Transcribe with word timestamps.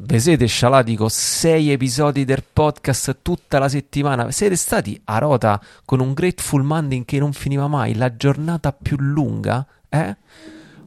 ve 0.00 0.20
siete 0.20 0.46
scialati 0.46 0.94
con 0.94 1.10
sei 1.10 1.70
episodi 1.70 2.24
del 2.24 2.44
podcast 2.52 3.18
tutta 3.22 3.58
la 3.58 3.68
settimana? 3.68 4.30
Siete 4.30 4.54
stati 4.54 5.00
a 5.04 5.18
rota 5.18 5.60
con 5.84 6.00
un 6.00 6.12
Grateful 6.12 6.62
Monday 6.62 7.04
che 7.04 7.18
non 7.18 7.32
finiva 7.32 7.66
mai, 7.66 7.94
la 7.94 8.14
giornata 8.14 8.72
più 8.72 8.96
lunga? 8.98 9.66
Eh? 9.88 10.16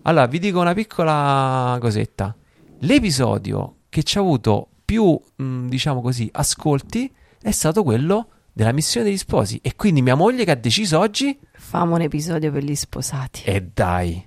Allora, 0.03 0.25
vi 0.27 0.39
dico 0.39 0.61
una 0.61 0.73
piccola 0.73 1.77
cosetta. 1.81 2.33
L'episodio 2.79 3.75
che 3.89 4.03
ci 4.03 4.17
ha 4.17 4.21
avuto 4.21 4.69
più, 4.85 5.19
mh, 5.35 5.67
diciamo 5.67 6.01
così, 6.01 6.29
ascolti 6.31 7.11
è 7.41 7.51
stato 7.51 7.83
quello 7.83 8.27
della 8.53 8.71
missione 8.71 9.07
degli 9.07 9.17
sposi. 9.17 9.59
E 9.61 9.75
quindi 9.75 10.01
mia 10.01 10.15
moglie 10.15 10.45
che 10.45 10.51
ha 10.51 10.55
deciso 10.55 10.99
oggi... 10.99 11.37
Famo 11.51 11.95
un 11.95 12.01
episodio 12.01 12.51
per 12.51 12.63
gli 12.63 12.75
sposati. 12.75 13.41
E 13.43 13.69
dai. 13.73 14.25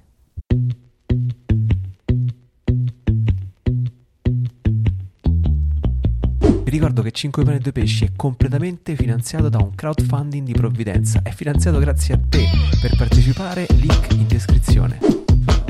Ricordo 6.75 7.03
che 7.03 7.13
5 7.13 7.45
pane 7.45 7.59
e 7.59 7.61
2 7.61 7.71
pesci 7.71 8.05
è 8.05 8.11
completamente 8.17 8.97
finanziato 8.97 9.49
da 9.49 9.59
un 9.59 9.77
crowdfunding 9.77 10.45
di 10.45 10.53
provvidenza. 10.55 11.21
È 11.23 11.31
finanziato 11.31 11.79
grazie 11.79 12.15
a 12.15 12.19
te. 12.29 12.47
Per 12.81 12.97
partecipare, 12.97 13.67
link 13.71 14.13
in 14.13 14.27
descrizione. 14.27 14.99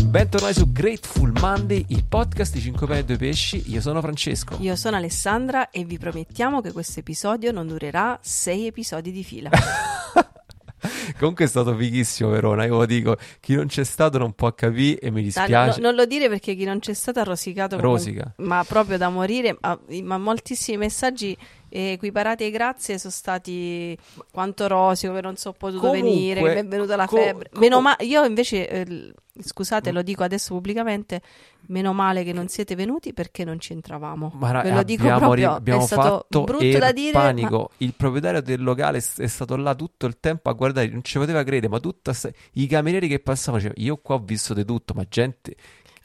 Bentornati 0.02 0.54
su 0.54 0.72
Grateful 0.72 1.32
Monday, 1.38 1.84
il 1.88 2.06
podcast 2.06 2.54
di 2.54 2.60
5 2.60 2.86
pane 2.86 3.00
e 3.00 3.04
2 3.04 3.16
pesci. 3.18 3.70
Io 3.70 3.82
sono 3.82 4.00
Francesco. 4.00 4.56
Io 4.60 4.76
sono 4.76 4.96
Alessandra 4.96 5.68
e 5.68 5.84
vi 5.84 5.98
promettiamo 5.98 6.62
che 6.62 6.72
questo 6.72 7.00
episodio 7.00 7.52
non 7.52 7.66
durerà 7.66 8.18
6 8.22 8.66
episodi 8.66 9.12
di 9.12 9.24
fila. 9.24 9.50
Comunque 11.18 11.44
è 11.44 11.48
stato 11.48 11.74
fighissimo 11.76 12.30
Verona, 12.30 12.64
io 12.64 12.76
lo 12.76 12.86
dico, 12.86 13.16
chi 13.40 13.54
non 13.54 13.66
c'è 13.66 13.84
stato 13.84 14.18
non 14.18 14.32
può 14.32 14.52
capire 14.52 14.98
e 15.00 15.10
mi 15.10 15.22
dispiace. 15.22 15.80
no- 15.80 15.86
non 15.86 15.96
lo 15.96 16.04
dire 16.06 16.28
perché 16.28 16.54
chi 16.54 16.64
non 16.64 16.78
c'è 16.78 16.94
stato 16.94 17.20
ha 17.20 17.24
rosicato 17.24 17.76
come 17.76 17.88
Rosica. 17.88 18.34
ma 18.38 18.64
proprio 18.66 18.98
da 18.98 19.08
morire, 19.08 19.56
ma 20.02 20.18
moltissimi 20.18 20.76
messaggi 20.76 21.36
eh, 21.74 21.92
equiparati 21.92 22.44
ai 22.44 22.50
grazie 22.52 22.98
sono 22.98 23.12
stati 23.12 23.98
quanto 24.30 24.68
rosico 24.68 25.12
che 25.12 25.20
non 25.20 25.34
sono 25.36 25.54
potuto 25.58 25.88
Comunque, 25.88 26.08
venire, 26.10 26.42
che 26.42 26.54
mi 26.54 26.60
è 26.60 26.66
venuta 26.66 26.94
la 26.94 27.06
co- 27.06 27.16
febbre. 27.16 27.48
co- 27.52 27.58
Meno 27.58 27.80
ma- 27.80 27.96
io 28.00 28.24
invece 28.24 28.68
eh, 28.68 29.12
scusate, 29.40 29.90
lo 29.90 30.02
dico 30.02 30.22
adesso 30.22 30.54
pubblicamente, 30.54 31.20
meno 31.66 31.92
male 31.92 32.22
che 32.22 32.32
non 32.32 32.46
siete 32.46 32.76
venuti 32.76 33.12
perché 33.12 33.42
non 33.44 33.58
ci 33.58 33.72
entravamo. 33.72 34.30
Ma 34.36 34.50
ra- 34.52 34.62
Ve 34.62 34.70
lo 34.70 34.82
dico 34.84 35.02
proprio, 35.06 35.34
ri- 35.34 35.42
abbiamo 35.44 35.82
è 35.82 35.86
stato 35.86 36.26
brutto 36.28 36.78
da 36.78 36.92
dire, 36.92 37.12
ma- 37.12 37.24
panico. 37.24 37.70
Il 37.78 37.94
proprietario 37.94 38.40
del 38.40 38.62
locale 38.62 38.98
è 39.16 39.26
stato 39.26 39.56
là 39.56 39.74
tutto 39.74 40.06
il 40.06 40.18
tempo 40.20 40.50
a 40.50 40.52
guardare, 40.52 40.86
non 40.88 41.02
ci 41.02 41.18
poteva 41.18 41.42
credere, 41.42 41.68
ma 41.68 41.80
tutta 41.80 42.12
sta- 42.12 42.30
i 42.52 42.66
camerieri 42.68 43.08
che 43.08 43.18
passavano 43.18 43.56
dicevano, 43.62 43.84
io 43.84 43.96
qua 43.96 44.14
ho 44.14 44.22
visto 44.24 44.54
di 44.54 44.64
tutto, 44.64 44.94
ma 44.94 45.04
gente... 45.08 45.56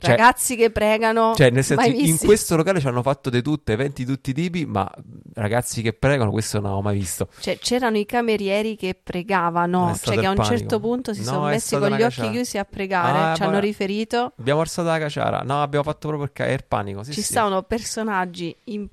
Cioè, 0.02 0.12
ragazzi 0.12 0.56
che 0.56 0.70
pregano, 0.72 1.34
cioè, 1.36 1.50
nel 1.50 1.64
senso, 1.64 1.86
in 1.90 2.18
questo 2.20 2.56
locale 2.56 2.80
ci 2.80 2.88
hanno 2.88 3.02
fatto 3.02 3.30
di 3.30 3.42
tutto, 3.42 3.74
eventi 3.74 4.06
di 4.06 4.12
tutti 4.14 4.30
i 4.30 4.34
tipi, 4.34 4.66
ma 4.66 4.90
ragazzi 5.34 5.82
che 5.82 5.92
pregano, 5.92 6.32
questo 6.32 6.58
non 6.58 6.68
avevo 6.68 6.82
mai 6.82 6.98
visto. 6.98 7.28
Cioè, 7.40 7.58
c'erano 7.60 7.98
i 7.98 8.06
camerieri 8.06 8.78
che 8.78 8.96
pregavano, 9.02 9.98
cioè 10.02 10.18
che 10.18 10.26
a 10.26 10.30
un 10.30 10.36
panico. 10.38 10.56
certo 10.58 10.80
punto 10.80 11.14
si 11.14 11.20
No, 11.20 11.26
sono 11.26 11.46
messi 11.48 11.78
con 11.78 11.90
gli 11.92 12.02
occhi 12.02 12.30
chiusi 12.32 12.58
a 12.58 12.64
pregare, 12.66 13.18
Ah, 13.32 13.36
ci 13.36 13.44
hanno 13.44 13.60
riferito. 13.60 14.32
Abbiamo 14.40 14.62
alzato 14.62 14.88
la 14.88 15.00
caciara, 15.00 15.42
no, 15.42 15.62
abbiamo 15.62 15.84
fatto 15.84 16.08
proprio 16.08 16.24
il, 16.28 16.32
ca- 16.32 16.48
il 16.50 16.64
panico. 16.66 17.04
Sì, 17.04 17.12
Ci 17.12 17.22
sì. 17.22 17.32
stavano 17.32 17.62
personaggi 17.64 18.56
in- 18.66 18.88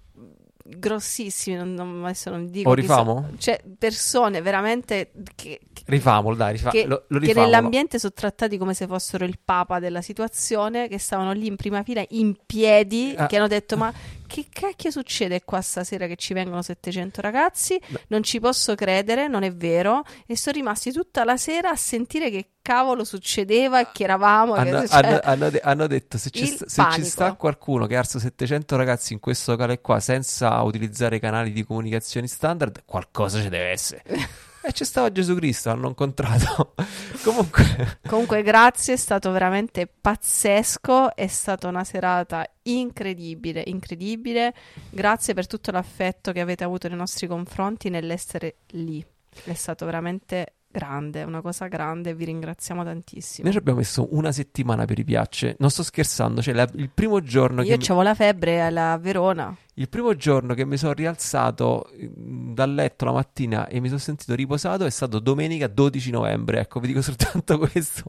grossissimi, 0.68 1.56
non, 1.56 1.74
non- 1.74 2.04
adesso 2.04 2.30
non 2.30 2.46
dico 2.50 2.70
O 2.70 2.74
rifamo? 2.74 3.14
sono. 3.14 3.30
Cioè, 3.38 3.60
persone 3.78 4.40
veramente 4.42 5.10
che, 5.34 5.60
che- 5.72 5.82
Rifamolo, 5.86 6.34
dai, 6.34 6.52
rifa- 6.52 6.70
che- 6.70 6.86
lo, 6.86 7.04
lo 7.08 7.18
che 7.20 7.32
nell'ambiente 7.34 7.98
sono 7.98 8.12
trattati 8.14 8.58
come 8.58 8.74
se 8.74 8.86
fossero 8.86 9.24
il 9.24 9.38
papa 9.44 9.78
della 9.78 10.02
situazione, 10.02 10.88
che 10.88 10.98
stavano 10.98 11.32
lì 11.32 11.46
in 11.46 11.56
prima 11.56 11.82
fila 11.82 12.04
in 12.10 12.34
piedi, 12.44 13.14
Ah. 13.16 13.26
che 13.26 13.36
hanno 13.36 13.46
detto 13.48 13.76
ma 13.76 13.92
che 14.26 14.46
cacchio 14.50 14.90
succede 14.90 15.42
qua 15.44 15.60
stasera 15.60 16.06
che 16.06 16.16
ci 16.16 16.34
vengono 16.34 16.62
700 16.62 17.20
ragazzi? 17.20 17.80
No. 17.88 17.98
Non 18.08 18.22
ci 18.22 18.40
posso 18.40 18.74
credere, 18.74 19.28
non 19.28 19.42
è 19.42 19.52
vero. 19.52 20.02
E 20.26 20.36
sono 20.36 20.56
rimasti 20.56 20.92
tutta 20.92 21.24
la 21.24 21.36
sera 21.36 21.70
a 21.70 21.76
sentire 21.76 22.30
che 22.30 22.50
cavolo 22.62 23.04
succedeva 23.04 23.80
e 23.80 23.88
che 23.92 24.04
eravamo. 24.04 24.54
che- 24.54 24.60
Hanno, 24.60 24.86
cioè, 24.88 25.04
hanno- 25.04 25.20
hanno 25.22 25.50
de- 25.50 25.60
hanno 25.60 25.86
detto 25.86 26.18
se, 26.18 26.30
ci 26.30 26.46
sta- 26.46 26.68
se 26.68 26.82
ci 26.92 27.04
sta 27.04 27.32
qualcuno 27.34 27.86
che 27.86 27.96
ha 27.96 28.00
arso 28.00 28.18
700 28.18 28.76
ragazzi 28.76 29.12
in 29.12 29.20
questo 29.20 29.52
locale 29.52 29.80
qua 29.80 30.00
senza 30.00 30.60
utilizzare 30.62 31.18
canali 31.18 31.52
di 31.52 31.64
comunicazione 31.64 32.26
standard, 32.26 32.82
qualcosa 32.84 33.40
ci 33.40 33.48
deve 33.48 33.68
essere. 33.70 34.02
e 34.66 34.72
c'è 34.72 34.84
stato 34.84 35.12
Gesù 35.12 35.34
Cristo, 35.34 35.70
hanno 35.70 35.88
incontrato. 35.88 36.74
Comunque, 37.22 37.98
Comunque, 38.06 38.42
grazie, 38.42 38.94
è 38.94 38.96
stato 38.96 39.30
veramente 39.30 39.86
pazzesco. 39.86 41.14
È 41.14 41.26
stata 41.26 41.68
una 41.68 41.84
serata 41.84 42.44
incredibile, 42.62 43.62
incredibile. 43.66 44.54
Grazie 44.90 45.34
per 45.34 45.46
tutto 45.46 45.70
l'affetto 45.70 46.32
che 46.32 46.40
avete 46.40 46.64
avuto 46.64 46.88
nei 46.88 46.96
nostri 46.96 47.26
confronti 47.26 47.88
nell'essere 47.90 48.56
lì. 48.70 49.04
È 49.44 49.54
stato 49.54 49.84
veramente 49.84 50.54
grande, 50.68 51.22
una 51.22 51.40
cosa 51.40 51.66
grande. 51.68 52.14
Vi 52.14 52.24
ringraziamo 52.24 52.84
tantissimo. 52.84 53.44
noi 53.44 53.52
ci 53.52 53.58
abbiamo 53.58 53.78
messo 53.78 54.08
una 54.10 54.32
settimana 54.32 54.84
per 54.84 54.98
i 54.98 55.04
piacce. 55.04 55.56
Non 55.58 55.70
sto 55.70 55.82
scherzando, 55.82 56.42
cioè 56.42 56.54
la- 56.54 56.68
il 56.74 56.90
primo 56.92 57.20
giorno 57.22 57.62
che 57.62 57.68
Io 57.68 57.74
avevo 57.76 58.02
la 58.02 58.14
febbre 58.14 58.60
alla 58.60 58.98
Verona. 59.00 59.56
Il 59.78 59.90
primo 59.90 60.14
giorno 60.16 60.54
che 60.54 60.64
mi 60.64 60.78
sono 60.78 60.94
rialzato 60.94 61.90
mm, 62.02 62.54
dal 62.54 62.72
letto 62.72 63.04
la 63.04 63.12
mattina 63.12 63.68
e 63.68 63.78
mi 63.80 63.88
sono 63.88 64.00
sentito 64.00 64.34
riposato 64.34 64.86
è 64.86 64.90
stato 64.90 65.18
domenica 65.18 65.66
12 65.66 66.10
novembre. 66.12 66.60
Ecco, 66.60 66.80
vi 66.80 66.86
dico 66.86 67.02
soltanto 67.02 67.58
questo. 67.58 68.04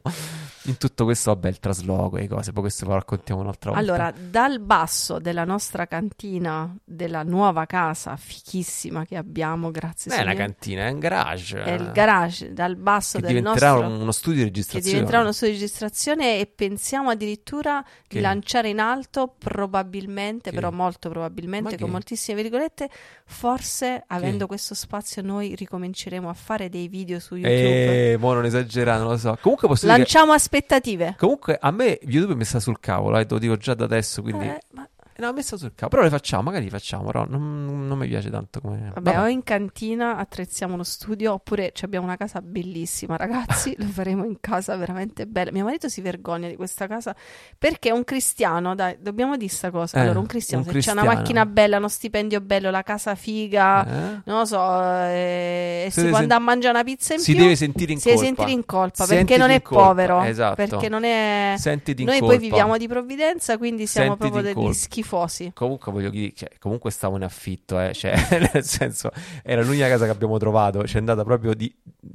In 0.64 0.76
tutto 0.78 1.04
questo, 1.04 1.30
vabbè, 1.32 1.48
il 1.48 1.60
trasloco 1.60 2.16
e 2.16 2.26
cose, 2.26 2.52
poi 2.52 2.62
questo 2.62 2.84
lo 2.86 2.94
raccontiamo 2.94 3.40
un'altra 3.42 3.70
volta. 3.72 3.84
Allora, 3.84 4.12
dal 4.12 4.60
basso 4.60 5.18
della 5.18 5.44
nostra 5.44 5.86
cantina, 5.86 6.74
della 6.84 7.22
nuova 7.22 7.64
casa 7.66 8.16
fichissima 8.16 9.04
che 9.06 9.16
abbiamo, 9.16 9.70
grazie 9.70 10.10
non 10.10 10.20
è 10.20 10.22
una 10.24 10.34
cantina, 10.34 10.86
è 10.86 10.90
un 10.90 10.98
garage. 10.98 11.62
è 11.62 11.72
il 11.72 11.90
garage, 11.92 12.52
dal 12.52 12.76
basso 12.76 13.18
che 13.18 13.26
del 13.26 13.36
diventerà 13.36 13.72
nostro... 13.72 13.88
uno 14.02 14.12
studio 14.12 14.38
di 14.44 14.50
che 14.50 14.56
registrazione. 14.56 14.94
diventerà 14.94 15.22
uno 15.22 15.32
studio 15.32 15.54
di 15.54 15.60
registrazione 15.60 16.38
e 16.40 16.46
pensiamo 16.46 17.10
addirittura 17.10 17.82
Che? 17.82 18.16
di 18.16 18.20
lanciare 18.20 18.68
in 18.68 18.80
alto 18.80 19.34
probabilmente, 19.38 20.50
Che? 20.50 20.54
però 20.54 20.70
molto 20.70 21.08
probabilmente, 21.08 21.57
Ma 21.62 21.68
con 21.70 21.78
che? 21.78 21.86
moltissime 21.86 22.40
virgolette, 22.42 22.88
forse 23.24 24.04
avendo 24.06 24.46
questo 24.46 24.74
spazio 24.74 25.22
noi 25.22 25.54
ricominceremo 25.54 26.28
a 26.28 26.34
fare 26.34 26.68
dei 26.68 26.88
video 26.88 27.18
su 27.20 27.34
YouTube. 27.36 28.12
Eh, 28.12 28.16
mo 28.16 28.32
non 28.32 28.44
esagerare, 28.44 29.00
non 29.00 29.10
lo 29.10 29.18
so. 29.18 29.36
Comunque 29.40 29.68
posso 29.68 29.86
dire 29.86 29.98
che- 29.98 30.02
Lanciamo 30.04 30.32
aspettative. 30.32 31.14
Comunque 31.18 31.58
a 31.60 31.70
me 31.70 31.98
YouTube 32.02 32.34
mi 32.34 32.44
sta 32.44 32.60
sul 32.60 32.80
cavolo, 32.80 33.18
eh, 33.18 33.26
te 33.26 33.34
lo 33.34 33.40
dico 33.40 33.56
già 33.56 33.74
da 33.74 33.84
adesso, 33.84 34.22
quindi... 34.22 34.46
Eh, 34.46 34.60
ma- 34.72 34.88
Eh, 35.20 35.22
No, 35.24 35.32
mi 35.32 35.42
sta 35.42 35.56
sul 35.56 35.72
cavolo. 35.74 35.88
Però 35.90 36.02
le 36.02 36.10
facciamo, 36.10 36.42
magari 36.44 36.64
le 36.64 36.70
facciamo, 36.70 37.02
però 37.04 37.26
non, 37.28 37.86
non 37.88 37.98
mi 37.98 38.06
piace 38.06 38.30
tanto 38.30 38.60
come... 38.60 38.92
Vabbè, 38.94 39.18
o 39.20 39.26
in 39.26 39.42
cantina 39.42 40.16
attrezziamo 40.16 40.74
uno 40.74 40.84
studio 40.84 41.32
oppure 41.32 41.72
ci 41.74 41.84
abbiamo 41.84 42.06
una 42.06 42.16
casa 42.16 42.40
bellissima, 42.40 43.16
ragazzi. 43.16 43.74
lo 43.78 43.86
faremo 43.86 44.24
in 44.24 44.36
casa 44.38 44.76
veramente 44.76 45.26
bella. 45.26 45.50
Mio 45.50 45.64
marito 45.64 45.88
si 45.88 46.00
vergogna 46.02 46.46
di 46.46 46.54
questa 46.54 46.86
casa 46.86 47.16
perché 47.58 47.88
è 47.88 47.92
un 47.92 48.04
cristiano. 48.04 48.76
Dai, 48.76 48.96
dobbiamo 49.00 49.36
dire 49.36 49.50
sta 49.50 49.72
cosa. 49.72 49.98
Eh, 49.98 50.02
allora, 50.02 50.20
un 50.20 50.26
cristiano, 50.26 50.62
un 50.64 50.70
se 50.72 50.78
c'è 50.78 50.92
una 50.92 51.00
cristiano. 51.00 51.18
macchina 51.20 51.46
bella, 51.46 51.76
uno 51.78 51.88
stipendio 51.88 52.40
bello, 52.40 52.70
la 52.70 52.82
casa 52.84 53.14
figa, 53.16 53.86
Eh? 53.86 54.20
non 54.24 54.38
lo 54.38 54.44
so, 54.44 54.80
eh, 54.82 55.82
e 55.86 55.90
Si 55.90 55.94
si 55.94 55.96
deve 55.98 56.08
può 56.10 56.18
sen- 56.20 56.30
andare 56.30 56.40
a 56.40 56.44
mangiare 56.44 56.74
una 56.74 56.84
pizza 56.84 57.14
in 57.14 57.20
Si 57.20 57.32
più. 57.32 57.42
deve 57.42 57.56
sentire 57.56 57.92
in 57.92 57.98
si 57.98 58.04
deve 58.08 58.18
colpa. 58.20 58.34
sentire 58.36 58.56
in 58.56 58.64
colpa 58.64 59.04
Sentiti 59.04 59.24
perché 59.26 59.36
non 59.36 59.50
è 59.50 59.62
colpa, 59.62 59.84
povero. 59.86 60.22
esatto. 60.22 60.54
Perché 60.54 60.88
non 60.88 61.02
è. 61.02 61.54
Sentiti 61.58 62.02
in 62.02 62.08
Noi 62.08 62.18
colpa. 62.20 62.34
poi 62.36 62.42
viviamo 62.48 62.76
di 62.76 62.86
provvidenza, 62.86 63.58
quindi 63.58 63.86
siamo 63.88 64.10
Sentiti 64.16 64.30
proprio 64.30 64.42
degli 64.54 64.54
colpa. 64.62 64.78
Schifosi. 65.08 65.52
Comunque 65.54 65.90
voglio 65.90 66.10
dire, 66.10 66.32
cioè, 66.34 66.50
comunque 66.58 66.90
stavo 66.90 67.16
in 67.16 67.24
affitto, 67.24 67.80
eh, 67.80 67.94
cioè, 67.94 68.14
nel 68.52 68.64
senso, 68.64 69.10
era 69.42 69.62
l'unica 69.62 69.88
casa 69.88 70.04
che 70.04 70.10
abbiamo 70.10 70.36
trovato, 70.38 70.86
ci 70.86 70.96
è 70.96 70.98
andata 70.98 71.24
proprio 71.24 71.54
di, 71.54 71.74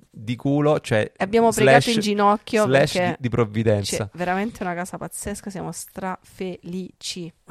di 0.10 0.36
culo, 0.36 0.80
cioè, 0.80 1.12
Abbiamo 1.18 1.52
slash- 1.52 1.66
pregato 1.66 1.90
in 1.90 2.00
ginocchio 2.00 2.64
slash 2.66 2.94
perché 2.94 3.10
di, 3.10 3.16
di 3.20 3.30
provvidenza. 3.30 3.98
Cioè, 3.98 4.10
veramente 4.14 4.64
una 4.64 4.76
casa 4.76 4.98
pazzesca, 4.98 5.50
siamo 5.50 5.72
strafelici. 5.72 7.34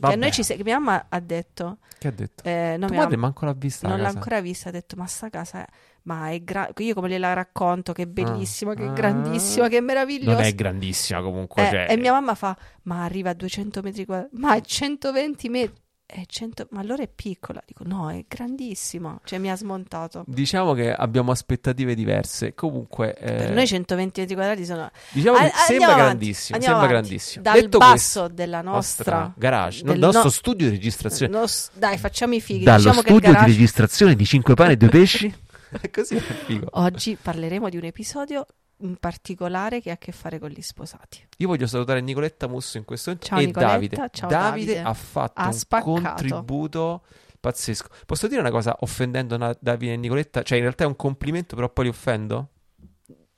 Vabbè, 0.00 0.14
a 0.14 0.16
noi 0.16 0.32
ci 0.32 0.42
se- 0.42 0.56
che 0.56 0.64
mia 0.64 0.78
mamma 0.78 1.06
ha 1.08 1.20
detto, 1.20 1.78
che 1.98 2.08
ha 2.08 2.12
detto? 2.12 2.42
eh, 2.44 2.76
no, 2.78 2.86
mia 2.88 3.00
madre 3.00 3.16
manco 3.16 3.44
l'ha 3.44 3.52
vista 3.52 3.88
non 3.88 4.00
l'ha 4.00 4.08
ancora 4.08 4.40
vista, 4.40 4.68
ha 4.68 4.72
detto, 4.72 4.96
ma 4.96 5.06
sta 5.06 5.28
casa 5.28 5.64
è, 5.64 5.68
ma 6.02 6.30
è 6.30 6.40
gra- 6.42 6.70
io 6.78 6.94
come 6.94 7.08
gliela 7.08 7.32
racconto, 7.32 7.92
che 7.92 8.02
è 8.02 8.06
bellissima, 8.06 8.74
che 8.74 8.84
è 8.84 8.88
Ah. 8.88 8.92
grandissima, 8.92 9.68
che 9.68 9.76
è 9.78 9.80
meravigliosa. 9.80 10.36
Non 10.38 10.44
è 10.44 10.54
grandissima 10.54 11.20
comunque, 11.22 11.66
Eh, 11.66 11.70
cioè, 11.70 11.86
E 11.90 11.96
mia 11.96 12.12
mamma 12.12 12.34
fa, 12.34 12.56
ma 12.84 13.04
arriva 13.04 13.30
a 13.30 13.34
200 13.34 13.80
metri 13.82 14.04
quadrati, 14.04 14.36
ma 14.36 14.54
è 14.54 14.60
120 14.60 15.48
metri. 15.48 15.78
È 16.10 16.22
100 16.26 16.66
ma 16.72 16.80
allora 16.80 17.04
è 17.04 17.08
piccola. 17.08 17.62
Dico, 17.64 17.84
no, 17.86 18.10
è 18.10 18.24
grandissima. 18.26 19.16
Cioè, 19.22 19.38
mi 19.38 19.48
ha 19.48 19.54
smontato. 19.54 20.24
diciamo 20.26 20.72
che 20.74 20.92
abbiamo 20.92 21.30
aspettative 21.30 21.94
diverse. 21.94 22.52
Comunque, 22.52 23.14
eh, 23.14 23.32
Per 23.32 23.52
noi 23.52 23.64
120 23.68 24.18
metri 24.20 24.34
quadrati 24.34 24.64
sono 24.64 24.90
diciamo 25.10 25.36
che 25.38 25.52
sembra 25.54 25.86
avanti, 25.86 26.02
grandissimo, 26.02 26.58
sembra 26.60 26.74
avanti. 26.82 26.92
grandissimo. 26.92 27.42
Dal 27.44 27.60
Detto 27.60 27.78
basso 27.78 27.92
questo, 27.92 28.28
della 28.28 28.60
nostra, 28.60 29.32
garage, 29.36 29.84
no, 29.84 29.92
del 29.92 30.00
nostro 30.00 30.22
no- 30.24 30.30
studio 30.30 30.66
di 30.68 30.72
registrazione. 30.72 31.38
No, 31.38 31.46
s- 31.46 31.70
dai, 31.74 31.96
facciamo 31.96 32.34
i 32.34 32.40
fighi. 32.40 32.64
Dallo 32.64 32.78
diciamo 32.78 33.00
studio 33.02 33.30
di 33.32 33.44
registrazione 33.44 34.16
di 34.16 34.24
5 34.24 34.54
pane 34.54 34.72
e 34.72 34.76
2 34.76 34.88
pesci. 34.90 35.32
Così 35.92 36.16
è 36.16 36.20
figo. 36.20 36.68
Oggi 36.72 37.16
parleremo 37.20 37.68
di 37.68 37.76
un 37.76 37.84
episodio 37.84 38.46
in 38.82 38.96
particolare 38.96 39.80
che 39.80 39.90
ha 39.90 39.94
a 39.94 39.98
che 39.98 40.10
fare 40.12 40.38
con 40.38 40.48
gli 40.50 40.62
sposati. 40.62 41.26
Io 41.38 41.46
voglio 41.48 41.66
salutare 41.66 42.00
Nicoletta 42.00 42.46
Musso 42.48 42.78
in 42.78 42.84
questo 42.84 43.10
momento 43.10 43.28
Ciao, 43.28 43.40
e 43.40 43.46
Nicoletta, 43.46 43.72
Davide. 43.72 44.08
ciao, 44.12 44.28
Davide 44.28 44.72
Davide. 44.74 44.88
ha 44.88 44.94
fatto 44.94 45.40
Ha 45.40 45.48
un 45.48 46.02
contributo 46.02 47.02
pazzesco. 47.38 47.88
Posso 48.06 48.26
dire 48.26 48.40
una 48.40 48.50
cosa 48.50 48.76
offendendo 48.80 49.36
na- 49.36 49.56
Davide 49.60 49.92
e 49.92 49.96
Nicoletta? 49.96 50.42
Cioè, 50.42 50.56
in 50.56 50.64
realtà 50.64 50.84
è 50.84 50.86
un 50.86 50.96
complimento, 50.96 51.54
però 51.56 51.68
poi 51.68 51.84
li 51.84 51.90
offendo? 51.90 52.48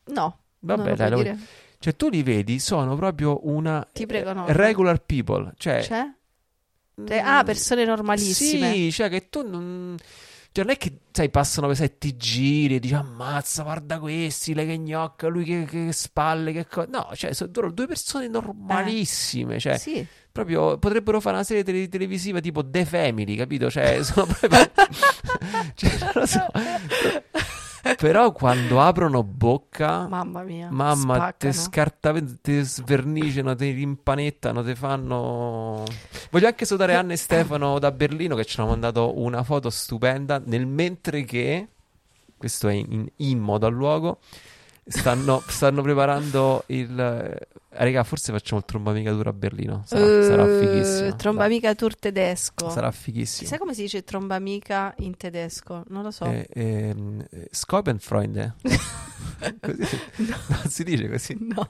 No, 0.06 0.38
Vabbè, 0.60 0.80
non 0.80 0.88
lo 0.90 0.96
dai, 0.96 1.10
puoi 1.10 1.24
lo- 1.24 1.30
dire. 1.30 1.44
Cioè, 1.78 1.96
tu 1.96 2.08
li 2.08 2.22
vedi, 2.22 2.60
sono 2.60 2.94
proprio 2.94 3.40
una 3.48 3.84
Ti 3.92 4.06
prego, 4.06 4.32
no. 4.32 4.46
eh, 4.46 4.52
regular 4.52 5.00
people. 5.04 5.52
Cioè, 5.56 5.80
C'è? 5.80 6.06
Cioè, 7.04 7.18
ah, 7.18 7.42
persone 7.42 7.84
normalissime. 7.84 8.72
Sì, 8.72 8.92
cioè 8.92 9.08
che 9.08 9.28
tu 9.28 9.48
non... 9.48 9.96
Cioè 10.52 10.64
non 10.64 10.74
è 10.74 10.76
che, 10.76 10.98
sai, 11.10 11.30
passano 11.30 11.66
per 11.66 11.96
ti 11.96 12.14
giri 12.14 12.74
e 12.74 12.78
dici 12.78 12.92
ammazza, 12.92 13.62
guarda 13.62 13.98
questi, 13.98 14.52
lei 14.52 14.66
che 14.66 14.78
gnocca, 14.78 15.28
lui 15.28 15.44
che, 15.44 15.64
che 15.64 15.92
spalle, 15.92 16.52
che 16.52 16.66
cosa... 16.66 16.88
No, 16.90 17.08
cioè, 17.14 17.32
sono 17.32 17.50
due 17.70 17.86
persone 17.86 18.28
normalissime, 18.28 19.58
cioè, 19.58 19.78
Sì. 19.78 20.06
proprio 20.30 20.76
potrebbero 20.76 21.20
fare 21.22 21.36
una 21.36 21.44
serie 21.44 21.64
tele- 21.64 21.88
televisiva 21.88 22.40
tipo 22.40 22.68
The 22.68 22.84
Family, 22.84 23.34
capito? 23.34 23.70
Cioè, 23.70 24.02
sono 24.02 24.26
proprio... 24.26 24.70
cioè, 25.74 25.98
non 26.00 26.10
lo 26.14 26.26
so. 26.26 26.46
Però 27.96 28.32
quando 28.32 28.80
aprono 28.80 29.22
bocca... 29.22 30.06
Mamma 30.08 30.42
mia. 30.42 30.68
Mamma, 30.70 31.32
te 31.32 31.52
spaccano. 31.52 31.52
scarta, 31.52 32.14
te 32.40 32.62
sverniciano, 32.62 33.54
te 33.54 33.70
rimpanettano, 33.72 34.62
te 34.62 34.74
fanno. 34.74 35.84
Voglio 36.30 36.46
anche 36.46 36.64
salutare 36.64 36.94
Anna 36.94 37.12
e 37.12 37.16
Stefano 37.16 37.78
da 37.78 37.90
Berlino 37.90 38.36
che 38.36 38.44
ci 38.44 38.58
hanno 38.60 38.70
mandato 38.70 39.18
una 39.18 39.42
foto 39.42 39.70
stupenda 39.70 40.40
nel 40.44 40.66
mentre 40.66 41.24
che, 41.24 41.68
questo 42.36 42.68
è 42.68 42.74
in, 42.74 43.06
in 43.16 43.38
modo 43.38 43.66
al 43.66 43.72
luogo, 43.72 44.18
stanno, 44.86 45.42
stanno 45.46 45.82
preparando 45.82 46.64
il. 46.66 46.98
eh, 46.98 47.48
Raga, 47.74 48.04
forse 48.04 48.32
facciamo 48.32 48.60
il 48.60 48.66
trombamicatura 48.66 49.30
a 49.30 49.32
Berlino. 49.32 49.82
Sarà, 49.86 50.22
sarà 50.24 50.44
Eh, 50.44 50.58
fighissimo. 50.58 51.74
Tour 51.74 51.96
tedesco. 51.96 52.68
Sarà 52.68 52.90
fighissimo. 52.90 53.48
Sai 53.48 53.58
come 53.58 53.72
si 53.72 53.82
dice 53.82 54.04
trombamica 54.04 54.94
in 54.98 55.16
tedesco? 55.16 55.82
Non 55.88 56.02
lo 56.02 56.10
so. 56.10 56.26
Eh, 56.26 56.46
ehm, 56.52 57.24
eh, 57.30 57.48
Scopenfreunde. 57.50 58.56
così. 59.60 60.00
Non 60.16 60.38
si 60.68 60.84
dice 60.84 61.08
così. 61.08 61.36
No. 61.40 61.68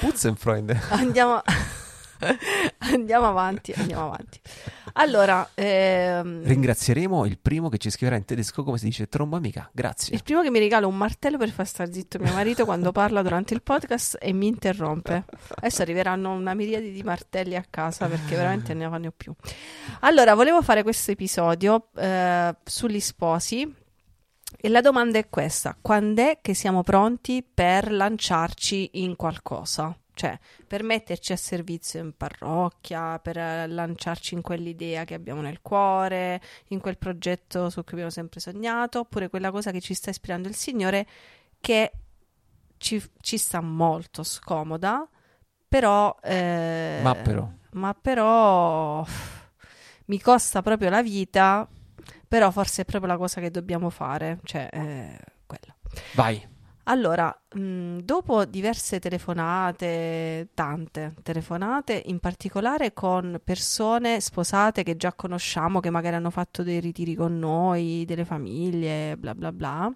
Putzenfreunde. 0.00 0.80
Andiamo... 0.88 1.42
andiamo 2.78 3.28
avanti, 3.28 3.72
andiamo 3.76 4.06
avanti. 4.06 4.40
Allora, 4.94 5.48
ehm, 5.54 6.42
Ringrazieremo 6.44 7.24
il 7.24 7.38
primo 7.38 7.68
che 7.68 7.78
ci 7.78 7.90
scriverà 7.90 8.16
in 8.16 8.24
tedesco 8.24 8.62
come 8.62 8.78
si 8.78 8.86
dice 8.86 9.08
tromba 9.08 9.36
amica. 9.36 9.68
Grazie. 9.72 10.14
il 10.14 10.22
primo 10.22 10.42
che 10.42 10.50
mi 10.50 10.58
regala 10.58 10.86
un 10.86 10.96
martello 10.96 11.38
per 11.38 11.50
far 11.50 11.66
star 11.66 11.92
zitto 11.92 12.18
mio 12.18 12.32
marito 12.32 12.64
quando 12.64 12.92
parla 12.92 13.22
durante 13.22 13.54
il 13.54 13.62
podcast 13.62 14.18
e 14.20 14.32
mi 14.32 14.46
interrompe. 14.46 15.24
Adesso 15.56 15.82
arriveranno 15.82 16.32
una 16.32 16.54
miriade 16.54 16.90
di 16.90 17.02
martelli 17.02 17.56
a 17.56 17.64
casa 17.68 18.06
perché 18.06 18.36
veramente 18.36 18.74
ne 18.74 18.88
fanno 18.88 19.10
più. 19.10 19.32
Allora, 20.00 20.34
volevo 20.34 20.62
fare 20.62 20.82
questo 20.82 21.10
episodio 21.10 21.88
eh, 21.96 22.54
sugli 22.64 23.00
sposi. 23.00 23.78
E 24.62 24.68
la 24.68 24.80
domanda 24.80 25.18
è 25.18 25.28
questa: 25.28 25.76
quando 25.80 26.22
è 26.22 26.38
che 26.42 26.54
siamo 26.54 26.82
pronti 26.82 27.42
per 27.42 27.92
lanciarci 27.92 28.90
in 28.94 29.14
qualcosa? 29.16 29.96
Cioè, 30.12 30.38
per 30.66 30.82
metterci 30.82 31.32
a 31.32 31.36
servizio 31.36 32.00
in 32.00 32.14
parrocchia, 32.16 33.18
per 33.18 33.38
eh, 33.38 33.66
lanciarci 33.66 34.34
in 34.34 34.42
quell'idea 34.42 35.04
che 35.04 35.14
abbiamo 35.14 35.40
nel 35.40 35.60
cuore, 35.62 36.40
in 36.68 36.80
quel 36.80 36.98
progetto 36.98 37.70
su 37.70 37.82
cui 37.82 37.92
abbiamo 37.92 38.10
sempre 38.10 38.40
sognato, 38.40 39.00
oppure 39.00 39.28
quella 39.28 39.50
cosa 39.50 39.70
che 39.70 39.80
ci 39.80 39.94
sta 39.94 40.10
ispirando 40.10 40.48
il 40.48 40.54
Signore 40.54 41.06
che 41.60 41.92
ci, 42.76 43.02
ci 43.20 43.38
sta 43.38 43.60
molto 43.60 44.22
scomoda, 44.22 45.08
però... 45.68 46.16
eh, 46.22 47.00
Ma 47.02 47.14
però. 47.14 47.48
ma 47.72 47.94
però 47.94 49.04
mi 50.06 50.20
costa 50.20 50.60
proprio 50.62 50.90
la 50.90 51.02
vita, 51.02 51.68
però 52.26 52.50
forse 52.50 52.82
è 52.82 52.84
proprio 52.84 53.12
la 53.12 53.18
cosa 53.18 53.40
che 53.40 53.50
dobbiamo 53.50 53.90
fare, 53.90 54.38
cioè 54.44 54.68
eh, 54.72 55.18
quella. 55.46 55.74
Vai. 56.14 56.49
Allora, 56.84 57.32
mh, 57.54 57.98
dopo 57.98 58.44
diverse 58.46 58.98
telefonate, 58.98 60.48
tante 60.54 61.14
telefonate, 61.22 62.02
in 62.06 62.18
particolare 62.18 62.92
con 62.92 63.40
persone 63.44 64.20
sposate 64.20 64.82
che 64.82 64.96
già 64.96 65.12
conosciamo, 65.12 65.78
che 65.80 65.90
magari 65.90 66.16
hanno 66.16 66.30
fatto 66.30 66.62
dei 66.62 66.80
ritiri 66.80 67.14
con 67.14 67.38
noi, 67.38 68.04
delle 68.06 68.24
famiglie, 68.24 69.16
bla 69.16 69.34
bla 69.34 69.52
bla, 69.52 69.92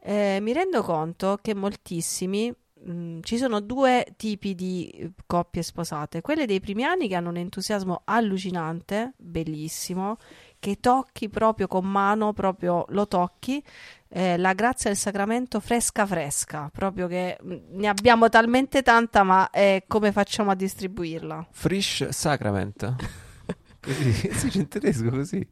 eh, 0.00 0.38
mi 0.40 0.52
rendo 0.52 0.82
conto 0.82 1.38
che 1.42 1.54
moltissimi, 1.54 2.54
mh, 2.84 3.20
ci 3.22 3.36
sono 3.38 3.60
due 3.60 4.06
tipi 4.16 4.54
di 4.54 4.88
eh, 4.90 5.10
coppie 5.26 5.62
sposate, 5.62 6.20
quelle 6.20 6.46
dei 6.46 6.60
primi 6.60 6.84
anni 6.84 7.08
che 7.08 7.16
hanno 7.16 7.30
un 7.30 7.36
entusiasmo 7.38 8.02
allucinante, 8.04 9.14
bellissimo, 9.16 10.18
che 10.58 10.78
tocchi 10.80 11.28
proprio 11.28 11.66
con 11.66 11.84
mano, 11.84 12.32
proprio 12.32 12.84
lo 12.88 13.06
tocchi, 13.06 13.62
eh, 14.08 14.36
la 14.36 14.52
grazia 14.52 14.90
del 14.90 14.98
sacramento 14.98 15.60
fresca 15.60 16.06
fresca, 16.06 16.70
proprio 16.72 17.06
che 17.06 17.36
mh, 17.40 17.54
ne 17.70 17.88
abbiamo 17.88 18.28
talmente 18.28 18.82
tanta, 18.82 19.22
ma 19.22 19.50
eh, 19.50 19.84
come 19.86 20.12
facciamo 20.12 20.50
a 20.50 20.54
distribuirla? 20.54 21.48
Frisch 21.50 22.08
Sacrament. 22.10 22.94
Così, 23.80 24.12
si 24.34 24.46
dice 24.46 24.58
in 24.58 24.68
tedesco 24.68 25.10
così. 25.10 25.48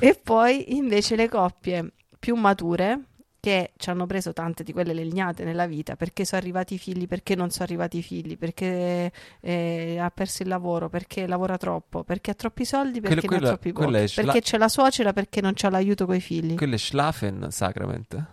E 0.00 0.20
poi 0.20 0.76
invece 0.76 1.14
le 1.14 1.28
coppie 1.28 1.92
più 2.18 2.34
mature 2.34 3.00
che 3.42 3.72
ci 3.76 3.90
hanno 3.90 4.06
preso 4.06 4.32
tante 4.32 4.62
di 4.62 4.72
quelle 4.72 4.92
legnate 4.94 5.42
nella 5.42 5.66
vita 5.66 5.96
perché 5.96 6.24
sono 6.24 6.40
arrivati 6.40 6.74
i 6.74 6.78
figli, 6.78 7.08
perché 7.08 7.34
non 7.34 7.50
sono 7.50 7.64
arrivati 7.64 7.98
i 7.98 8.02
figli, 8.02 8.38
perché 8.38 9.10
eh, 9.40 9.98
ha 9.98 10.10
perso 10.10 10.44
il 10.44 10.48
lavoro, 10.48 10.88
perché 10.88 11.26
lavora 11.26 11.56
troppo, 11.56 12.04
perché 12.04 12.30
ha 12.30 12.34
troppi 12.34 12.64
soldi, 12.64 13.00
perché 13.00 13.26
Quello- 13.26 13.30
ne 13.30 13.36
ha 13.36 13.38
quella- 13.38 13.48
troppi 13.58 13.72
quella 13.72 13.98
pochi, 13.98 14.08
schla- 14.12 14.22
perché 14.22 14.40
c'è 14.42 14.58
la 14.58 14.68
suocera, 14.68 15.12
perché 15.12 15.40
non 15.40 15.54
c'ha 15.56 15.70
l'aiuto 15.70 16.06
coi 16.06 16.20
figli. 16.20 16.54
Quello 16.54 16.74
è 16.76 16.78
Schlafen 16.78 17.48
Sacrament. 17.50 18.26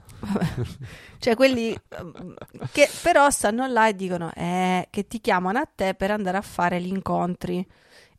Cioè 1.17 1.35
quelli 1.35 1.75
ehm, 1.89 2.35
che 2.71 2.87
però 3.01 3.29
stanno 3.31 3.65
là 3.65 3.87
e 3.87 3.95
dicono 3.95 4.31
eh, 4.35 4.85
che 4.91 5.07
ti 5.07 5.19
chiamano 5.21 5.57
a 5.59 5.65
te 5.73 5.95
per 5.95 6.11
andare 6.11 6.37
a 6.37 6.41
fare 6.41 6.79
gli 6.81 6.87
incontri. 6.89 7.65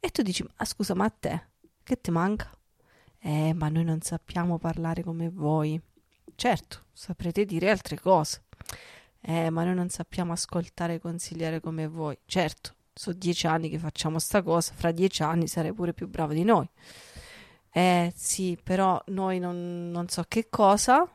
E 0.00 0.08
tu 0.08 0.22
dici, 0.22 0.42
ma 0.42 0.64
scusa, 0.64 0.94
ma 0.94 1.04
a 1.04 1.12
te 1.16 1.42
che 1.84 2.00
ti 2.00 2.10
manca? 2.10 2.50
Eh, 3.20 3.52
ma 3.54 3.68
noi 3.68 3.84
non 3.84 4.00
sappiamo 4.00 4.58
parlare 4.58 5.04
come 5.04 5.28
voi. 5.28 5.80
Certo, 6.40 6.84
saprete 6.94 7.44
dire 7.44 7.68
altre 7.68 8.00
cose. 8.00 8.44
Eh, 9.20 9.50
ma 9.50 9.62
noi 9.62 9.74
non 9.74 9.90
sappiamo 9.90 10.32
ascoltare 10.32 10.94
e 10.94 10.98
consigliare 10.98 11.60
come 11.60 11.86
voi. 11.86 12.16
Certo, 12.24 12.76
sono 12.94 13.14
dieci 13.18 13.46
anni 13.46 13.68
che 13.68 13.78
facciamo 13.78 14.18
sta 14.18 14.42
cosa, 14.42 14.72
fra 14.74 14.90
dieci 14.90 15.22
anni 15.22 15.46
sarai 15.46 15.74
pure 15.74 15.92
più 15.92 16.08
bravo 16.08 16.32
di 16.32 16.42
noi. 16.42 16.66
Eh 17.70 18.10
sì, 18.16 18.58
però 18.64 18.98
noi 19.08 19.38
non, 19.38 19.90
non 19.90 20.08
so 20.08 20.24
che 20.26 20.48
cosa, 20.48 21.06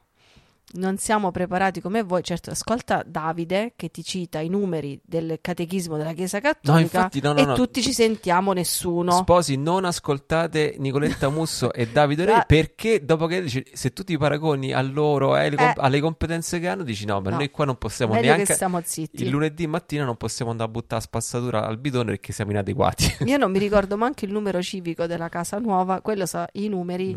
non 0.75 0.97
siamo 0.97 1.31
preparati 1.31 1.81
come 1.81 2.03
voi. 2.03 2.23
Certo, 2.23 2.51
ascolta 2.51 3.03
Davide 3.05 3.73
che 3.75 3.89
ti 3.89 4.03
cita 4.03 4.39
i 4.39 4.49
numeri 4.49 4.99
del 5.03 5.39
catechismo 5.41 5.97
della 5.97 6.13
Chiesa 6.13 6.39
Cattolica 6.39 6.73
No, 6.73 6.79
infatti, 6.79 7.21
no, 7.21 7.33
no, 7.33 7.39
e 7.39 7.45
no. 7.45 7.53
tutti 7.55 7.81
ci 7.81 7.93
sentiamo, 7.93 8.53
nessuno. 8.53 9.11
Sposi, 9.11 9.55
non 9.57 9.85
ascoltate 9.85 10.75
Nicoletta 10.77 11.29
Musso 11.29 11.71
e 11.73 11.87
Davide 11.87 12.25
Re 12.25 12.43
perché 12.47 13.03
dopo 13.03 13.25
che 13.27 13.41
dici, 13.41 13.63
se 13.73 13.91
tu 13.93 14.03
ti 14.03 14.17
paragoni 14.17 14.71
a 14.73 14.81
loro 14.81 15.35
e 15.35 15.45
alle, 15.47 15.55
comp- 15.55 15.77
Eh. 15.77 15.81
alle 15.81 15.99
competenze 15.99 16.59
che 16.59 16.67
hanno, 16.67 16.83
dici 16.83 17.05
no, 17.05 17.21
ma 17.21 17.29
No. 17.31 17.37
noi 17.37 17.49
qua 17.51 17.65
non 17.65 17.77
possiamo 17.77 18.13
Meglio 18.13 18.27
neanche... 18.27 18.45
che 18.45 18.53
stiamo 18.53 18.81
zitti. 18.83 19.23
Il 19.23 19.29
lunedì 19.29 19.67
mattina 19.67 20.03
non 20.05 20.15
possiamo 20.15 20.51
andare 20.51 20.69
a 20.69 20.71
buttare 20.73 21.01
spazzatura 21.01 21.65
al 21.65 21.77
bidone 21.77 22.11
perché 22.11 22.33
siamo 22.33 22.51
inadeguati. 22.51 23.17
Io 23.25 23.37
non 23.37 23.51
mi 23.51 23.59
ricordo 23.59 23.97
manco 23.97 24.25
il 24.25 24.31
numero 24.31 24.61
civico 24.61 25.05
della 25.07 25.29
casa 25.29 25.57
nuova, 25.59 26.01
quello 26.01 26.25
sa 26.25 26.47
i 26.53 26.67
numeri 26.67 27.15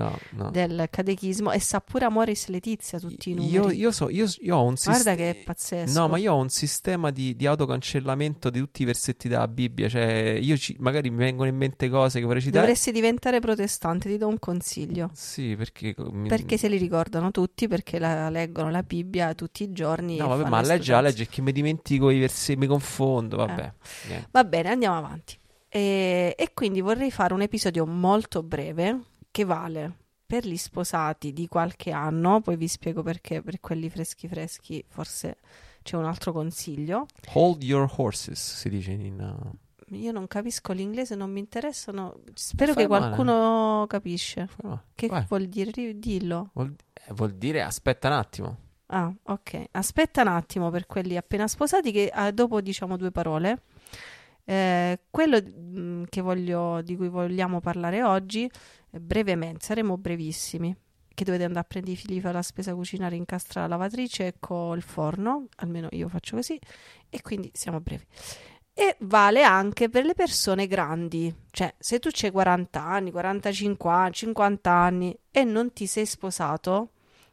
del 0.51 0.87
catechismo 0.91 1.51
e 1.53 1.61
sa 1.61 1.81
pure 1.81 2.05
Amoris 2.05 2.49
Letizia 2.49 2.99
tutti 2.99 3.31
i 3.31 3.35
numeri. 3.35 3.48
Io, 3.51 3.71
io, 3.71 3.91
so, 3.93 4.09
io, 4.09 4.27
io 4.41 4.57
ho 4.57 4.63
un 4.65 4.75
Guarda 4.75 4.93
sistema. 4.93 5.17
che 5.17 5.31
è 5.31 5.35
pazzesco. 5.45 5.99
No, 6.01 6.09
ma 6.09 6.19
io 6.19 6.33
ho 6.33 6.37
un 6.41 6.49
sistema 6.49 7.11
di, 7.11 7.35
di 7.37 7.47
autocancellamento 7.47 8.51
di 8.51 8.59
tutti 8.59 8.83
i 8.83 8.85
versetti 8.85 9.29
della 9.29 9.49
Bibbia. 9.49 9.89
Cioè, 9.89 10.39
io 10.41 10.57
ci- 10.57 10.77
magari 10.81 11.11
mi 11.11 11.17
vengono 11.17 11.49
in 11.49 11.57
mente 11.57 11.89
cose 11.89 12.21
che 12.21 12.27
vorrei 12.27 12.41
citare. 12.43 12.61
Dovresti 12.61 12.93
diventare 12.93 13.41
protestante, 13.41 14.09
ti 14.09 14.17
do 14.17 14.29
un 14.29 14.39
consiglio. 14.39 15.11
Sì, 15.15 15.55
perché. 15.57 15.95
mi- 16.13 16.29
Perché 16.29 16.57
se 16.59 16.69
li 16.69 16.77
ricordano 16.77 17.31
tutti, 17.31 17.69
perché 17.69 17.99
la 17.99 18.29
leggono 18.31 18.71
la 18.71 18.83
Bibbia 18.83 19.35
tutti 19.35 19.63
i 19.63 19.73
giorni. 19.73 20.17
No, 20.17 20.29
vabbè, 20.29 20.49
ma 20.49 20.61
legge 20.63 20.93
la 20.93 21.01
legge 21.01 21.27
che 21.27 21.43
mi 21.43 21.53
dimentico 21.53 22.11
i 22.11 22.19
versetti, 22.19 22.59
mi 22.59 22.67
confondo. 22.67 23.37
Vabbè, 23.37 23.73
niente. 24.09 24.29
Va 24.31 24.45
bene, 24.45 24.71
andiamo 24.71 24.97
avanti. 24.97 25.39
E, 25.69 26.35
e 26.37 26.51
quindi 26.55 26.81
vorrei 26.81 27.11
fare 27.11 27.35
un 27.35 27.43
episodio 27.43 27.85
molto 27.87 28.43
breve 28.43 29.01
che 29.31 29.45
vale 29.45 29.97
per 30.29 30.47
gli 30.47 30.59
sposati 30.59 31.33
di 31.33 31.49
qualche 31.49 31.91
anno, 31.91 32.43
poi 32.43 32.57
vi 32.57 32.69
spiego 32.69 33.03
perché 33.03 33.41
per 33.41 33.61
quelli 33.61 33.89
freschi 33.89 34.29
freschi 34.29 34.85
forse 34.87 35.39
c'è 35.83 35.97
un 35.97 36.05
altro 36.05 36.33
consiglio. 36.33 37.07
Hold 37.33 37.63
your 37.63 37.91
horses, 37.97 38.39
si 38.59 38.69
dice 38.69 38.91
in. 38.93 39.19
uh, 39.89 39.95
Io 39.95 40.13
non 40.13 40.27
capisco 40.27 40.75
l'inglese, 40.75 41.15
non 41.15 41.31
mi 41.33 41.41
interessano. 41.41 42.21
Spero 42.35 42.75
Fai 42.75 42.83
che 42.83 42.89
male. 42.91 43.05
qualcuno 43.07 43.87
capisce. 43.89 44.49
Che 44.95 45.07
vai. 45.07 45.25
vuol 45.29 45.47
dire? 45.47 45.99
Dillo. 45.99 46.51
Vuol, 46.53 46.75
eh, 46.93 47.15
vuol 47.15 47.33
dire 47.33 47.63
aspetta 47.63 48.09
un 48.09 48.15
attimo. 48.15 48.57
Ah, 48.89 49.11
ok. 49.23 49.65
Aspetta 49.71 50.21
un 50.21 50.29
attimo 50.29 50.69
per 50.69 50.85
quelli 50.87 51.17
appena 51.17 51.49
sposati 51.49 51.91
che 51.91 52.11
ah, 52.13 52.31
dopo 52.33 52.61
diciamo 52.61 52.99
due 52.99 53.11
parole. 53.11 53.63
Eh, 54.45 55.01
quello 55.11 55.39
mh, 55.43 56.05
che 56.09 56.21
voglio, 56.23 56.81
di 56.83 56.97
cui 56.97 57.09
vogliamo 57.09 57.61
parlare 57.61 58.03
oggi, 58.03 58.51
brevemente, 58.91 59.65
saremo 59.65 59.97
brevissimi, 59.97 60.75
che 61.19 61.25
dovete 61.25 61.45
andare 61.45 61.65
a 61.65 61.69
prendere 61.69 61.95
i 61.95 61.97
fili, 61.97 62.21
fare 62.21 62.35
la 62.35 62.43
spesa 62.43 62.75
cucinare, 62.75 63.17
incastra 63.17 63.63
la 63.63 63.67
lavatrice 63.67 64.37
col 64.39 64.83
forno, 64.83 65.47
almeno 65.57 65.89
io 65.91 66.09
faccio 66.09 66.37
così, 66.37 66.59
e 67.11 67.21
quindi 67.23 67.51
siamo 67.53 67.81
brevi. 67.81 68.05
E 68.73 68.97
vale 69.01 69.43
anche 69.43 69.89
per 69.89 70.05
le 70.05 70.15
persone 70.15 70.69
grandi, 70.69 71.35
cioè 71.51 71.75
se 71.77 71.99
tu 71.99 72.11
c'hai 72.13 72.31
40 72.31 72.81
anni, 72.81 73.11
45 73.11 73.91
anni, 73.91 74.13
50 74.13 74.71
anni 74.71 75.19
e 75.33 75.43
non 75.43 75.73
ti 75.73 75.89
sei 75.89 76.07
sposato 76.07 76.91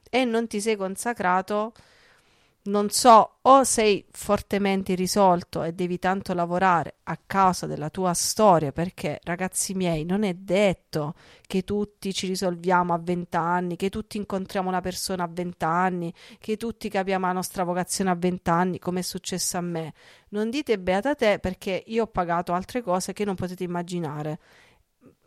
e 0.09 0.25
non 0.25 0.47
ti 0.47 0.59
sei 0.59 0.75
consacrato, 0.75 1.74
non 2.65 2.89
so, 2.89 3.38
o 3.41 3.63
sei 3.63 4.03
fortemente 4.12 4.93
irrisolto 4.93 5.62
e 5.62 5.74
devi 5.74 6.00
tanto 6.00 6.34
lavorare 6.34 6.95
a 7.03 7.19
causa 7.24 7.67
della 7.67 7.89
tua 7.89 8.13
storia, 8.13 8.72
perché 8.72 9.19
ragazzi 9.24 9.75
miei, 9.75 10.03
non 10.03 10.24
è 10.24 10.34
detto 10.34 11.13
che 11.45 11.63
tutti 11.63 12.12
ci 12.12 12.25
risolviamo 12.25 12.93
a 12.93 12.98
20 12.98 13.38
anni, 13.38 13.75
che 13.75 13.89
tutti 13.89 14.17
incontriamo 14.17 14.67
una 14.67 14.81
persona 14.81 15.24
a 15.24 15.29
20 15.31 15.63
anni, 15.63 16.13
che 16.39 16.57
tutti 16.57 16.89
capiamo 16.89 17.27
la 17.27 17.34
nostra 17.34 17.63
vocazione 17.63 18.10
a 18.10 18.15
20 18.15 18.50
anni, 18.50 18.79
come 18.79 19.01
è 19.01 19.03
successo 19.03 19.57
a 19.57 19.62
me. 19.62 19.93
Non 20.29 20.50
dite 20.50 20.79
beata 20.79 21.13
te 21.13 21.38
perché 21.39 21.84
io 21.86 22.03
ho 22.03 22.07
pagato 22.07 22.53
altre 22.53 22.81
cose 22.81 23.13
che 23.13 23.25
non 23.25 23.36
potete 23.36 23.63
immaginare 23.63 24.39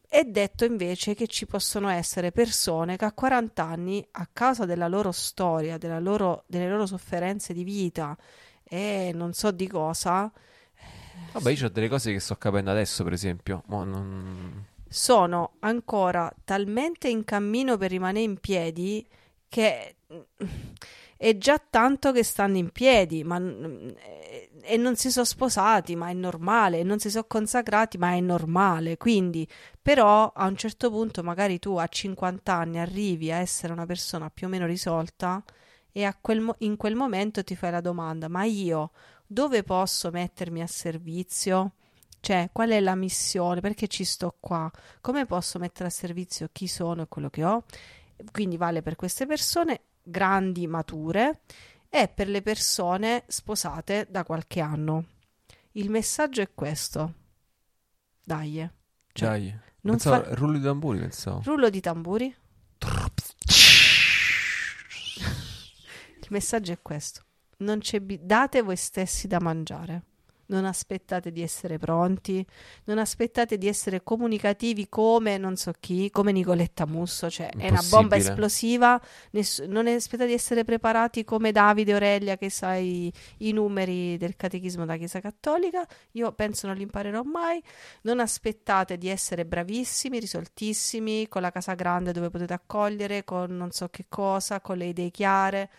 è 0.09 0.25
detto 0.25 0.65
invece 0.65 1.15
che 1.15 1.27
ci 1.27 1.47
possono 1.47 1.89
essere 1.89 2.33
persone 2.33 2.97
che 2.97 3.05
a 3.05 3.13
40 3.13 3.63
anni, 3.63 4.07
a 4.13 4.29
causa 4.33 4.65
della 4.65 4.89
loro 4.89 5.13
storia, 5.13 5.77
della 5.77 6.01
loro, 6.01 6.45
delle 6.47 6.69
loro 6.69 6.87
sofferenze 6.87 7.53
di 7.53 7.63
vita 7.63 8.17
e 8.65 9.13
non 9.15 9.35
so 9.35 9.51
di 9.51 9.69
cosa. 9.69 10.33
Vabbè, 11.33 11.51
io 11.51 11.67
ho 11.67 11.69
delle 11.69 11.89
cose 11.89 12.11
che 12.13 12.21
sto 12.21 12.37
capendo 12.37 12.71
adesso, 12.71 13.05
per 13.05 13.13
esempio. 13.13 13.63
Non... 13.67 14.65
Sono 14.89 15.57
ancora 15.59 16.33
talmente 16.43 17.09
in 17.09 17.25
cammino 17.25 17.77
per 17.77 17.91
rimanere 17.91 18.25
in 18.25 18.39
piedi 18.39 19.07
che 19.47 19.97
è 21.19 21.37
già 21.37 21.59
tanto 21.59 22.13
che 22.13 22.23
stanno 22.23 22.59
in 22.59 22.71
piedi, 22.71 23.25
ma 23.25 23.39
e 24.63 24.77
non 24.77 24.95
si 24.97 25.11
sono 25.11 25.25
sposati, 25.25 25.97
ma 25.97 26.09
è 26.11 26.13
normale, 26.13 26.85
non 26.85 27.01
si 27.01 27.11
sono 27.11 27.25
consacrati, 27.27 27.99
ma 27.99 28.13
è 28.13 28.21
normale. 28.21 28.97
Quindi, 28.97 29.47
però, 29.83 30.31
a 30.33 30.47
un 30.47 30.57
certo 30.57 30.91
punto, 30.91 31.25
magari 31.25 31.59
tu 31.59 31.77
a 31.77 31.87
50 31.87 32.55
anni 32.55 32.79
arrivi 32.79 33.33
a 33.33 33.39
essere 33.39 33.73
una 33.73 33.85
persona 33.85 34.31
più 34.31 34.47
o 34.47 34.51
meno 34.51 34.67
risolta 34.67 35.43
e 35.91 36.15
quel 36.21 36.55
in 36.59 36.77
quel 36.77 36.95
momento 36.95 37.43
ti 37.43 37.57
fai 37.57 37.73
la 37.73 37.81
domanda: 37.81 38.29
ma 38.29 38.45
io 38.45 38.93
dove 39.27 39.65
posso 39.65 40.11
mettermi 40.11 40.63
a 40.63 40.67
servizio? 40.69 41.73
Cioè, 42.21 42.51
qual 42.53 42.71
è 42.71 42.81
la 42.81 42.95
missione? 42.95 43.61
Perché 43.61 43.89
ci 43.89 44.05
sto 44.05 44.37
qua? 44.39 44.71
Come 45.01 45.27
posso 45.27 45.59
mettere 45.59 45.89
a 45.89 45.91
servizio 45.91 46.49
chi 46.53 46.69
sono 46.69 47.03
e 47.03 47.07
quello 47.09 47.31
che 47.31 47.45
ho? 47.45 47.65
Quindi 48.33 48.57
vale 48.57 48.83
per 48.83 48.97
queste 48.97 49.27
persone 49.27 49.81
grandi, 50.11 50.67
mature 50.67 51.41
è 51.89 52.09
per 52.09 52.29
le 52.29 52.43
persone 52.43 53.25
sposate 53.27 54.07
da 54.11 54.25
qualche 54.25 54.61
anno. 54.61 55.07
Il 55.73 55.91
messaggio 55.91 56.41
è 56.43 56.51
questo. 56.55 57.15
Dai. 58.23 58.69
Cioè, 59.13 59.29
Dai. 59.29 59.49
Non 59.81 59.97
pensavo, 59.97 60.25
fa... 60.25 60.35
Rullo 60.35 60.59
di 60.59 60.65
tamburi, 60.65 60.99
pensavo. 60.99 61.43
Rullo 61.45 61.71
di 61.71 61.81
tamburi. 61.81 62.27
Il 66.21 66.29
messaggio 66.29 66.73
è 66.73 66.79
questo. 66.83 67.23
Non 67.59 67.79
c'è 67.79 68.01
bi- 68.01 68.21
date 68.23 68.63
voi 68.63 68.77
stessi 68.77 69.27
da 69.27 69.41
mangiare 69.41 70.03
non 70.49 70.65
aspettate 70.65 71.31
di 71.33 71.43
essere 71.43 71.79
pronti, 71.79 72.45
non 72.85 72.99
aspettate 72.99 73.59
di 73.59 73.69
essere 73.69 74.03
comunicativi 74.03 74.89
come 74.89 75.39
non 75.39 75.57
so 75.57 75.73
chi, 75.79 76.11
come 76.11 76.33
Nicoletta 76.33 76.87
Musso, 76.87 77.31
cioè 77.31 77.51
è 77.51 77.69
una 77.69 77.83
bomba 77.89 78.17
esplosiva, 78.17 79.01
ness- 79.33 79.65
non 79.65 79.87
aspettate 79.87 80.29
di 80.29 80.35
essere 80.35 80.65
preparati 80.65 81.25
come 81.25 81.53
Davide 81.53 81.93
Aurelia 81.93 82.37
che 82.37 82.51
sai 82.51 83.13
i 83.39 83.53
numeri 83.53 84.17
del 84.17 84.37
catechismo 84.37 84.85
della 84.85 84.97
Chiesa 84.97 85.21
Cattolica, 85.21 85.87
io 86.13 86.33
penso 86.33 86.67
non 86.67 86.77
li 86.77 86.83
imparerò 86.83 87.23
mai, 87.23 87.63
non 88.03 88.21
aspettate 88.21 88.97
di 88.97 89.09
essere 89.09 89.45
bravissimi, 89.45 90.19
risoltissimi, 90.19 91.29
con 91.29 91.43
la 91.43 91.51
casa 91.51 91.75
grande 91.75 92.13
dove 92.13 92.31
potete 92.31 92.55
accogliere, 92.55 93.25
con 93.25 93.55
non 93.57 93.71
so 93.71 93.89
che 93.89 94.07
cosa, 94.09 94.61
con 94.61 94.79
le 94.79 94.87
idee 94.87 95.11
chiare, 95.11 95.71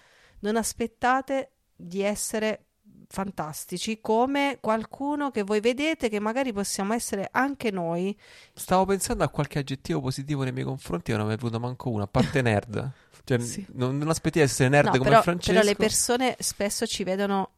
non 0.42 0.56
aspettate 0.56 1.52
di 1.76 2.02
essere 2.02 2.69
fantastici 3.12 4.00
come 4.02 4.60
qualcuno 4.62 5.32
che 5.32 5.42
voi 5.42 5.60
vedete 5.60 6.10
che 6.10 6.20
magari 6.20 6.54
possiamo 6.54 6.94
essere 6.94 7.28
anche 7.32 7.72
noi. 7.72 8.16
Stavo 8.54 8.86
pensando 8.86 9.24
a 9.24 9.30
qualche 9.30 9.60
aggettivo 9.60 10.00
positivo 10.00 10.44
nei 10.44 10.52
miei 10.52 10.66
confronti 10.66 11.12
e 11.12 11.18
non 11.18 11.28
mi 11.28 11.34
è 11.34 11.38
venuto 11.38 11.60
manco 11.60 11.90
uno, 11.90 12.04
a 12.04 12.08
parte 12.08 12.42
nerd. 12.42 12.92
Cioè, 13.30 13.38
sì. 13.42 13.64
non, 13.74 13.96
non 14.00 14.10
aspetti 14.10 14.40
di 14.40 14.44
essere 14.46 14.70
nerd 14.70 14.88
no, 14.88 14.98
come 14.98 15.10
però, 15.10 15.22
Francesco. 15.22 15.52
Però 15.52 15.64
le 15.64 15.76
persone 15.76 16.36
spesso 16.40 16.88
ci 16.88 17.04
vedono 17.04 17.52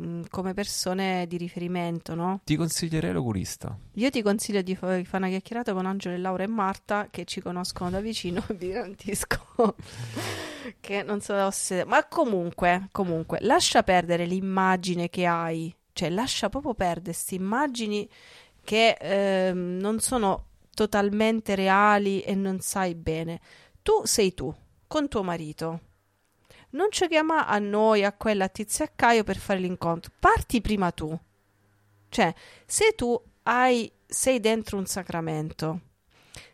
Mm, 0.00 0.22
come 0.30 0.54
persone 0.54 1.26
di 1.26 1.36
riferimento, 1.36 2.14
no? 2.14 2.40
Ti 2.44 2.54
consiglierei 2.54 3.12
l'oculista. 3.12 3.76
Io 3.94 4.10
ti 4.10 4.22
consiglio 4.22 4.62
di 4.62 4.76
fare 4.76 5.04
una 5.12 5.28
chiacchierata 5.28 5.72
con 5.72 5.86
Angelo, 5.86 6.16
Laura 6.16 6.44
e 6.44 6.46
Marta 6.46 7.08
che 7.10 7.24
ci 7.24 7.40
conoscono 7.40 7.90
da 7.90 8.00
vicino 8.00 8.44
e 8.48 8.54
vi 8.54 8.68
garantisco 8.68 9.74
che 10.80 11.02
non 11.02 11.20
so 11.20 11.50
se... 11.50 11.84
Ma 11.84 12.06
comunque, 12.06 12.88
comunque, 12.92 13.38
lascia 13.40 13.82
perdere 13.82 14.24
l'immagine 14.24 15.10
che 15.10 15.26
hai, 15.26 15.74
cioè 15.92 16.10
lascia 16.10 16.48
proprio 16.48 16.74
perdere 16.74 17.12
queste 17.12 17.34
immagini 17.34 18.08
che 18.62 18.96
eh, 19.00 19.52
non 19.52 19.98
sono 19.98 20.44
totalmente 20.74 21.56
reali 21.56 22.20
e 22.20 22.36
non 22.36 22.60
sai 22.60 22.94
bene. 22.94 23.40
Tu 23.82 24.02
sei 24.04 24.32
tu, 24.32 24.54
con 24.86 25.08
tuo 25.08 25.24
marito 25.24 25.80
non 26.70 26.88
ci 26.90 27.06
chiama 27.08 27.46
a 27.46 27.58
noi, 27.58 28.04
a 28.04 28.12
quella, 28.12 28.44
a 28.44 28.48
Tizio 28.48 28.84
e 28.84 28.88
a 28.88 28.92
Caio 28.94 29.24
per 29.24 29.36
fare 29.36 29.60
l'incontro. 29.60 30.12
Parti 30.18 30.60
prima 30.60 30.90
tu. 30.92 31.18
Cioè, 32.08 32.34
se 32.66 32.94
tu 32.94 33.20
hai, 33.44 33.90
sei 34.06 34.40
dentro 34.40 34.76
un 34.76 34.86
sacramento, 34.86 35.80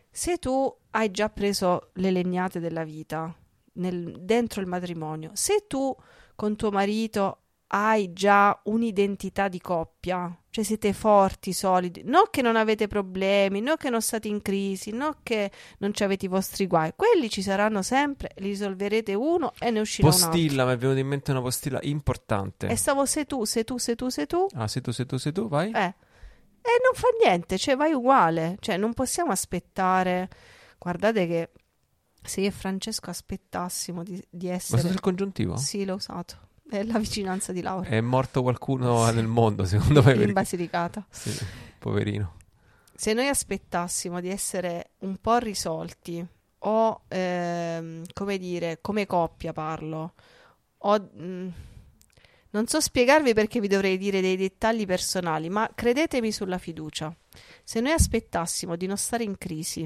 se 0.09 0.37
tu 0.37 0.73
hai 0.91 1.11
già 1.11 1.29
preso 1.29 1.89
le 1.93 2.11
legnate 2.11 2.59
della 2.59 2.83
vita 2.83 3.33
nel, 3.73 4.21
dentro 4.21 4.61
il 4.61 4.67
matrimonio, 4.67 5.31
se 5.33 5.65
tu 5.67 5.95
con 6.35 6.55
tuo 6.55 6.71
marito 6.71 7.39
hai 7.77 8.13
già 8.13 8.57
un'identità 8.65 9.49
di 9.49 9.59
coppia, 9.59 10.33
cioè 10.49 10.63
siete 10.63 10.93
forti, 10.93 11.51
solidi, 11.51 12.03
non 12.05 12.23
che 12.31 12.41
non 12.41 12.55
avete 12.55 12.87
problemi, 12.87 13.59
non 13.59 13.75
che 13.75 13.89
non 13.89 14.01
state 14.01 14.29
in 14.29 14.41
crisi, 14.41 14.91
non 14.91 15.17
che 15.23 15.51
non 15.79 15.91
avete 15.99 16.25
i 16.25 16.29
vostri 16.29 16.67
guai, 16.67 16.93
quelli 16.95 17.29
ci 17.29 17.41
saranno 17.41 17.81
sempre, 17.81 18.31
li 18.37 18.47
risolverete 18.47 19.13
uno 19.13 19.51
e 19.59 19.71
ne 19.71 19.81
uscirà 19.81 20.07
postilla, 20.07 20.29
un 20.29 20.31
altro. 20.31 20.47
Postilla, 20.47 20.65
mi 20.65 20.71
è 20.71 20.77
venuta 20.77 20.99
in 21.01 21.07
mente 21.07 21.31
una 21.31 21.41
postilla 21.41 21.79
importante. 21.81 22.67
E 22.67 22.75
stavo 22.77 23.05
se 23.05 23.25
tu, 23.25 23.43
se 23.43 23.65
tu, 23.65 23.77
se 23.77 23.95
tu, 23.95 24.07
se 24.07 24.25
tu. 24.25 24.47
Ah, 24.53 24.69
se 24.69 24.79
tu, 24.79 24.91
se 24.91 25.05
tu, 25.05 25.17
se 25.17 25.33
tu, 25.33 25.49
vai. 25.49 25.71
Eh. 25.71 25.93
E 26.67 26.79
non 26.81 26.93
fa 26.93 27.09
niente, 27.21 27.57
cioè 27.57 27.75
vai 27.75 27.91
uguale, 27.91 28.55
cioè 28.61 28.77
non 28.77 28.93
possiamo 28.93 29.31
aspettare. 29.31 30.29
Guardate 30.77 31.27
che 31.27 31.49
se 32.23 32.39
io 32.39 32.47
e 32.47 32.51
Francesco 32.51 33.09
aspettassimo 33.09 34.01
di, 34.01 34.25
di 34.29 34.47
essere... 34.47 34.81
Ma 34.81 34.89
il 34.89 35.01
congiuntivo? 35.01 35.57
Sì, 35.57 35.83
l'ho 35.83 35.95
usato 35.95 36.45
è 36.69 36.83
la 36.83 36.97
vicinanza 36.99 37.51
di 37.51 37.61
Laura. 37.61 37.89
È 37.89 38.01
morto 38.01 38.41
qualcuno 38.41 39.09
nel 39.11 39.27
mondo, 39.27 39.65
secondo 39.65 40.01
me. 40.03 40.13
In 40.13 40.33
Basilicata. 40.33 41.05
Sì, 41.09 41.31
poverino. 41.79 42.35
Se 42.93 43.13
noi 43.13 43.27
aspettassimo 43.27 44.21
di 44.21 44.29
essere 44.29 44.91
un 44.99 45.17
po' 45.17 45.37
risolti, 45.37 46.25
o 46.59 47.01
ehm, 47.07 48.03
come 48.13 48.37
dire, 48.37 48.79
come 48.81 49.05
coppia 49.05 49.53
parlo, 49.53 50.13
o... 50.77 50.99
Mh, 50.99 51.23
mm, 51.23 51.49
non 52.55 52.67
so 52.67 52.79
spiegarvi 52.79 53.33
perché 53.33 53.59
vi 53.59 53.67
dovrei 53.67 53.97
dire 53.97 54.21
dei 54.21 54.37
dettagli 54.37 54.85
personali, 54.85 55.49
ma 55.49 55.69
credetemi 55.75 56.31
sulla 56.31 56.57
fiducia. 56.57 57.13
Se 57.61 57.81
noi 57.81 57.91
aspettassimo 57.91 58.77
di 58.77 58.85
non 58.85 58.95
stare 58.95 59.25
in 59.25 59.37
crisi, 59.37 59.85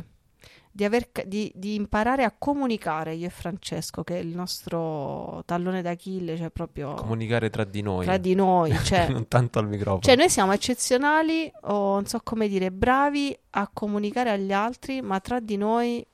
di, 0.80 0.86
aver, 0.86 1.10
di, 1.26 1.52
di, 1.54 1.76
imparare 1.76 2.24
a 2.24 2.34
comunicare 2.38 3.14
io 3.14 3.28
e 3.28 3.30
Francesco, 3.30 4.02
che 4.02 4.16
è 4.16 4.20
il 4.20 4.34
nostro 4.34 5.44
tallone 5.46 5.82
d'Achille, 5.82 6.38
cioè 6.38 6.52
proprio... 6.52 6.94
Comunicare 6.94 7.50
tra 7.50 7.66
di 7.66 7.82
noi. 7.82 8.06
Tra 8.06 8.16
di 8.16 8.34
noi, 8.34 8.74
cioè... 8.86 9.10
non 9.10 9.28
tanto 9.28 9.60
al 9.60 9.68
microfono. 9.68 10.00
Cioè 10.00 10.16
noi 10.16 10.30
siamo 10.30 10.54
eccezionali, 10.54 11.52
o 11.64 11.96
non 11.96 12.06
so 12.06 12.22
come 12.24 12.48
dire, 12.48 12.72
bravi 12.72 13.38
a 13.50 13.70
comunicare 13.74 14.30
agli 14.30 14.54
altri, 14.54 15.02
ma 15.02 15.20
tra 15.20 15.42
di 15.42 15.58
noi 15.58 16.06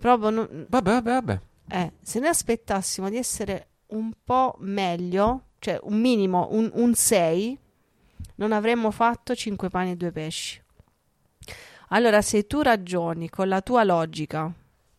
proprio... 0.00 0.30
Non... 0.30 0.66
Vabbè, 0.70 0.90
vabbè, 0.90 1.12
vabbè. 1.12 1.40
Eh, 1.68 1.92
se 2.00 2.18
noi 2.18 2.30
aspettassimo 2.30 3.10
di 3.10 3.18
essere 3.18 3.68
un 3.88 4.10
po' 4.24 4.56
meglio, 4.60 5.48
cioè 5.58 5.78
un 5.82 6.00
minimo, 6.00 6.48
un 6.52 6.94
6, 6.94 7.58
non 8.36 8.52
avremmo 8.52 8.90
fatto 8.90 9.34
5 9.34 9.68
pani 9.68 9.90
e 9.90 9.96
2 9.96 10.12
pesci. 10.12 10.62
Allora, 11.88 12.22
se 12.22 12.46
tu 12.46 12.60
ragioni 12.60 13.28
con 13.30 13.48
la 13.48 13.60
tua 13.60 13.82
logica 13.84 14.52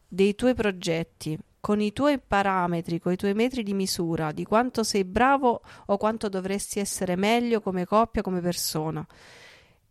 dei 0.07 0.35
tuoi 0.35 0.53
progetti 0.55 1.37
con 1.61 1.81
i 1.81 1.91
tuoi 1.91 2.19
parametri, 2.19 2.99
con 2.99 3.11
i 3.11 3.17
tuoi 3.17 3.33
metri 3.33 3.63
di 3.63 3.73
misura 3.73 4.31
di 4.31 4.45
quanto 4.45 4.83
sei 4.83 5.03
bravo 5.03 5.61
o 5.87 5.97
quanto 5.97 6.29
dovresti 6.29 6.79
essere 6.79 7.15
meglio 7.15 7.59
come 7.59 7.85
coppia, 7.85 8.21
come 8.21 8.39
persona 8.39 9.05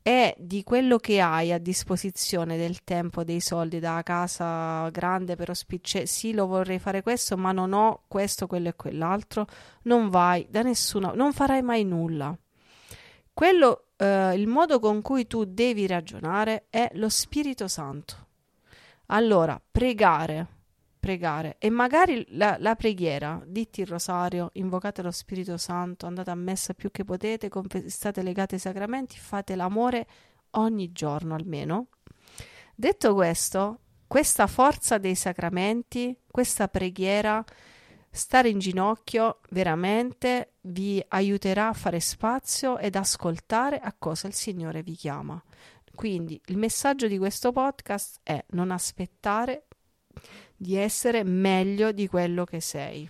e 0.09 0.35
di 0.39 0.65
quello 0.65 0.97
che 0.97 1.21
hai 1.21 1.53
a 1.53 1.59
disposizione 1.59 2.57
del 2.57 2.83
tempo, 2.83 3.25
dei 3.25 3.41
soldi 3.41 3.79
da 3.79 4.03
casa 4.03 4.89
grande 4.89 5.37
per 5.37 5.51
ospitare, 5.51 6.07
sì, 6.07 6.33
lo 6.33 6.47
vorrei 6.47 6.79
fare 6.79 7.03
questo, 7.03 7.37
ma 7.37 7.53
non 7.53 7.75
ho 7.75 8.05
questo, 8.09 8.47
quello 8.47 8.69
e 8.69 8.75
quell'altro, 8.75 9.47
non 9.83 10.09
vai 10.09 10.47
da 10.49 10.63
nessuna, 10.63 11.13
non 11.13 11.35
farai 11.35 11.61
mai 11.61 11.85
nulla. 11.85 12.35
Quello, 13.35 13.88
eh, 13.99 14.35
il 14.35 14.47
modo 14.47 14.79
con 14.81 15.03
cui 15.03 15.27
tu 15.27 15.45
devi 15.45 15.87
ragionare 15.87 16.67
è 16.71 16.89
lo 16.95 17.09
Spirito 17.09 17.69
Santo. 17.69 18.27
Allora, 19.07 19.61
pregare 19.71 20.57
pregare 20.99 21.57
e 21.59 21.71
magari 21.71 22.27
la, 22.31 22.57
la, 22.59 22.75
preghiera, 22.75 23.41
dite 23.47 23.83
il 23.83 23.87
rosario, 23.87 24.51
invocate 24.55 25.01
lo 25.01 25.11
Spirito 25.11 25.57
Santo, 25.57 26.07
andate 26.07 26.31
a 26.31 26.35
messa 26.35 26.75
più 26.75 26.91
che 26.91 27.05
potete, 27.05 27.51
state 27.87 28.23
legati 28.23 28.55
ai 28.55 28.61
sacramenti, 28.61 29.17
fate 29.19 29.55
l'amore 29.55 30.07
ogni 30.53 30.93
giorno 30.93 31.35
almeno. 31.35 31.89
Detto 32.75 33.15
questo, 33.15 33.81
questa 34.07 34.47
forza 34.47 34.99
dei 34.99 35.15
sacramenti, 35.15 36.17
questa 36.31 36.69
preghiera, 36.69 37.45
stare 38.19 38.49
in 38.49 38.59
ginocchio 38.59 39.41
veramente 39.51 40.55
vi 40.63 41.03
aiuterà 41.09 41.69
a 41.69 41.73
fare 41.73 42.01
spazio 42.01 42.77
ed 42.77 42.97
ascoltare 42.97 43.79
a 43.79 43.95
cosa 43.97 44.27
il 44.27 44.35
Signore 44.35 44.83
vi 44.83 44.95
chiama. 44.95 45.43
Quindi 45.95 46.41
il 46.47 46.59
messaggio 46.59 47.07
di 47.07 47.17
questo 47.17 47.53
podcast 47.53 48.21
è 48.23 48.45
non 48.51 48.71
aspettare 48.71 49.67
di 50.57 50.77
essere 50.77 51.23
meglio 51.25 51.93
di 51.93 52.07
quello 52.09 52.45
che 52.45 52.61
sei. 52.61 53.09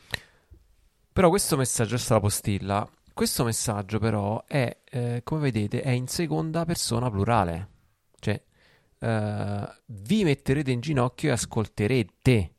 Però 1.12 1.28
questo 1.30 1.56
messaggio 1.56 1.96
è 1.96 2.00
la 2.08 2.20
postilla. 2.20 2.88
Questo 3.12 3.44
messaggio 3.44 3.98
però 3.98 4.44
è, 4.46 4.78
eh, 4.84 5.22
come 5.24 5.40
vedete, 5.40 5.80
è 5.80 5.90
in 5.90 6.06
seconda 6.06 6.64
persona 6.64 7.10
plurale. 7.10 7.68
Cioè, 8.20 8.40
eh, 9.00 9.68
vi 9.86 10.24
metterete 10.24 10.70
in 10.70 10.80
ginocchio 10.80 11.30
e 11.30 11.32
ascolterete. 11.32 12.52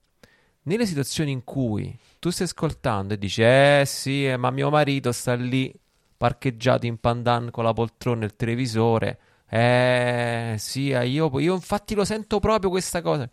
Nelle 0.63 0.85
situazioni 0.85 1.31
in 1.31 1.43
cui 1.43 1.97
tu 2.19 2.29
stai 2.29 2.45
ascoltando 2.45 3.13
e 3.13 3.17
dici, 3.17 3.41
eh 3.41 3.83
sì, 3.85 4.27
eh, 4.27 4.37
ma 4.37 4.51
mio 4.51 4.69
marito 4.69 5.11
sta 5.11 5.33
lì 5.35 5.73
parcheggiato 6.17 6.85
in 6.85 6.97
pandan 6.99 7.49
con 7.49 7.63
la 7.63 7.73
poltrona 7.73 8.23
e 8.23 8.25
il 8.25 8.35
televisore. 8.35 9.19
Eh 9.49 10.55
sì, 10.57 10.91
eh, 10.91 11.07
io, 11.07 11.39
io 11.39 11.55
infatti 11.55 11.95
lo 11.95 12.03
sento 12.05 12.39
proprio 12.39 12.69
questa 12.69 13.01
cosa. 13.01 13.27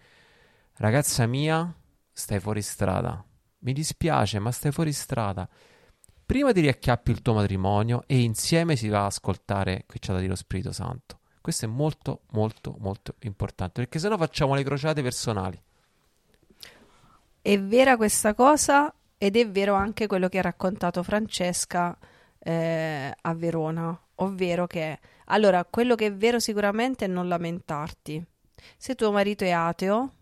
Ragazza 0.76 1.26
mia, 1.26 1.74
stai 2.12 2.38
fuori 2.40 2.62
strada. 2.62 3.24
Mi 3.58 3.72
dispiace, 3.72 4.38
ma 4.38 4.52
stai 4.52 4.70
fuori 4.70 4.92
strada. 4.92 5.48
Prima 6.24 6.52
ti 6.52 6.60
riacchiappi 6.60 7.10
il 7.10 7.22
tuo 7.22 7.34
matrimonio 7.34 8.02
e 8.06 8.20
insieme 8.20 8.76
si 8.76 8.88
va 8.88 9.02
a 9.02 9.06
ascoltare 9.06 9.84
qui 9.86 9.98
c'è 9.98 10.12
da 10.12 10.18
dire 10.18 10.30
lo 10.30 10.36
Spirito 10.36 10.72
Santo. 10.72 11.20
Questo 11.40 11.64
è 11.64 11.68
molto, 11.68 12.22
molto, 12.32 12.76
molto 12.80 13.14
importante 13.20 13.80
perché 13.80 13.98
sennò 13.98 14.16
facciamo 14.16 14.54
le 14.54 14.64
crociate 14.64 15.02
personali. 15.02 15.60
È 17.46 17.60
vera 17.60 17.96
questa 17.96 18.34
cosa 18.34 18.92
ed 19.16 19.36
è 19.36 19.48
vero 19.48 19.74
anche 19.74 20.08
quello 20.08 20.28
che 20.28 20.40
ha 20.40 20.42
raccontato 20.42 21.04
Francesca 21.04 21.96
eh, 22.40 23.14
a 23.20 23.34
Verona, 23.34 23.96
ovvero 24.16 24.66
che 24.66 24.98
allora 25.26 25.64
quello 25.64 25.94
che 25.94 26.06
è 26.06 26.12
vero 26.12 26.40
sicuramente 26.40 27.04
è 27.04 27.08
non 27.08 27.28
lamentarti. 27.28 28.20
Se 28.76 28.96
tuo 28.96 29.12
marito 29.12 29.44
è 29.44 29.50
ateo, 29.50 30.12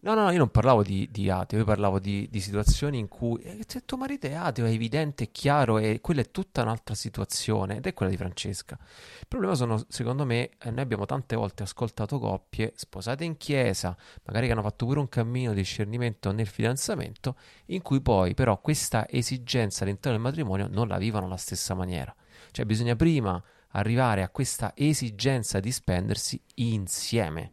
No, 0.00 0.14
no, 0.14 0.30
io 0.30 0.36
non 0.38 0.50
parlavo 0.50 0.82
di, 0.82 1.08
di 1.10 1.30
ateo, 1.30 1.60
io 1.60 1.64
parlavo 1.64 1.98
di, 1.98 2.28
di 2.30 2.40
situazioni 2.40 2.98
in 2.98 3.08
cui 3.08 3.40
eh, 3.40 3.64
se 3.66 3.86
tuo 3.86 3.96
marito 3.96 4.26
è 4.26 4.34
ateo 4.34 4.66
è 4.66 4.70
evidente, 4.70 5.24
è 5.24 5.30
chiaro 5.30 5.78
e 5.78 6.00
quella 6.02 6.20
è 6.20 6.30
tutta 6.30 6.60
un'altra 6.60 6.94
situazione 6.94 7.76
ed 7.76 7.86
è 7.86 7.94
quella 7.94 8.10
di 8.10 8.18
Francesca. 8.18 8.78
Il 8.80 9.26
problema 9.26 9.54
sono, 9.54 9.82
secondo 9.88 10.26
me, 10.26 10.50
eh, 10.58 10.70
noi 10.70 10.80
abbiamo 10.80 11.06
tante 11.06 11.36
volte 11.36 11.62
ascoltato 11.62 12.18
coppie 12.18 12.72
sposate 12.76 13.24
in 13.24 13.38
chiesa, 13.38 13.96
magari 14.24 14.46
che 14.46 14.52
hanno 14.52 14.62
fatto 14.62 14.84
pure 14.84 15.00
un 15.00 15.08
cammino 15.08 15.52
di 15.52 15.60
discernimento 15.60 16.32
nel 16.32 16.48
fidanzamento, 16.48 17.36
in 17.66 17.80
cui 17.80 18.02
poi 18.02 18.34
però 18.34 18.60
questa 18.60 19.06
esigenza 19.08 19.84
all'interno 19.84 20.18
del 20.18 20.26
matrimonio 20.26 20.68
non 20.70 20.86
la 20.86 20.98
vivono 20.98 21.24
alla 21.24 21.38
stessa 21.38 21.72
maniera. 21.72 22.14
Cioè 22.50 22.66
bisogna 22.66 22.94
prima 22.94 23.42
arrivare 23.68 24.22
a 24.22 24.28
questa 24.28 24.72
esigenza 24.76 25.60
di 25.60 25.72
spendersi 25.72 26.38
insieme 26.56 27.52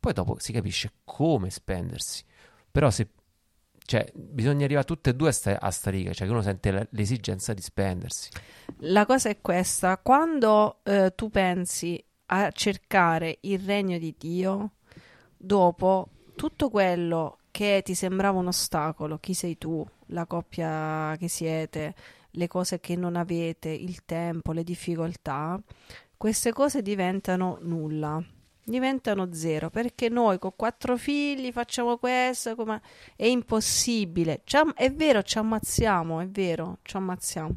poi 0.00 0.12
dopo 0.14 0.38
si 0.38 0.52
capisce 0.52 0.92
come 1.04 1.50
spendersi. 1.50 2.24
Però 2.70 2.90
se 2.90 3.08
cioè, 3.90 4.08
bisogna 4.14 4.64
arrivare 4.64 4.86
tutte 4.86 5.10
e 5.10 5.14
due 5.14 5.30
a 5.30 5.32
sta, 5.32 5.60
a 5.60 5.70
sta 5.70 5.90
riga, 5.90 6.12
cioè 6.12 6.26
che 6.26 6.32
uno 6.32 6.42
sente 6.42 6.88
l'esigenza 6.90 7.52
di 7.52 7.60
spendersi. 7.60 8.30
La 8.82 9.04
cosa 9.04 9.28
è 9.28 9.40
questa, 9.40 9.98
quando 9.98 10.78
eh, 10.84 11.12
tu 11.16 11.28
pensi 11.28 12.00
a 12.26 12.52
cercare 12.52 13.38
il 13.40 13.58
regno 13.58 13.98
di 13.98 14.14
Dio, 14.16 14.74
dopo 15.36 16.08
tutto 16.36 16.70
quello 16.70 17.38
che 17.50 17.82
ti 17.84 17.94
sembrava 17.94 18.38
un 18.38 18.46
ostacolo, 18.46 19.18
chi 19.18 19.34
sei 19.34 19.58
tu, 19.58 19.84
la 20.06 20.24
coppia 20.24 21.16
che 21.18 21.28
siete, 21.28 21.94
le 22.30 22.46
cose 22.46 22.78
che 22.78 22.94
non 22.94 23.16
avete, 23.16 23.70
il 23.70 24.04
tempo, 24.04 24.52
le 24.52 24.62
difficoltà, 24.62 25.60
queste 26.16 26.52
cose 26.52 26.80
diventano 26.80 27.58
nulla 27.62 28.24
diventano 28.64 29.32
zero 29.32 29.70
perché 29.70 30.08
noi 30.08 30.38
con 30.38 30.52
quattro 30.54 30.96
figli 30.96 31.52
facciamo 31.52 31.96
questo 31.98 32.54
come... 32.54 32.80
è 33.16 33.26
impossibile. 33.26 34.42
Am... 34.52 34.72
è 34.74 34.92
vero 34.92 35.22
ci 35.22 35.38
ammazziamo 35.38 36.20
è 36.20 36.28
vero 36.28 36.78
ci 36.82 36.96
ammazziamo 36.96 37.56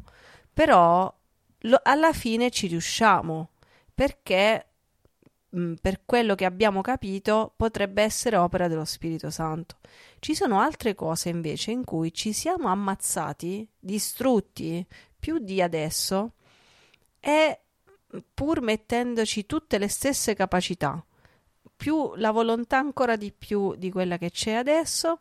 però 0.52 1.12
lo... 1.60 1.80
alla 1.82 2.12
fine 2.12 2.50
ci 2.50 2.66
riusciamo 2.66 3.50
perché 3.94 4.66
mh, 5.50 5.60
mm, 5.60 5.72
per 5.80 6.00
quello 6.04 6.34
che 6.34 6.44
abbiamo 6.44 6.80
capito 6.80 7.52
potrebbe 7.56 8.02
essere 8.02 8.36
opera 8.36 8.68
dello 8.68 8.84
Spirito 8.84 9.30
Santo. 9.30 9.78
Ci 10.18 10.34
sono 10.34 10.60
altre 10.60 10.94
cose 10.94 11.28
invece 11.28 11.70
in 11.70 11.84
cui 11.84 12.12
ci 12.12 12.32
siamo 12.32 12.68
ammazzati 12.68 13.68
distrutti 13.78 14.84
più 15.18 15.38
di 15.38 15.62
adesso 15.62 16.32
e 17.20 17.60
pur 18.32 18.60
mettendoci 18.60 19.46
tutte 19.46 19.78
le 19.78 19.88
stesse 19.88 20.34
capacità, 20.34 21.04
più 21.76 22.14
la 22.16 22.30
volontà 22.30 22.78
ancora 22.78 23.16
di 23.16 23.32
più 23.32 23.74
di 23.74 23.90
quella 23.90 24.18
che 24.18 24.30
c'è 24.30 24.52
adesso, 24.52 25.18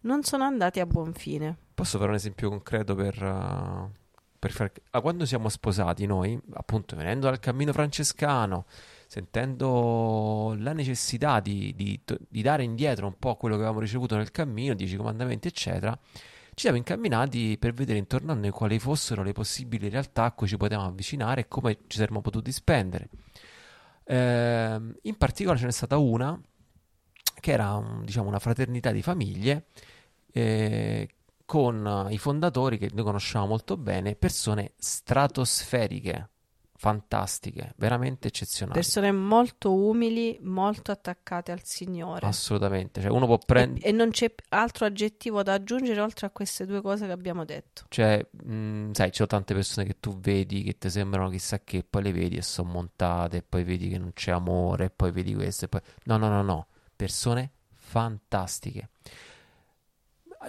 non 0.00 0.22
sono 0.22 0.44
andati 0.44 0.80
a 0.80 0.86
buon 0.86 1.12
fine. 1.12 1.56
Posso 1.74 1.98
fare 1.98 2.10
un 2.10 2.16
esempio 2.16 2.48
concreto 2.48 2.94
per, 2.94 3.22
uh, 3.22 3.90
per 4.38 4.50
far... 4.50 4.72
ah, 4.90 5.00
quando 5.00 5.24
siamo 5.26 5.48
sposati 5.48 6.06
noi, 6.06 6.38
appunto 6.54 6.96
venendo 6.96 7.26
dal 7.26 7.38
cammino 7.38 7.72
francescano, 7.72 8.66
sentendo 9.06 10.54
la 10.58 10.72
necessità 10.72 11.40
di, 11.40 11.74
di, 11.74 12.00
di 12.28 12.42
dare 12.42 12.62
indietro 12.62 13.06
un 13.06 13.18
po' 13.18 13.36
quello 13.36 13.56
che 13.56 13.62
avevamo 13.62 13.80
ricevuto 13.80 14.16
nel 14.16 14.30
cammino, 14.30 14.74
dieci 14.74 14.96
comandamenti, 14.96 15.48
eccetera, 15.48 15.98
ci 16.60 16.66
siamo 16.66 16.76
incamminati 16.76 17.56
per 17.58 17.72
vedere 17.72 17.98
intorno 17.98 18.32
a 18.32 18.34
noi 18.34 18.50
quali 18.50 18.78
fossero 18.78 19.22
le 19.22 19.32
possibili 19.32 19.88
realtà 19.88 20.24
a 20.24 20.32
cui 20.32 20.46
ci 20.46 20.58
potevamo 20.58 20.88
avvicinare 20.88 21.40
e 21.40 21.48
come 21.48 21.78
ci 21.86 21.96
saremmo 21.96 22.20
potuti 22.20 22.52
spendere. 22.52 23.08
Eh, 24.04 24.78
in 25.00 25.16
particolare 25.16 25.58
ce 25.58 25.64
n'è 25.64 25.72
stata 25.72 25.96
una 25.96 26.38
che 27.40 27.52
era 27.52 27.76
un, 27.76 28.04
diciamo, 28.04 28.28
una 28.28 28.38
fraternità 28.38 28.90
di 28.90 29.00
famiglie 29.00 29.68
eh, 30.32 31.08
con 31.46 32.08
i 32.10 32.18
fondatori 32.18 32.76
che 32.76 32.90
noi 32.92 33.04
conosciamo 33.04 33.46
molto 33.46 33.78
bene, 33.78 34.14
persone 34.14 34.72
stratosferiche 34.76 36.28
fantastiche, 36.80 37.74
veramente 37.76 38.28
eccezionali. 38.28 38.78
Persone 38.78 39.12
molto 39.12 39.74
umili, 39.74 40.38
molto 40.40 40.90
attaccate 40.90 41.52
al 41.52 41.60
Signore. 41.62 42.26
Assolutamente, 42.26 43.02
cioè 43.02 43.10
uno 43.10 43.26
può 43.26 43.36
prendere... 43.36 43.84
E, 43.84 43.90
e, 43.90 43.92
non 43.92 44.08
c'è 44.08 44.34
altro 44.48 44.86
aggettivo 44.86 45.42
da 45.42 45.52
aggiungere 45.52 46.00
oltre 46.00 46.26
a 46.26 46.30
queste 46.30 46.64
due 46.64 46.80
cose 46.80 47.04
che 47.04 47.12
abbiamo 47.12 47.44
detto. 47.44 47.84
Cioè, 47.90 48.26
mh, 48.30 48.92
sai, 48.92 49.08
ci 49.08 49.16
sono 49.16 49.28
tante 49.28 49.52
persone 49.52 49.84
che 49.84 49.96
tu 50.00 50.18
vedi 50.20 50.62
che 50.62 50.78
ti 50.78 50.88
sembrano 50.88 51.28
chissà 51.28 51.60
che, 51.62 51.84
poi 51.84 52.02
le 52.02 52.12
vedi 52.12 52.36
e 52.38 52.42
sono 52.42 52.70
montate, 52.70 53.36
e 53.36 53.42
poi 53.42 53.62
vedi 53.62 53.90
che 53.90 53.98
non 53.98 54.14
c'è 54.14 54.30
amore, 54.30 54.88
poi 54.88 55.12
vedi 55.12 55.34
questo, 55.34 55.66
e 55.66 55.68
poi... 55.68 55.80
No, 56.04 56.16
no, 56.16 56.28
no, 56.28 56.40
no, 56.40 56.68
persone 56.96 57.52
fantastiche 57.74 58.88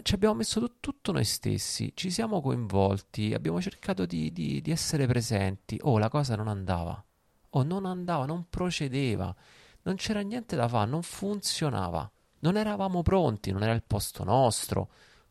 ci 0.04 0.14
abbiamo 0.16 0.36
messo 0.36 0.78
tutto 0.80 1.12
noi 1.12 1.26
stessi, 1.26 1.92
ci 1.96 2.10
siamo 2.10 2.42
coinvolti, 2.42 3.34
abbiamo 3.34 3.62
cercato 3.62 4.06
di, 4.06 4.32
di, 4.32 4.62
di, 4.62 4.72
essere 4.72 5.06
presenti. 5.06 5.78
Oh, 5.82 5.98
la 5.98 6.10
cosa 6.10 6.36
non 6.36 6.48
andava. 6.48 7.04
Oh, 7.52 7.64
non 7.64 7.86
andava, 7.86 8.26
non 8.26 8.46
procedeva. 8.50 9.36
Non 9.84 9.96
c'era 9.96 10.22
niente 10.22 10.56
da 10.56 10.68
fare, 10.70 10.90
non 10.90 11.02
funzionava. 11.02 12.10
Non 12.40 12.56
eravamo 12.56 13.02
pronti, 13.02 13.52
non 13.52 13.64
era 13.64 13.74
il 13.74 13.84
posto 13.84 14.24
nostro. 14.24 14.90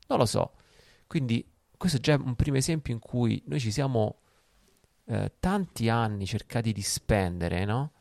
Non 0.09 0.19
lo 0.19 0.27
so. 0.27 0.53
Quindi, 1.07 1.45
questo 1.77 1.97
è 1.97 2.01
già 2.01 2.17
un 2.17 2.35
primo 2.37 2.59
esempio 2.59 2.93
in 2.93 3.01
cui 3.01 3.43
noi 3.47 3.61
ci 3.61 3.73
siamo 3.73 4.21
eh, 5.07 5.33
tanti 5.41 5.89
anni 5.89 6.27
cercati 6.27 6.73
di 6.73 6.83
spendere, 6.83 7.65
no? 7.65 7.93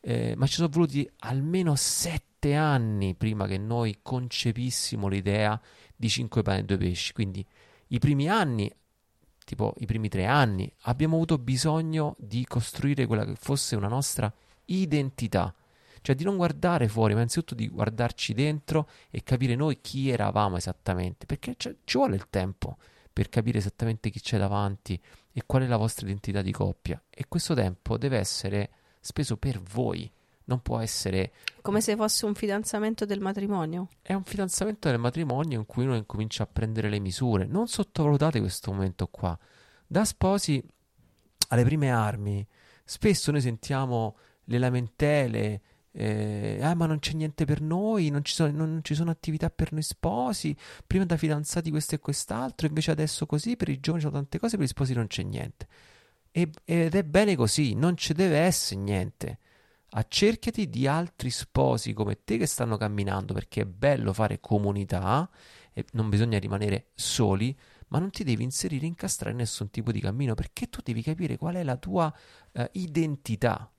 Eh, 0.00 0.34
ma 0.36 0.46
ci 0.46 0.56
sono 0.56 0.68
voluti 0.68 1.10
almeno 1.20 1.74
sette 1.76 2.33
sette 2.44 2.54
anni 2.54 3.14
prima 3.14 3.46
che 3.46 3.56
noi 3.56 4.00
concepissimo 4.02 5.08
l'idea 5.08 5.58
di 5.96 6.10
cinque 6.10 6.42
pane 6.42 6.60
e 6.60 6.64
due 6.64 6.76
pesci. 6.76 7.14
Quindi 7.14 7.44
i 7.88 7.98
primi 7.98 8.28
anni, 8.28 8.70
tipo 9.44 9.74
i 9.78 9.86
primi 9.86 10.10
tre 10.10 10.26
anni, 10.26 10.70
abbiamo 10.82 11.16
avuto 11.16 11.38
bisogno 11.38 12.14
di 12.18 12.44
costruire 12.44 13.06
quella 13.06 13.24
che 13.24 13.34
fosse 13.36 13.76
una 13.76 13.88
nostra 13.88 14.30
identità. 14.66 15.54
Cioè 16.02 16.14
di 16.14 16.24
non 16.24 16.36
guardare 16.36 16.86
fuori, 16.86 17.14
ma 17.14 17.20
innanzitutto 17.20 17.54
di 17.54 17.66
guardarci 17.66 18.34
dentro 18.34 18.90
e 19.10 19.22
capire 19.22 19.54
noi 19.54 19.80
chi 19.80 20.10
eravamo 20.10 20.58
esattamente, 20.58 21.24
perché 21.24 21.56
ci 21.56 21.96
vuole 21.96 22.16
il 22.16 22.28
tempo 22.28 22.76
per 23.10 23.30
capire 23.30 23.56
esattamente 23.56 24.10
chi 24.10 24.20
c'è 24.20 24.36
davanti 24.36 25.00
e 25.32 25.42
qual 25.46 25.62
è 25.62 25.66
la 25.66 25.78
vostra 25.78 26.04
identità 26.04 26.42
di 26.42 26.52
coppia. 26.52 27.02
E 27.08 27.24
questo 27.26 27.54
tempo 27.54 27.96
deve 27.96 28.18
essere 28.18 28.70
speso 29.00 29.38
per 29.38 29.62
voi, 29.62 30.10
non 30.44 30.60
può 30.60 30.78
essere... 30.78 31.32
Come 31.62 31.80
se 31.80 31.96
fosse 31.96 32.26
un 32.26 32.34
fidanzamento 32.34 33.04
del 33.04 33.20
matrimonio. 33.20 33.88
È 34.02 34.12
un 34.12 34.24
fidanzamento 34.24 34.88
del 34.88 34.98
matrimonio 34.98 35.58
in 35.58 35.66
cui 35.66 35.84
uno 35.84 35.96
incomincia 35.96 36.42
a 36.42 36.46
prendere 36.46 36.88
le 36.88 36.98
misure. 36.98 37.46
Non 37.46 37.68
sottovalutate 37.68 38.40
questo 38.40 38.72
momento 38.72 39.06
qua. 39.08 39.38
Da 39.86 40.04
sposi 40.04 40.62
alle 41.48 41.64
prime 41.64 41.90
armi, 41.90 42.46
spesso 42.84 43.30
noi 43.30 43.40
sentiamo 43.40 44.16
le 44.44 44.58
lamentele, 44.58 45.60
eh, 45.96 46.58
ah, 46.60 46.74
ma 46.74 46.86
non 46.86 46.98
c'è 46.98 47.12
niente 47.12 47.44
per 47.44 47.60
noi, 47.60 48.10
non 48.10 48.24
ci, 48.24 48.34
sono, 48.34 48.50
non 48.50 48.80
ci, 48.82 48.94
sono, 48.94 49.10
attività 49.10 49.48
per 49.48 49.72
noi 49.72 49.82
sposi, 49.82 50.56
prima 50.86 51.04
da 51.04 51.16
fidanzati 51.16 51.70
questo 51.70 51.94
e 51.94 52.00
quest'altro, 52.00 52.66
invece 52.66 52.90
adesso 52.90 53.26
così, 53.26 53.56
per 53.56 53.68
i 53.68 53.78
giovani 53.78 54.02
ci 54.02 54.08
sono 54.08 54.20
tante 54.20 54.38
cose, 54.38 54.56
per 54.56 54.66
gli 54.66 54.68
sposi 54.68 54.92
non 54.92 55.06
c'è 55.06 55.22
niente. 55.22 55.68
E, 56.32 56.50
ed 56.64 56.94
è 56.94 57.04
bene 57.04 57.36
così, 57.36 57.74
non 57.74 57.96
ci 57.96 58.12
deve 58.12 58.38
essere 58.38 58.80
niente. 58.80 59.38
Accerchiati 59.96 60.68
di 60.68 60.88
altri 60.88 61.30
sposi 61.30 61.92
come 61.92 62.24
te 62.24 62.36
che 62.36 62.46
stanno 62.46 62.76
camminando, 62.76 63.32
perché 63.32 63.60
è 63.60 63.64
bello 63.64 64.12
fare 64.12 64.40
comunità 64.40 65.30
e 65.72 65.84
non 65.92 66.08
bisogna 66.08 66.38
rimanere 66.38 66.88
soli, 66.94 67.56
ma 67.88 68.00
non 68.00 68.10
ti 68.10 68.24
devi 68.24 68.42
inserire, 68.42 68.86
incastrare 68.86 69.30
in 69.30 69.38
nessun 69.38 69.70
tipo 69.70 69.92
di 69.92 70.00
cammino, 70.00 70.34
perché 70.34 70.68
tu 70.68 70.80
devi 70.82 71.00
capire 71.00 71.36
qual 71.36 71.54
è 71.54 71.62
la 71.62 71.76
tua 71.76 72.12
uh, 72.52 72.64
identità. 72.72 73.70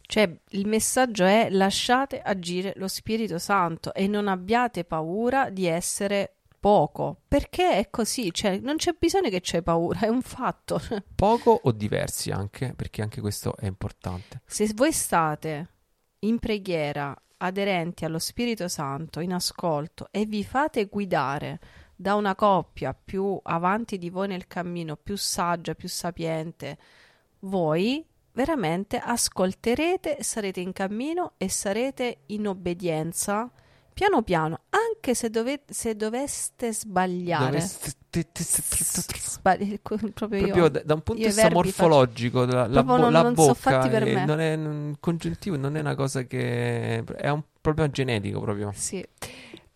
Cioè, 0.00 0.40
il 0.48 0.66
messaggio 0.66 1.24
è 1.24 1.48
lasciate 1.50 2.20
agire 2.20 2.72
lo 2.74 2.88
Spirito 2.88 3.38
Santo 3.38 3.94
e 3.94 4.08
non 4.08 4.26
abbiate 4.26 4.84
paura 4.84 5.50
di 5.50 5.66
essere 5.66 6.39
poco, 6.60 7.22
perché 7.26 7.78
è 7.78 7.90
così, 7.90 8.32
cioè 8.32 8.58
non 8.58 8.76
c'è 8.76 8.94
bisogno 8.96 9.30
che 9.30 9.40
c'è 9.40 9.62
paura, 9.62 10.00
è 10.00 10.08
un 10.08 10.20
fatto. 10.20 10.78
Poco 11.16 11.58
o 11.62 11.72
diversi 11.72 12.30
anche, 12.30 12.74
perché 12.76 13.00
anche 13.00 13.22
questo 13.22 13.56
è 13.56 13.66
importante. 13.66 14.42
Se 14.44 14.70
voi 14.74 14.92
state 14.92 15.68
in 16.20 16.38
preghiera, 16.38 17.16
aderenti 17.38 18.04
allo 18.04 18.18
Spirito 18.18 18.68
Santo, 18.68 19.20
in 19.20 19.32
ascolto 19.32 20.08
e 20.10 20.26
vi 20.26 20.44
fate 20.44 20.84
guidare 20.84 21.58
da 21.96 22.14
una 22.14 22.34
coppia 22.34 22.94
più 22.94 23.38
avanti 23.42 23.96
di 23.96 24.10
voi 24.10 24.28
nel 24.28 24.46
cammino, 24.46 24.96
più 24.96 25.16
saggia, 25.16 25.74
più 25.74 25.88
sapiente, 25.88 26.78
voi 27.40 28.04
veramente 28.32 28.98
ascolterete, 28.98 30.22
sarete 30.22 30.60
in 30.60 30.72
cammino 30.72 31.32
e 31.38 31.48
sarete 31.48 32.20
in 32.26 32.46
obbedienza 32.46 33.50
piano 33.92 34.22
piano, 34.22 34.60
anche 34.70 35.14
se, 35.14 35.30
dovete, 35.30 35.72
se 35.72 35.94
doveste 35.94 36.72
sbagliare. 36.72 37.46
Doveste... 37.46 37.98
Sbagli... 39.18 39.78
proprio, 39.82 40.10
proprio 40.12 40.68
da, 40.68 40.82
da, 40.82 40.94
un 40.94 41.02
punto 41.02 41.20
di 41.20 41.26
vista 41.26 41.50
morfologico, 41.50 42.44
faccio... 42.44 42.56
la, 42.56 42.66
la, 42.66 42.82
bo- 42.82 42.96
non, 42.96 43.12
la 43.12 43.22
non 43.22 43.34
bocca 43.34 43.82
è, 43.82 44.24
non 44.24 44.40
è 44.40 44.54
un 44.54 44.96
congiuntivo, 44.98 45.56
non 45.56 45.76
è 45.76 45.80
una 45.80 45.94
cosa 45.94 46.22
che 46.24 47.04
è 47.04 47.28
un 47.28 47.42
problema 47.60 47.90
genetico 47.90 48.40
proprio. 48.40 48.72
Sì. 48.74 49.04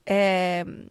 Eh, 0.03 0.87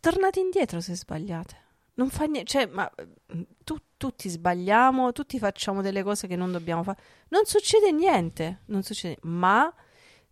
tornate 0.00 0.40
indietro 0.40 0.80
se 0.80 0.96
sbagliate. 0.96 1.56
Non 1.94 2.08
fa 2.08 2.24
niente, 2.24 2.50
cioè, 2.50 2.66
ma 2.66 2.90
mm, 3.34 3.42
tu, 3.62 3.76
tutti 3.96 4.28
sbagliamo, 4.28 5.12
tutti 5.12 5.38
facciamo 5.38 5.82
delle 5.82 6.02
cose 6.02 6.26
che 6.26 6.36
non 6.36 6.50
dobbiamo 6.50 6.82
fare. 6.82 6.98
Non 7.28 7.44
succede 7.44 7.92
niente, 7.92 8.60
non 8.66 8.82
succede, 8.82 9.18
ma 9.22 9.72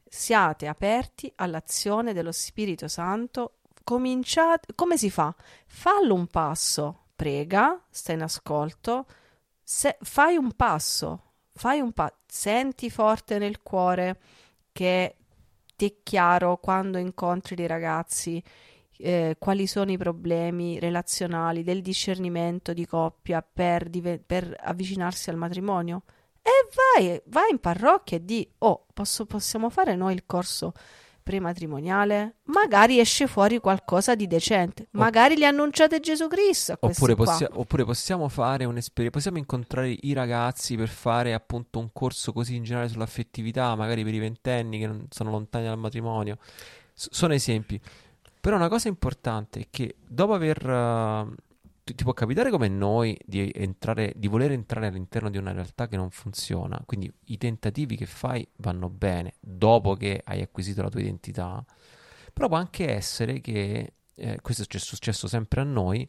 siate 0.08 0.66
aperti 0.66 1.30
all'azione 1.36 2.12
dello 2.12 2.32
Spirito 2.32 2.88
Santo. 2.88 3.58
Cominciate, 3.84 4.74
come 4.74 4.96
si 4.96 5.10
fa? 5.10 5.34
Fallo 5.66 6.14
un 6.14 6.26
passo, 6.26 7.06
prega, 7.16 7.80
stai 7.90 8.16
in 8.16 8.22
ascolto, 8.22 9.06
se, 9.62 9.96
fai 10.00 10.36
un 10.36 10.52
passo, 10.52 11.32
fai 11.52 11.80
un 11.80 11.92
passo, 11.92 12.16
senti 12.26 12.90
forte 12.90 13.38
nel 13.38 13.62
cuore 13.62 14.20
che 14.72 15.16
ti 15.76 15.86
è 15.86 15.94
chiaro 16.02 16.58
quando 16.58 16.98
incontri 16.98 17.54
dei 17.54 17.66
ragazzi 17.66 18.42
eh, 18.98 19.36
quali 19.38 19.66
sono 19.66 19.92
i 19.92 19.96
problemi 19.96 20.78
relazionali 20.78 21.62
del 21.62 21.82
discernimento 21.82 22.72
di 22.72 22.84
coppia 22.86 23.42
per, 23.42 23.88
dive- 23.88 24.18
per 24.18 24.56
avvicinarsi 24.60 25.30
al 25.30 25.36
matrimonio? 25.36 26.02
E 26.48 26.68
vai, 26.96 27.20
vai 27.26 27.50
in 27.50 27.58
parrocchia 27.58 28.16
e 28.16 28.24
di, 28.24 28.48
oh, 28.58 28.86
posso, 28.94 29.26
possiamo 29.26 29.68
fare 29.68 29.94
noi 29.94 30.14
il 30.14 30.22
corso 30.24 30.72
prematrimoniale? 31.22 32.36
Magari 32.44 32.98
esce 32.98 33.26
fuori 33.26 33.58
qualcosa 33.58 34.14
di 34.14 34.26
decente, 34.26 34.88
magari 34.92 35.36
gli 35.36 35.44
annunciate 35.44 36.00
Gesù 36.00 36.26
Cristo. 36.26 36.74
Oppure, 36.80 37.14
possia- 37.14 37.50
oppure, 37.52 37.84
possiamo 37.84 38.30
fare 38.30 38.64
un'esperienza, 38.64 39.18
possiamo 39.18 39.36
incontrare 39.36 39.94
i 40.00 40.14
ragazzi 40.14 40.74
per 40.74 40.88
fare 40.88 41.34
appunto 41.34 41.78
un 41.78 41.90
corso 41.92 42.32
così 42.32 42.54
in 42.54 42.62
generale 42.62 42.88
sull'affettività, 42.88 43.74
magari 43.74 44.02
per 44.02 44.14
i 44.14 44.18
ventenni 44.18 44.78
che 44.78 44.86
non 44.86 45.06
sono 45.10 45.30
lontani 45.30 45.66
dal 45.66 45.76
matrimonio. 45.76 46.38
S- 46.94 47.08
sono 47.10 47.34
esempi. 47.34 47.78
Però 48.40 48.56
una 48.56 48.68
cosa 48.68 48.88
importante 48.88 49.60
è 49.60 49.66
che 49.68 49.96
dopo 49.98 50.32
aver... 50.32 50.66
Uh, 50.66 51.34
ti, 51.88 51.94
ti 51.94 52.04
può 52.04 52.12
capitare 52.12 52.50
come 52.50 52.68
noi 52.68 53.16
di, 53.24 53.50
entrare, 53.54 54.12
di 54.16 54.28
voler 54.28 54.52
entrare 54.52 54.88
all'interno 54.88 55.30
di 55.30 55.38
una 55.38 55.52
realtà 55.52 55.88
che 55.88 55.96
non 55.96 56.10
funziona, 56.10 56.82
quindi 56.84 57.10
i 57.26 57.38
tentativi 57.38 57.96
che 57.96 58.06
fai 58.06 58.46
vanno 58.56 58.90
bene 58.90 59.34
dopo 59.40 59.94
che 59.94 60.20
hai 60.24 60.42
acquisito 60.42 60.82
la 60.82 60.90
tua 60.90 61.00
identità, 61.00 61.64
però 62.32 62.48
può 62.48 62.56
anche 62.56 62.90
essere 62.92 63.40
che, 63.40 63.94
eh, 64.14 64.38
questo 64.42 64.64
è 64.68 64.78
successo 64.78 65.26
sempre 65.26 65.62
a 65.62 65.64
noi, 65.64 66.08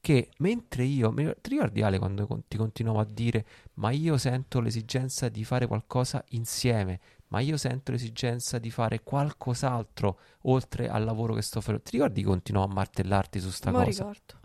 che 0.00 0.30
mentre 0.38 0.84
io, 0.84 1.12
ti 1.12 1.50
ricordi 1.50 1.82
Ale 1.82 1.98
quando 1.98 2.44
ti 2.46 2.56
continuavo 2.56 3.00
a 3.00 3.04
dire 3.04 3.44
ma 3.74 3.90
io 3.90 4.16
sento 4.18 4.60
l'esigenza 4.60 5.28
di 5.28 5.42
fare 5.42 5.66
qualcosa 5.66 6.24
insieme, 6.28 7.00
ma 7.28 7.40
io 7.40 7.56
sento 7.56 7.90
l'esigenza 7.90 8.60
di 8.60 8.70
fare 8.70 9.02
qualcos'altro 9.02 10.20
oltre 10.42 10.88
al 10.88 11.02
lavoro 11.02 11.34
che 11.34 11.42
sto 11.42 11.60
facendo. 11.60 11.82
Ti 11.82 11.96
ricordi 11.96 12.20
che 12.20 12.28
continuo 12.28 12.62
a 12.62 12.68
martellarti 12.68 13.40
su 13.40 13.50
sta 13.50 13.72
Mo 13.72 13.82
cosa? 13.82 14.04
ricordo. 14.04 14.44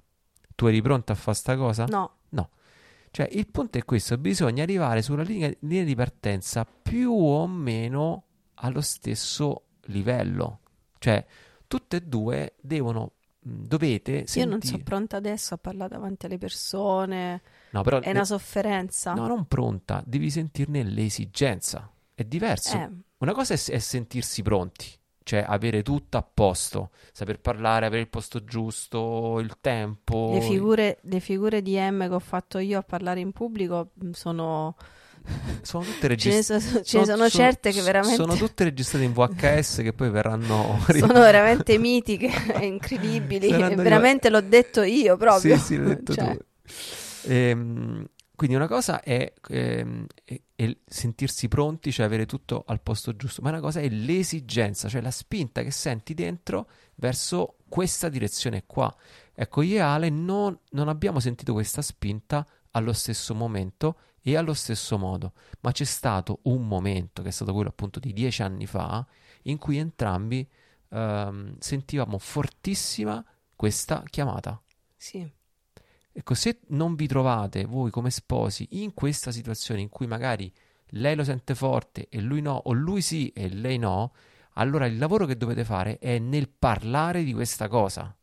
Tu 0.61 0.67
eri 0.67 0.83
pronta 0.83 1.13
a 1.13 1.15
fare 1.15 1.35
sta 1.35 1.57
cosa? 1.57 1.85
No. 1.85 2.17
No. 2.29 2.49
Cioè, 3.09 3.27
il 3.31 3.47
punto 3.47 3.79
è 3.79 3.83
questo, 3.83 4.15
bisogna 4.19 4.61
arrivare 4.61 5.01
sulla 5.01 5.23
linea, 5.23 5.51
linea 5.61 5.83
di 5.83 5.95
partenza 5.95 6.65
più 6.65 7.11
o 7.11 7.47
meno 7.47 8.25
allo 8.53 8.81
stesso 8.81 9.63
livello. 9.85 10.59
Cioè, 10.99 11.25
tutte 11.65 11.95
e 11.95 12.01
due 12.01 12.57
devono 12.61 13.13
dovete 13.39 14.27
sentire... 14.27 14.45
Io 14.45 14.51
non 14.51 14.61
sono 14.61 14.83
pronta 14.83 15.17
adesso 15.17 15.55
a 15.55 15.57
parlare 15.57 15.89
davanti 15.89 16.27
alle 16.27 16.37
persone. 16.37 17.41
No, 17.71 17.81
però... 17.81 17.99
È 17.99 18.11
una 18.11 18.23
sofferenza. 18.23 19.15
No, 19.15 19.25
non 19.25 19.47
pronta, 19.47 20.03
devi 20.05 20.29
sentirne 20.29 20.83
l'esigenza. 20.83 21.91
È 22.13 22.23
diverso. 22.23 22.77
Eh. 22.77 22.87
Una 23.17 23.33
cosa 23.33 23.55
è, 23.55 23.57
è, 23.57 23.79
sentirsi 23.79 24.43
pronti, 24.43 24.87
cioè 25.23 25.43
avere 25.47 25.83
tutto 25.83 26.17
a 26.17 26.23
posto, 26.23 26.89
saper 27.11 27.39
parlare, 27.39 27.85
avere 27.85 28.01
il 28.01 28.09
posto 28.09 28.43
giusto, 28.43 29.39
il 29.39 29.57
tempo. 29.61 30.31
Le 30.33 30.41
figure, 30.41 30.99
le 31.03 31.19
figure 31.19 31.61
di 31.61 31.77
M 31.77 32.07
che 32.07 32.13
ho 32.13 32.19
fatto 32.19 32.57
io 32.57 32.79
a 32.79 32.83
parlare 32.83 33.19
in 33.19 33.31
pubblico 33.31 33.91
mm, 34.03 34.11
sono 34.11 34.75
sono 35.61 35.83
tutte 35.83 36.07
registrate. 36.07 36.43
Ce 36.43 36.53
ne, 36.53 36.73
so, 36.73 36.83
ce 36.83 36.97
ne 36.99 37.05
sono, 37.05 37.17
sono, 37.17 37.29
certe 37.29 37.71
che 37.71 37.81
veramente. 37.81 38.15
Sono 38.15 38.35
tutte 38.35 38.63
registrate 38.63 39.05
in 39.05 39.13
VHS 39.13 39.75
che 39.77 39.93
poi 39.93 40.09
verranno. 40.09 40.79
sono 40.89 41.13
veramente 41.13 41.77
mitiche, 41.79 42.31
incredibili. 42.61 43.49
veramente 43.49 44.29
l'ho 44.29 44.41
detto 44.41 44.81
io 44.81 45.17
proprio. 45.17 45.57
Sì, 45.57 45.63
sì, 45.63 45.77
l'ho 45.77 45.87
detto 45.89 46.13
cioè. 46.13 46.35
tu. 46.35 46.43
Ehm, 47.23 48.05
quindi 48.41 48.57
una 48.57 48.67
cosa 48.67 49.03
è, 49.03 49.31
ehm, 49.49 50.07
è, 50.23 50.41
è, 50.55 50.77
sentirsi 50.83 51.47
pronti, 51.47 51.91
cioè 51.91 52.07
avere 52.07 52.25
tutto 52.25 52.63
al 52.65 52.81
posto 52.81 53.15
giusto, 53.15 53.43
ma 53.43 53.49
una 53.49 53.59
cosa 53.59 53.81
è 53.81 53.87
l'esigenza, 53.87 54.89
cioè 54.89 54.99
la 54.99 55.11
spinta 55.11 55.61
che 55.61 55.69
senti 55.69 56.15
dentro 56.15 56.67
verso 56.95 57.57
questa 57.69 58.09
direzione 58.09 58.63
qua. 58.65 58.91
Ecco, 59.31 59.61
io 59.61 59.75
e 59.75 59.79
Ale 59.81 60.09
non, 60.09 60.57
non 60.71 60.87
abbiamo 60.87 61.19
sentito 61.19 61.53
questa 61.53 61.83
spinta 61.83 62.43
allo 62.71 62.93
stesso 62.93 63.35
momento 63.35 63.99
e 64.23 64.35
allo 64.35 64.55
stesso 64.55 64.97
modo, 64.97 65.33
ma 65.59 65.71
c'è 65.71 65.85
stato 65.85 66.39
un 66.45 66.67
momento, 66.67 67.21
che 67.21 67.27
è 67.29 67.31
stato 67.31 67.53
quello 67.53 67.69
appunto 67.69 67.99
di 67.99 68.11
dieci 68.11 68.41
anni 68.41 68.65
fa, 68.65 69.05
in 69.43 69.59
cui 69.59 69.77
entrambi 69.77 70.49
ehm, 70.89 71.57
sentivamo 71.59 72.17
fortissima 72.17 73.23
questa 73.55 74.01
chiamata. 74.09 74.59
Sì. 74.97 75.31
Ecco, 76.13 76.33
se 76.33 76.59
non 76.67 76.95
vi 76.95 77.07
trovate 77.07 77.65
voi 77.65 77.89
come 77.89 78.11
sposi 78.11 78.67
in 78.71 78.93
questa 78.93 79.31
situazione 79.31 79.81
in 79.81 79.89
cui 79.89 80.07
magari 80.07 80.51
lei 80.93 81.15
lo 81.15 81.23
sente 81.23 81.55
forte 81.55 82.07
e 82.09 82.19
lui 82.19 82.41
no, 82.41 82.61
o 82.65 82.73
lui 82.73 83.01
sì 83.01 83.29
e 83.29 83.49
lei 83.49 83.77
no, 83.77 84.13
allora 84.55 84.85
il 84.85 84.97
lavoro 84.97 85.25
che 85.25 85.37
dovete 85.37 85.63
fare 85.63 85.99
è 85.99 86.19
nel 86.19 86.49
parlare 86.49 87.23
di 87.23 87.33
questa 87.33 87.67
cosa 87.67 88.13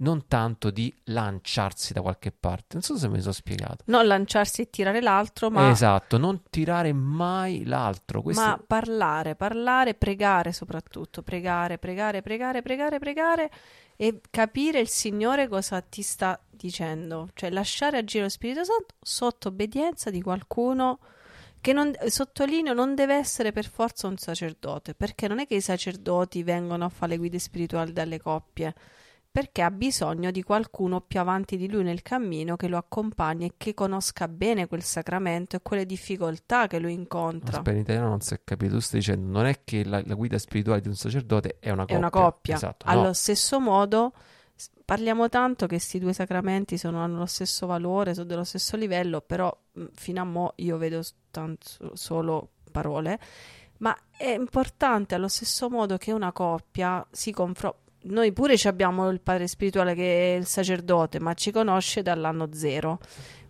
non 0.00 0.26
tanto 0.26 0.70
di 0.70 0.94
lanciarsi 1.04 1.92
da 1.92 2.02
qualche 2.02 2.30
parte. 2.30 2.66
Non 2.72 2.82
so 2.82 2.96
se 2.96 3.08
mi 3.08 3.20
sono 3.20 3.32
spiegato. 3.32 3.84
Non 3.86 4.06
lanciarsi 4.06 4.62
e 4.62 4.70
tirare 4.70 5.00
l'altro, 5.00 5.50
ma... 5.50 5.70
Esatto, 5.70 6.18
non 6.18 6.42
tirare 6.50 6.92
mai 6.92 7.64
l'altro. 7.64 8.22
Questo... 8.22 8.42
Ma 8.42 8.62
parlare, 8.64 9.34
parlare, 9.34 9.94
pregare 9.94 10.52
soprattutto, 10.52 11.22
pregare, 11.22 11.78
pregare, 11.78 12.22
pregare, 12.22 12.62
pregare, 12.62 12.98
pregare 12.98 13.50
e 13.96 14.20
capire 14.30 14.78
il 14.78 14.88
Signore 14.88 15.48
cosa 15.48 15.80
ti 15.80 16.02
sta 16.02 16.40
dicendo. 16.48 17.30
Cioè 17.34 17.50
lasciare 17.50 17.98
agire 17.98 18.24
lo 18.24 18.30
Spirito 18.30 18.62
Santo 18.62 18.94
sotto 19.00 19.48
obbedienza 19.48 20.10
di 20.10 20.22
qualcuno 20.22 21.00
che 21.60 21.72
non, 21.72 21.92
sottolineo 22.06 22.72
non 22.72 22.94
deve 22.94 23.14
essere 23.14 23.50
per 23.50 23.68
forza 23.68 24.06
un 24.06 24.16
sacerdote, 24.16 24.94
perché 24.94 25.26
non 25.26 25.40
è 25.40 25.46
che 25.48 25.56
i 25.56 25.60
sacerdoti 25.60 26.44
vengono 26.44 26.84
a 26.84 26.88
fare 26.88 27.12
le 27.12 27.18
guide 27.18 27.40
spirituali 27.40 27.92
dalle 27.92 28.20
coppie 28.20 28.74
perché 29.38 29.62
ha 29.62 29.70
bisogno 29.70 30.32
di 30.32 30.42
qualcuno 30.42 31.00
più 31.00 31.20
avanti 31.20 31.56
di 31.56 31.70
lui 31.70 31.84
nel 31.84 32.02
cammino 32.02 32.56
che 32.56 32.66
lo 32.66 32.76
accompagni 32.76 33.46
e 33.46 33.52
che 33.56 33.72
conosca 33.72 34.26
bene 34.26 34.66
quel 34.66 34.82
sacramento 34.82 35.54
e 35.54 35.60
quelle 35.62 35.86
difficoltà 35.86 36.66
che 36.66 36.80
lui 36.80 36.92
incontra. 36.92 37.58
Aspetta, 37.58 37.70
in 37.70 37.82
italiano 37.82 38.08
non 38.08 38.20
si 38.20 38.34
è 38.34 38.40
capito, 38.42 38.72
tu 38.74 38.80
stai 38.80 38.98
dicendo 38.98 39.30
non 39.30 39.46
è 39.46 39.60
che 39.62 39.84
la, 39.84 40.02
la 40.04 40.14
guida 40.14 40.38
spirituale 40.38 40.80
di 40.80 40.88
un 40.88 40.96
sacerdote 40.96 41.58
è 41.60 41.70
una 41.70 41.82
coppia. 41.82 41.94
È 41.94 41.98
una 41.98 42.10
coppia. 42.10 42.54
Esatto, 42.56 42.86
Allo 42.88 43.02
no. 43.02 43.12
stesso 43.12 43.60
modo 43.60 44.12
parliamo 44.84 45.28
tanto 45.28 45.66
che 45.66 45.76
questi 45.76 46.00
due 46.00 46.12
sacramenti 46.12 46.76
sono, 46.76 47.00
hanno 47.00 47.18
lo 47.18 47.26
stesso 47.26 47.68
valore, 47.68 48.14
sono 48.14 48.26
dello 48.26 48.42
stesso 48.42 48.76
livello, 48.76 49.20
però 49.20 49.56
fino 49.92 50.20
a 50.20 50.24
mo' 50.24 50.54
io 50.56 50.78
vedo 50.78 51.00
tanto, 51.30 51.92
solo 51.92 52.54
parole, 52.72 53.20
ma 53.76 53.96
è 54.16 54.30
importante 54.30 55.14
allo 55.14 55.28
stesso 55.28 55.70
modo 55.70 55.96
che 55.96 56.10
una 56.10 56.32
coppia 56.32 57.06
si 57.12 57.30
confronti 57.30 57.86
noi 58.02 58.32
pure 58.32 58.54
abbiamo 58.64 59.08
il 59.10 59.20
padre 59.20 59.46
spirituale 59.46 59.94
che 59.94 60.34
è 60.34 60.38
il 60.38 60.46
sacerdote, 60.46 61.20
ma 61.20 61.34
ci 61.34 61.50
conosce 61.50 62.02
dall'anno 62.02 62.48
zero. 62.52 63.00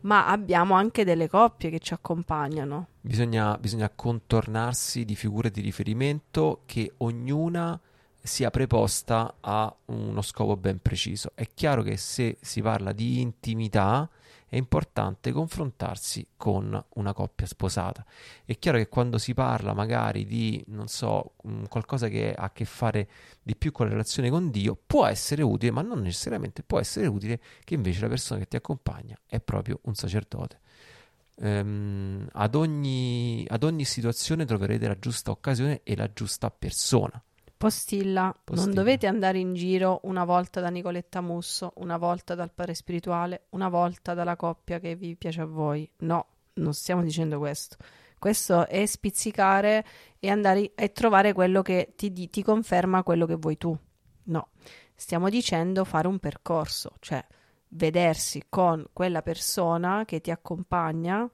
Ma 0.00 0.28
abbiamo 0.28 0.74
anche 0.74 1.04
delle 1.04 1.28
coppie 1.28 1.70
che 1.70 1.80
ci 1.80 1.92
accompagnano. 1.92 2.88
Bisogna, 3.00 3.58
bisogna 3.58 3.90
contornarsi 3.90 5.04
di 5.04 5.16
figure 5.16 5.50
di 5.50 5.60
riferimento 5.60 6.62
che 6.66 6.92
ognuna 6.98 7.78
sia 8.20 8.50
preposta 8.50 9.36
a 9.40 9.74
uno 9.86 10.22
scopo 10.22 10.56
ben 10.56 10.80
preciso. 10.80 11.32
È 11.34 11.46
chiaro 11.52 11.82
che 11.82 11.96
se 11.96 12.36
si 12.40 12.62
parla 12.62 12.92
di 12.92 13.20
intimità, 13.20 14.08
è 14.48 14.56
importante 14.56 15.30
confrontarsi 15.30 16.26
con 16.36 16.82
una 16.94 17.12
coppia 17.12 17.46
sposata. 17.46 18.04
È 18.44 18.58
chiaro 18.58 18.78
che 18.78 18.88
quando 18.88 19.18
si 19.18 19.34
parla 19.34 19.74
magari 19.74 20.24
di, 20.24 20.62
non 20.68 20.88
so, 20.88 21.34
qualcosa 21.68 22.08
che 22.08 22.32
ha 22.32 22.44
a 22.44 22.52
che 22.52 22.64
fare 22.64 23.08
di 23.42 23.54
più 23.56 23.72
con 23.72 23.86
la 23.86 23.92
relazione 23.92 24.30
con 24.30 24.50
Dio, 24.50 24.78
può 24.86 25.04
essere 25.04 25.42
utile, 25.42 25.70
ma 25.70 25.82
non 25.82 26.00
necessariamente 26.00 26.62
può 26.62 26.80
essere 26.80 27.06
utile 27.06 27.40
che 27.62 27.74
invece 27.74 28.00
la 28.00 28.08
persona 28.08 28.40
che 28.40 28.48
ti 28.48 28.56
accompagna 28.56 29.18
è 29.26 29.40
proprio 29.40 29.80
un 29.82 29.94
sacerdote. 29.94 30.60
Um, 31.40 32.26
ad, 32.32 32.56
ogni, 32.56 33.46
ad 33.48 33.62
ogni 33.62 33.84
situazione 33.84 34.44
troverete 34.44 34.88
la 34.88 34.98
giusta 34.98 35.30
occasione 35.30 35.82
e 35.84 35.94
la 35.94 36.10
giusta 36.12 36.50
persona. 36.50 37.22
Postilla, 37.58 38.32
Postilla, 38.44 38.66
non 38.66 38.74
dovete 38.74 39.08
andare 39.08 39.38
in 39.38 39.52
giro 39.52 39.98
una 40.04 40.24
volta 40.24 40.60
da 40.60 40.68
Nicoletta 40.68 41.20
Musso, 41.20 41.72
una 41.78 41.96
volta 41.96 42.36
dal 42.36 42.52
padre 42.52 42.72
spirituale, 42.72 43.46
una 43.50 43.68
volta 43.68 44.14
dalla 44.14 44.36
coppia 44.36 44.78
che 44.78 44.94
vi 44.94 45.16
piace 45.16 45.40
a 45.40 45.44
voi. 45.44 45.90
No, 45.98 46.26
non 46.54 46.72
stiamo 46.72 47.02
dicendo 47.02 47.38
questo. 47.38 47.76
Questo 48.16 48.68
è 48.68 48.86
spizzicare 48.86 49.84
e 50.20 50.30
andare 50.30 50.72
e 50.76 50.92
trovare 50.92 51.32
quello 51.32 51.62
che 51.62 51.94
ti, 51.96 52.30
ti 52.30 52.42
conferma 52.44 53.02
quello 53.02 53.26
che 53.26 53.34
vuoi 53.34 53.56
tu. 53.56 53.76
No, 54.24 54.50
stiamo 54.94 55.28
dicendo 55.28 55.84
fare 55.84 56.06
un 56.06 56.20
percorso, 56.20 56.92
cioè 57.00 57.24
vedersi 57.70 58.44
con 58.48 58.86
quella 58.92 59.22
persona 59.22 60.04
che 60.04 60.20
ti 60.20 60.30
accompagna 60.30 61.28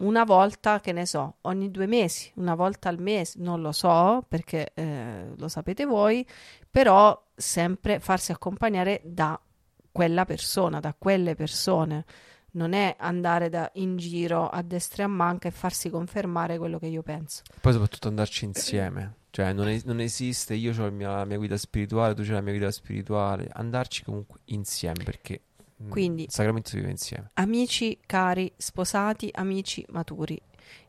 una 0.00 0.24
volta, 0.24 0.80
che 0.80 0.92
ne 0.92 1.06
so, 1.06 1.36
ogni 1.42 1.70
due 1.70 1.86
mesi, 1.86 2.30
una 2.36 2.54
volta 2.54 2.88
al 2.88 3.00
mese, 3.00 3.38
non 3.40 3.60
lo 3.60 3.72
so 3.72 4.24
perché 4.28 4.72
eh, 4.74 5.32
lo 5.36 5.48
sapete 5.48 5.84
voi, 5.84 6.26
però 6.70 7.28
sempre 7.34 8.00
farsi 8.00 8.32
accompagnare 8.32 9.00
da 9.04 9.40
quella 9.90 10.24
persona, 10.24 10.80
da 10.80 10.94
quelle 10.96 11.34
persone. 11.34 12.04
Non 12.52 12.72
è 12.72 12.96
andare 12.98 13.48
da, 13.48 13.70
in 13.74 13.96
giro 13.96 14.48
a 14.48 14.62
destra 14.62 15.04
e 15.04 15.06
a 15.06 15.08
manca 15.08 15.48
e 15.48 15.52
farsi 15.52 15.88
confermare 15.88 16.58
quello 16.58 16.78
che 16.78 16.86
io 16.86 17.02
penso. 17.02 17.42
Poi 17.60 17.72
soprattutto 17.72 18.08
andarci 18.08 18.44
insieme. 18.44 19.14
Cioè, 19.30 19.52
non, 19.52 19.68
es- 19.68 19.84
non 19.84 20.00
esiste 20.00 20.54
io 20.54 20.72
ho 20.72 20.90
la 20.90 21.24
mia 21.24 21.36
guida 21.36 21.56
spirituale, 21.56 22.14
tu 22.14 22.22
c'hai 22.22 22.32
la 22.32 22.40
mia 22.40 22.52
guida 22.52 22.70
spirituale. 22.72 23.48
Andarci 23.52 24.02
comunque 24.02 24.40
insieme 24.46 25.04
perché 25.04 25.42
Quindi, 25.88 26.24
il 26.24 26.30
sacramento 26.30 26.68
si 26.68 26.76
vive 26.76 26.90
insieme. 26.90 27.30
Amici 27.34 27.98
cari, 28.04 28.52
sposati, 28.56 29.30
amici 29.32 29.84
maturi, 29.90 30.40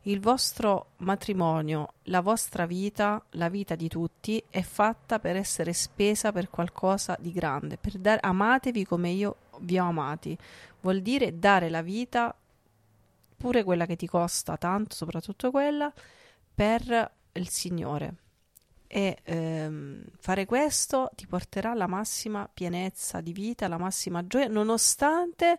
il 0.02 0.20
vostro 0.20 0.88
matrimonio, 0.98 1.94
la 2.04 2.20
vostra 2.20 2.66
vita, 2.66 3.22
la 3.30 3.48
vita 3.48 3.74
di 3.74 3.88
tutti 3.88 4.42
è 4.50 4.62
fatta 4.62 5.18
per 5.18 5.36
essere 5.36 5.72
spesa 5.72 6.32
per 6.32 6.50
qualcosa 6.50 7.16
di 7.18 7.32
grande, 7.32 7.78
per 7.78 7.98
dare 7.98 8.20
amatevi 8.20 8.84
come 8.84 9.10
io 9.10 9.36
vi 9.60 9.78
ho 9.78 9.86
amati. 9.86 10.36
Vuol 10.80 11.00
dire 11.00 11.38
dare 11.38 11.70
la 11.70 11.82
vita, 11.82 12.34
pure 13.36 13.64
quella 13.64 13.86
che 13.86 13.96
ti 13.96 14.06
costa 14.06 14.56
tanto, 14.56 14.94
soprattutto 14.94 15.50
quella, 15.50 15.92
per 16.54 17.10
il 17.32 17.48
Signore 17.48 18.21
e 18.94 19.16
ehm, 19.22 20.04
fare 20.20 20.44
questo 20.44 21.08
ti 21.14 21.26
porterà 21.26 21.70
alla 21.70 21.86
massima 21.86 22.46
pienezza 22.52 23.22
di 23.22 23.32
vita, 23.32 23.64
alla 23.64 23.78
massima 23.78 24.26
gioia, 24.26 24.48
nonostante 24.48 25.58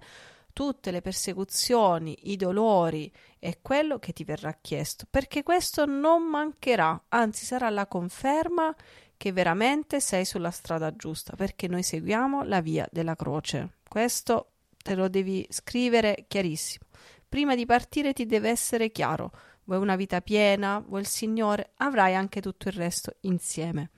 tutte 0.54 0.92
le 0.92 1.02
persecuzioni, 1.02 2.16
i 2.30 2.36
dolori 2.36 3.12
e 3.40 3.58
quello 3.64 3.98
che 3.98 4.14
ti 4.14 4.24
verrà 4.24 4.56
chiesto, 4.62 5.08
perché 5.10 5.42
questo 5.42 5.86
non 5.86 6.30
mancherà, 6.30 7.06
anzi 7.10 7.46
sarà 7.46 7.72
la 7.72 7.88
conferma 7.88 8.72
che 9.18 9.32
veramente 9.32 10.00
sei 10.00 10.26
sulla 10.26 10.52
strada 10.52 10.96
giusta, 10.96 11.36
perché 11.36 11.68
noi 11.68 11.82
seguiamo 11.82 12.44
la 12.44 12.62
via 12.62 12.88
della 12.92 13.16
croce. 13.16 13.78
Questo 13.90 14.52
te 14.78 14.94
lo 14.94 15.08
devi 15.08 15.44
scrivere 15.50 16.26
chiarissimo. 16.28 16.86
Prima 17.28 17.56
di 17.56 17.66
partire 17.66 18.14
ti 18.14 18.28
deve 18.28 18.50
essere 18.50 18.92
chiaro 18.92 19.32
vuoi 19.66 19.80
una 19.80 19.96
vita 19.96 20.22
piena, 20.22 20.80
vuoi 20.80 21.02
il 21.02 21.08
Signore, 21.08 21.72
avrai 21.78 22.16
anche 22.16 22.42
tutto 22.42 22.68
il 22.68 22.74
resto 22.76 23.16
insieme. 23.22 23.90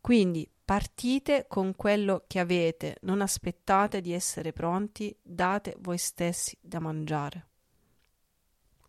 Quindi 0.00 0.48
partite 0.64 1.46
con 1.48 1.74
quello 1.76 2.24
che 2.26 2.38
avete, 2.38 2.96
non 3.02 3.20
aspettate 3.20 4.00
di 4.00 4.12
essere 4.12 4.52
pronti, 4.52 5.16
date 5.22 5.76
voi 5.80 5.98
stessi 5.98 6.56
da 6.60 6.80
mangiare. 6.80 7.46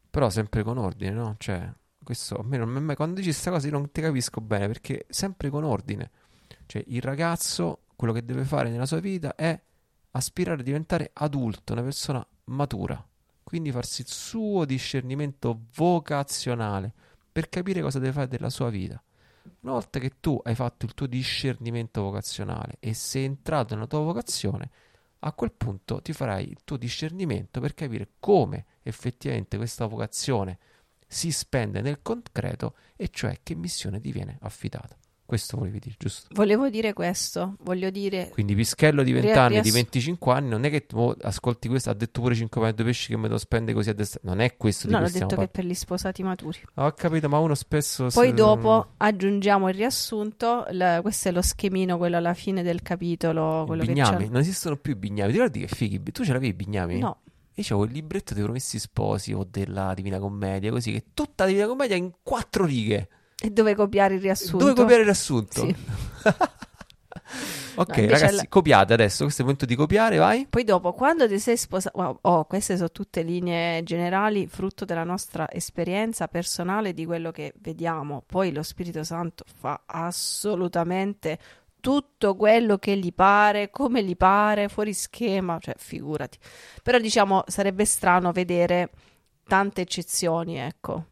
Però 0.10 0.30
sempre 0.30 0.64
con 0.64 0.78
ordine, 0.78 1.12
no? 1.12 1.36
Cioè, 1.38 1.72
questo 2.04 2.38
a 2.38 2.44
me 2.44 2.58
non 2.58 2.70
mai 2.70 2.96
quando 2.96 3.16
dici 3.16 3.30
questa 3.30 3.52
cosa 3.52 3.68
io 3.68 3.74
non 3.74 3.92
ti 3.92 4.02
capisco 4.02 4.40
bene 4.40 4.68
perché 4.68 5.06
sempre 5.10 5.50
con 5.50 5.64
ordine. 5.64 6.12
Cioè, 6.66 6.84
il 6.88 7.02
ragazzo 7.02 7.84
quello 7.96 8.14
che 8.14 8.24
deve 8.24 8.44
fare 8.44 8.70
nella 8.70 8.86
sua 8.86 9.00
vita 9.00 9.36
è 9.36 9.60
aspirare 10.12 10.62
a 10.62 10.64
diventare 10.64 11.12
adulto, 11.14 11.74
una 11.74 11.84
persona 11.84 12.26
matura 12.46 13.06
quindi 13.56 13.72
farsi 13.72 14.02
il 14.02 14.10
suo 14.10 14.66
discernimento 14.66 15.68
vocazionale 15.76 16.92
per 17.32 17.48
capire 17.48 17.82
cosa 17.82 18.00
deve 18.00 18.12
fare 18.12 18.28
della 18.28 18.50
sua 18.50 18.70
vita. 18.70 19.02
Una 19.62 19.72
volta 19.72 19.98
che 19.98 20.20
tu 20.20 20.38
hai 20.44 20.56
fatto 20.56 20.86
il 20.86 20.94
tuo 20.94 21.08
discernimento 21.08 22.02
vocazionale 22.02 22.76
e 22.82 22.94
sei 22.94 23.24
entrato 23.24 23.74
nella 23.74 23.88
tua 23.88 24.00
vocazione, 24.00 24.70
a 25.20 25.32
quel 25.32 25.54
punto 25.54 26.02
ti 26.02 26.12
farai 26.12 26.50
il 26.50 26.66
tuo 26.66 26.76
discernimento 26.76 27.62
per 27.62 27.74
capire 27.74 28.10
come 28.20 28.66
effettivamente 28.84 29.56
questa 29.56 29.86
vocazione 29.86 30.60
si 31.08 31.32
spende 31.32 31.80
nel 31.80 32.02
concreto 32.02 32.76
e 32.98 33.08
cioè 33.08 33.40
che 33.42 33.56
missione 33.56 34.02
ti 34.02 34.12
viene 34.12 34.38
affidata. 34.42 34.98
Questo 35.26 35.58
volevi 35.58 35.80
dire, 35.80 35.96
giusto? 35.98 36.28
Volevo 36.34 36.70
dire 36.70 36.94
questo, 36.94 37.56
voglio 37.64 37.90
dire... 37.90 38.30
Quindi 38.30 38.54
Pischello 38.54 39.02
di 39.02 39.12
20 39.12 39.32
anni, 39.32 39.50
riass- 39.54 39.64
di 39.66 39.72
25 39.72 40.32
anni, 40.32 40.50
non 40.50 40.64
è 40.66 40.70
che 40.70 40.86
tu 40.86 41.16
ascolti 41.22 41.68
questo, 41.68 41.90
ha 41.90 41.96
detto 41.96 42.22
pure 42.22 42.36
5 42.36 42.62
paio 42.62 42.74
di 42.74 42.84
pesci 42.84 43.10
che 43.10 43.18
me 43.18 43.28
lo 43.28 43.40
spende 43.40 43.74
così 43.74 43.90
a 43.90 43.94
destra. 43.94 44.20
Non 44.24 44.40
è 44.40 44.56
questo 44.56 44.88
No, 44.88 45.00
ho 45.00 45.10
detto 45.10 45.26
par- 45.26 45.40
che 45.40 45.48
per 45.48 45.66
gli 45.66 45.74
sposati 45.74 46.22
maturi. 46.22 46.60
Ho 46.76 46.92
capito, 46.92 47.28
ma 47.28 47.40
uno 47.40 47.56
spesso... 47.56 48.08
Poi 48.14 48.36
dopo 48.36 48.92
aggiungiamo 48.98 49.68
il 49.70 49.74
riassunto, 49.74 50.68
la, 50.70 51.02
questo 51.02 51.30
è 51.30 51.32
lo 51.32 51.42
schemino, 51.42 51.98
quello 51.98 52.18
alla 52.18 52.36
fine 52.36 52.62
del 52.62 52.84
capitolo. 52.84 53.64
Quello 53.66 53.84
bignami, 53.84 54.28
non 54.28 54.42
esistono 54.42 54.78
più 54.78 54.94
i 54.94 54.96
bignami. 54.96 55.32
Ti 55.32 55.38
ricordi 55.38 55.60
che 55.62 55.68
fighi? 55.68 56.04
Tu 56.04 56.24
ce 56.24 56.34
l'avevi 56.34 56.50
i 56.52 56.54
bignami? 56.54 57.00
No. 57.00 57.22
Io 57.56 57.64
c'avevo 57.64 57.86
il 57.86 57.94
libretto 57.94 58.36
dei 58.36 58.44
Promessi 58.44 58.78
Sposi 58.78 59.34
o 59.34 59.48
della 59.50 59.94
Divina 59.96 60.20
Commedia, 60.20 60.70
così 60.70 60.92
che 60.92 61.06
tutta 61.16 61.46
la 61.46 61.50
Divina 61.50 61.68
Commedia 61.68 61.96
in 61.96 62.12
quattro 62.22 62.66
righe. 62.66 63.10
E 63.42 63.50
dove 63.50 63.76
copiare 63.76 64.16
il 64.16 64.22
riassunto? 64.22 64.58
Dove 64.58 64.74
copiare 64.74 65.02
il 65.02 65.06
riassunto? 65.06 65.62
Sì. 65.66 65.76
Ok, 67.78 67.98
invece 67.98 68.22
ragazzi, 68.22 68.36
la- 68.36 68.46
copiate 68.48 68.94
adesso. 68.94 69.24
Questo 69.24 69.42
è 69.42 69.46
il 69.46 69.52
momento 69.52 69.66
di 69.66 69.76
copiare, 69.76 70.18
vai. 70.18 70.48
Poi 70.50 70.64
dopo, 70.64 70.94
quando 70.94 71.28
ti 71.28 71.40
sei 71.40 71.58
sposato, 71.58 72.00
wow, 72.00 72.18
oh, 72.22 72.46
queste 72.46 72.78
sono 72.78 72.90
tutte 72.92 73.22
linee 73.22 73.84
generali, 73.84 74.48
frutto 74.48 74.86
della 74.86 75.04
nostra 75.04 75.52
esperienza 75.52 76.28
personale 76.28 76.94
di 76.94 77.06
quello 77.06 77.32
che 77.32 77.54
vediamo. 77.58 78.24
Poi 78.26 78.54
lo 78.54 78.64
Spirito 78.64 79.04
Santo 79.04 79.44
fa 79.60 79.82
assolutamente 79.86 81.38
tutto 81.82 82.36
quello 82.36 82.78
che 82.78 82.96
gli 82.98 83.14
pare, 83.14 83.70
come 83.70 84.04
gli 84.04 84.16
pare, 84.16 84.70
fuori 84.70 84.94
schema, 84.94 85.58
cioè 85.60 85.76
figurati. 85.78 86.38
Però 86.82 86.98
diciamo 86.98 87.44
sarebbe 87.48 87.86
strano 87.86 88.32
vedere 88.32 88.90
tante 89.48 89.82
eccezioni, 89.82 90.58
ecco. 90.58 91.08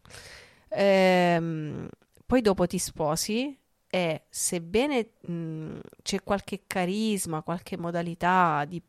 Ehm, 0.70 1.88
poi 2.34 2.42
dopo 2.42 2.66
ti 2.66 2.80
sposi 2.80 3.56
e 3.88 4.24
sebbene 4.28 5.12
mh, 5.22 5.80
c'è 6.02 6.24
qualche 6.24 6.64
carisma, 6.66 7.44
qualche 7.44 7.78
modalità 7.78 8.66
di- 8.66 8.82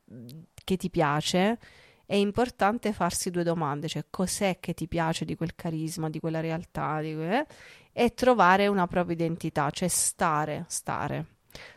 che 0.65 0.77
ti 0.79 0.89
piace, 0.89 1.59
è 2.07 2.15
importante 2.15 2.95
farsi 2.95 3.29
due 3.31 3.43
domande, 3.43 3.87
cioè 3.87 4.07
cos'è 4.09 4.61
che 4.61 4.73
ti 4.73 4.89
piace 4.89 5.27
di 5.27 5.35
quel 5.37 5.55
carisma, 5.55 6.09
di 6.09 6.21
quella 6.21 6.41
realtà, 6.41 7.03
di 7.03 7.13
que- 7.15 7.47
e 7.93 8.15
trovare 8.15 8.67
una 8.67 8.87
propria 8.87 9.15
identità, 9.15 9.69
cioè 9.69 9.89
stare, 9.89 10.65
stare. 10.69 11.27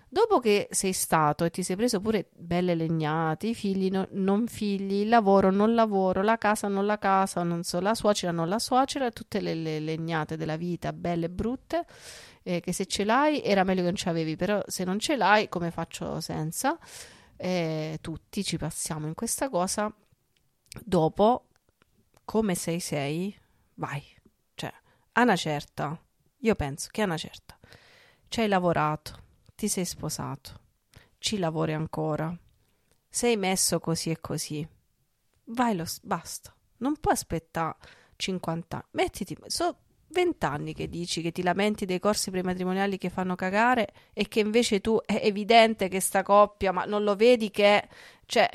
Dopo 0.09 0.39
che 0.39 0.67
sei 0.71 0.93
stato 0.93 1.43
e 1.43 1.49
ti 1.49 1.63
sei 1.63 1.75
preso 1.75 1.99
pure 1.99 2.29
belle 2.33 2.75
legnate, 2.75 3.47
i 3.47 3.53
figli, 3.55 3.89
no- 3.89 4.07
non 4.11 4.47
figli, 4.47 5.01
il 5.01 5.09
lavoro, 5.09 5.51
non 5.51 5.75
lavoro, 5.75 6.21
la 6.21 6.37
casa, 6.37 6.69
non 6.69 6.85
la 6.85 6.97
casa, 6.97 7.43
non 7.43 7.63
so, 7.63 7.81
la 7.81 7.93
suocera, 7.93 8.31
non 8.31 8.47
la 8.47 8.57
suocera, 8.59 9.11
tutte 9.11 9.41
le, 9.41 9.53
le 9.53 9.79
legnate 9.79 10.37
della 10.37 10.55
vita, 10.55 10.93
belle 10.93 11.25
e 11.25 11.29
brutte, 11.29 11.85
eh, 12.43 12.61
che 12.61 12.71
se 12.71 12.85
ce 12.85 13.03
l'hai 13.03 13.41
era 13.43 13.63
meglio 13.65 13.81
che 13.81 13.87
non 13.87 13.95
ce 13.95 14.05
l'avevi, 14.07 14.35
però 14.37 14.61
se 14.65 14.85
non 14.85 14.97
ce 14.99 15.17
l'hai, 15.17 15.49
come 15.49 15.71
faccio 15.71 16.21
senza? 16.21 16.77
Eh, 17.35 17.97
tutti 18.01 18.43
ci 18.43 18.57
passiamo 18.57 19.07
in 19.07 19.13
questa 19.13 19.49
cosa. 19.49 19.93
Dopo, 20.83 21.47
come 22.23 22.55
sei 22.55 22.79
sei, 22.79 23.35
vai. 23.75 24.01
Cioè, 24.55 24.71
a 25.13 25.21
una 25.21 25.35
certa, 25.35 25.99
io 26.39 26.55
penso 26.55 26.87
che 26.91 27.01
a 27.01 27.05
una 27.05 27.17
certa, 27.17 27.57
ci 28.29 28.39
hai 28.41 28.47
lavorato, 28.47 29.25
ti 29.57 29.67
sei 29.67 29.85
sposato, 29.85 30.59
ci 31.17 31.39
lavori 31.39 31.73
ancora, 31.73 32.31
sei 33.09 33.37
messo 33.37 33.79
così 33.79 34.11
e 34.11 34.19
così, 34.21 34.65
vai 35.45 35.75
lo, 35.75 35.83
basta. 36.03 36.55
Non 36.77 36.95
puoi 36.99 37.15
aspettare 37.15 37.75
50 38.17 38.75
anni, 38.75 38.85
mettiti, 38.91 39.35
so 39.47 39.77
20 40.09 40.45
anni 40.45 40.73
che 40.75 40.87
dici 40.87 41.23
che 41.23 41.31
ti 41.31 41.41
lamenti 41.41 41.85
dei 41.85 41.97
corsi 41.97 42.29
prematrimoniali 42.29 42.99
che 42.99 43.09
fanno 43.09 43.33
cagare 43.33 43.89
e 44.13 44.27
che 44.27 44.41
invece 44.41 44.79
tu 44.79 45.01
è 45.03 45.21
evidente 45.23 45.87
che 45.87 46.01
sta 46.01 46.21
coppia, 46.21 46.71
ma 46.71 46.85
non 46.85 47.03
lo 47.03 47.15
vedi 47.15 47.49
che, 47.49 47.89
cioè, 48.27 48.47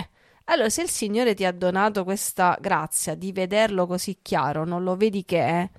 allora 0.44 0.68
se 0.68 0.82
il 0.82 0.88
Signore 0.88 1.34
ti 1.34 1.44
ha 1.44 1.50
donato 1.50 2.04
questa 2.04 2.56
grazia 2.60 3.16
di 3.16 3.32
vederlo 3.32 3.88
così 3.88 4.20
chiaro, 4.22 4.64
non 4.64 4.84
lo 4.84 4.94
vedi 4.94 5.24
che 5.24 5.40
è, 5.40 5.70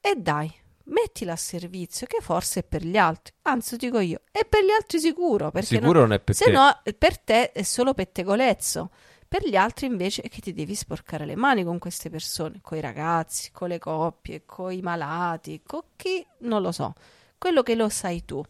e 0.00 0.14
dai, 0.16 0.50
mettila 0.84 1.32
a 1.32 1.36
servizio, 1.36 2.06
che 2.06 2.18
forse 2.20 2.60
è 2.60 2.64
per 2.64 2.84
gli 2.84 2.96
altri, 2.96 3.32
anzi 3.42 3.76
dico 3.76 3.98
io, 4.00 4.22
è 4.30 4.44
per 4.44 4.64
gli 4.64 4.70
altri 4.70 4.98
sicuro, 4.98 5.50
perché 5.50 5.76
Sicuro 5.76 6.00
non 6.00 6.12
è 6.12 6.20
per 6.20 6.34
se 6.34 6.46
te. 6.46 6.50
no 6.50 6.80
per 6.98 7.18
te 7.18 7.52
è 7.52 7.62
solo 7.62 7.94
pettegolezzo. 7.94 8.90
Per 9.32 9.48
gli 9.48 9.56
altri 9.56 9.86
invece 9.86 10.20
è 10.20 10.28
che 10.28 10.40
ti 10.42 10.52
devi 10.52 10.74
sporcare 10.74 11.24
le 11.24 11.36
mani 11.36 11.64
con 11.64 11.78
queste 11.78 12.10
persone, 12.10 12.58
con 12.60 12.76
i 12.76 12.82
ragazzi, 12.82 13.50
con 13.50 13.68
le 13.68 13.78
coppie, 13.78 14.44
con 14.44 14.72
i 14.72 14.82
malati, 14.82 15.62
con 15.64 15.80
chi 15.96 16.24
non 16.40 16.60
lo 16.60 16.70
so. 16.70 16.92
Quello 17.38 17.62
che 17.62 17.74
lo 17.74 17.88
sai 17.88 18.26
tu. 18.26 18.42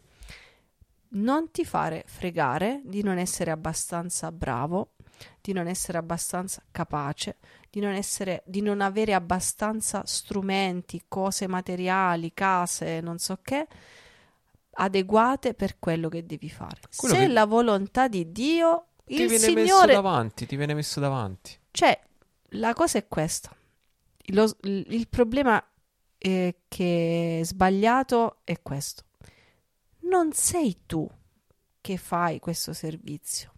Non 1.15 1.51
ti 1.51 1.63
fare 1.63 2.03
fregare 2.05 2.81
di 2.83 3.01
non 3.01 3.17
essere 3.17 3.51
abbastanza 3.51 4.29
bravo, 4.31 4.95
di 5.41 5.53
non 5.53 5.67
essere 5.67 5.97
abbastanza 5.97 6.61
capace, 6.71 7.37
di 7.69 7.79
non, 7.79 7.93
essere, 7.93 8.43
di 8.45 8.61
non 8.61 8.81
avere 8.81 9.13
abbastanza 9.13 10.03
strumenti, 10.05 11.03
cose 11.07 11.47
materiali, 11.47 12.33
case, 12.33 12.99
non 13.01 13.17
so 13.19 13.39
che, 13.41 13.67
adeguate 14.75 15.53
per 15.53 15.77
quello 15.79 16.09
che 16.09 16.25
devi 16.25 16.49
fare. 16.49 16.79
Quello 16.95 17.15
Se 17.15 17.21
che- 17.21 17.27
la 17.27 17.45
volontà 17.45 18.07
di 18.07 18.31
Dio, 18.31 18.87
Ti 19.05 19.21
il 19.21 19.27
viene 19.27 19.53
messo 19.53 19.65
Signore 19.67 19.93
davanti, 19.93 20.45
ti 20.45 20.55
viene 20.55 20.73
messo 20.73 20.99
davanti. 20.99 21.57
cioè, 21.71 21.99
la 22.55 22.73
cosa 22.73 22.97
è 22.99 23.07
questa. 23.07 23.55
Lo- 24.27 24.55
il 24.61 25.07
problema 25.09 25.63
eh, 26.17 26.59
che 26.69 27.39
è 27.41 27.43
sbagliato 27.43 28.37
è 28.45 28.61
questo. 28.61 29.03
Non 30.03 30.31
sei 30.31 30.83
tu 30.85 31.09
che 31.81 31.97
fai 31.97 32.39
questo 32.39 32.71
servizio. 32.71 33.52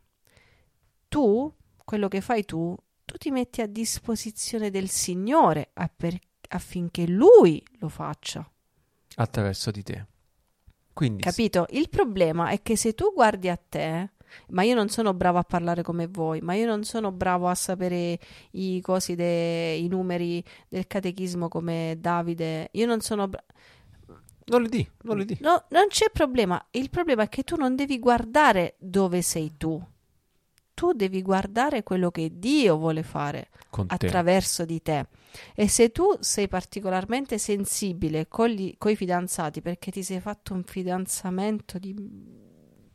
Tu, 1.16 1.54
quello 1.86 2.10
che 2.10 2.20
fai 2.20 2.44
tu, 2.44 2.76
tu 3.06 3.16
ti 3.16 3.32
metti 3.32 3.62
a 3.62 3.68
disposizione 3.68 4.70
del 4.70 4.90
Signore 4.90 5.72
per- 5.96 6.20
affinché 6.50 7.08
Lui 7.08 7.64
lo 7.80 7.88
faccia. 7.88 8.46
attraverso 9.16 9.72
di 9.72 9.82
te. 9.82 10.06
Quindi 10.92 11.24
Capito? 11.24 11.68
Il 11.70 11.88
problema 11.88 12.50
è 12.50 12.62
che 12.62 12.76
se 12.76 12.94
tu 12.96 13.14
guardi 13.14 13.48
a 13.48 13.56
te, 13.56 14.12
ma 14.50 14.64
io 14.64 14.76
non 14.76 14.90
sono 14.90 15.14
bravo 15.14 15.38
a 15.38 15.44
parlare 15.44 15.84
come 15.84 16.08
voi, 16.08 16.42
ma 16.42 16.54
io 16.54 16.66
non 16.66 16.84
sono 16.84 17.14
bravo 17.14 17.48
a 17.48 17.56
sapere 17.56 18.20
i 18.52 18.82
cosi 18.82 19.16
de- 19.16 19.76
i 19.76 19.88
numeri 19.88 20.44
del 20.68 20.86
catechismo 20.86 21.48
come 21.48 21.96
Davide, 21.98 22.68
io 22.74 22.86
non 22.86 23.00
sono 23.00 23.30
bra- 23.30 23.42
non 24.48 24.62
li 24.62 24.68
di, 24.68 24.90
non 25.04 25.18
li 25.18 25.24
di. 25.24 25.38
No, 25.40 25.64
non 25.70 25.88
c'è 25.88 26.10
problema. 26.12 26.62
Il 26.72 26.90
problema 26.90 27.24
è 27.24 27.30
che 27.30 27.44
tu 27.44 27.56
non 27.56 27.74
devi 27.78 28.00
guardare 28.00 28.76
dove 28.80 29.22
sei 29.22 29.54
tu. 29.58 29.82
Tu 30.76 30.92
devi 30.92 31.24
guardare 31.24 31.82
quello 31.82 32.12
che 32.12 32.38
Dio 32.38 32.78
vuole 32.78 33.02
fare 33.02 33.50
attraverso 33.88 34.64
di 34.66 34.82
te. 34.82 35.08
E 35.56 35.68
se 35.68 35.92
tu 35.92 36.16
sei 36.20 36.48
particolarmente 36.48 37.40
sensibile 37.40 38.28
con 38.28 38.52
i 38.52 38.96
fidanzati 38.96 39.62
perché 39.62 39.90
ti 39.90 40.04
sei 40.04 40.20
fatto 40.20 40.54
un 40.54 40.64
fidanzamento 40.64 41.80
di 41.80 41.94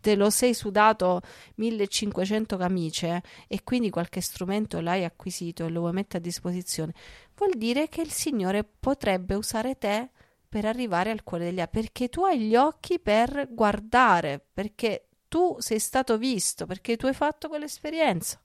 te 0.00 0.14
lo 0.14 0.30
sei 0.30 0.54
sudato 0.54 1.20
1500 1.56 2.56
camicie 2.56 3.22
e 3.46 3.62
quindi 3.62 3.90
qualche 3.90 4.20
strumento 4.20 4.80
l'hai 4.80 5.04
acquisito 5.04 5.66
e 5.66 5.68
lo 5.68 5.80
vuoi 5.80 5.92
mettere 5.92 6.18
a 6.18 6.22
disposizione, 6.22 6.94
vuol 7.36 7.52
dire 7.56 7.88
che 7.88 8.00
il 8.00 8.10
Signore 8.10 8.64
potrebbe 8.64 9.34
usare 9.34 9.76
te 9.76 10.10
per 10.48 10.64
arrivare 10.64 11.10
al 11.10 11.22
cuore 11.22 11.44
degli 11.44 11.60
altri, 11.60 11.82
perché 11.82 12.08
tu 12.08 12.24
hai 12.24 12.40
gli 12.40 12.56
occhi 12.56 12.98
per 12.98 13.48
guardare, 13.52 14.44
perché 14.52 15.09
tu 15.30 15.54
sei 15.60 15.78
stato 15.78 16.18
visto, 16.18 16.66
perché 16.66 16.96
tu 16.96 17.06
hai 17.06 17.14
fatto 17.14 17.48
quell'esperienza. 17.48 18.40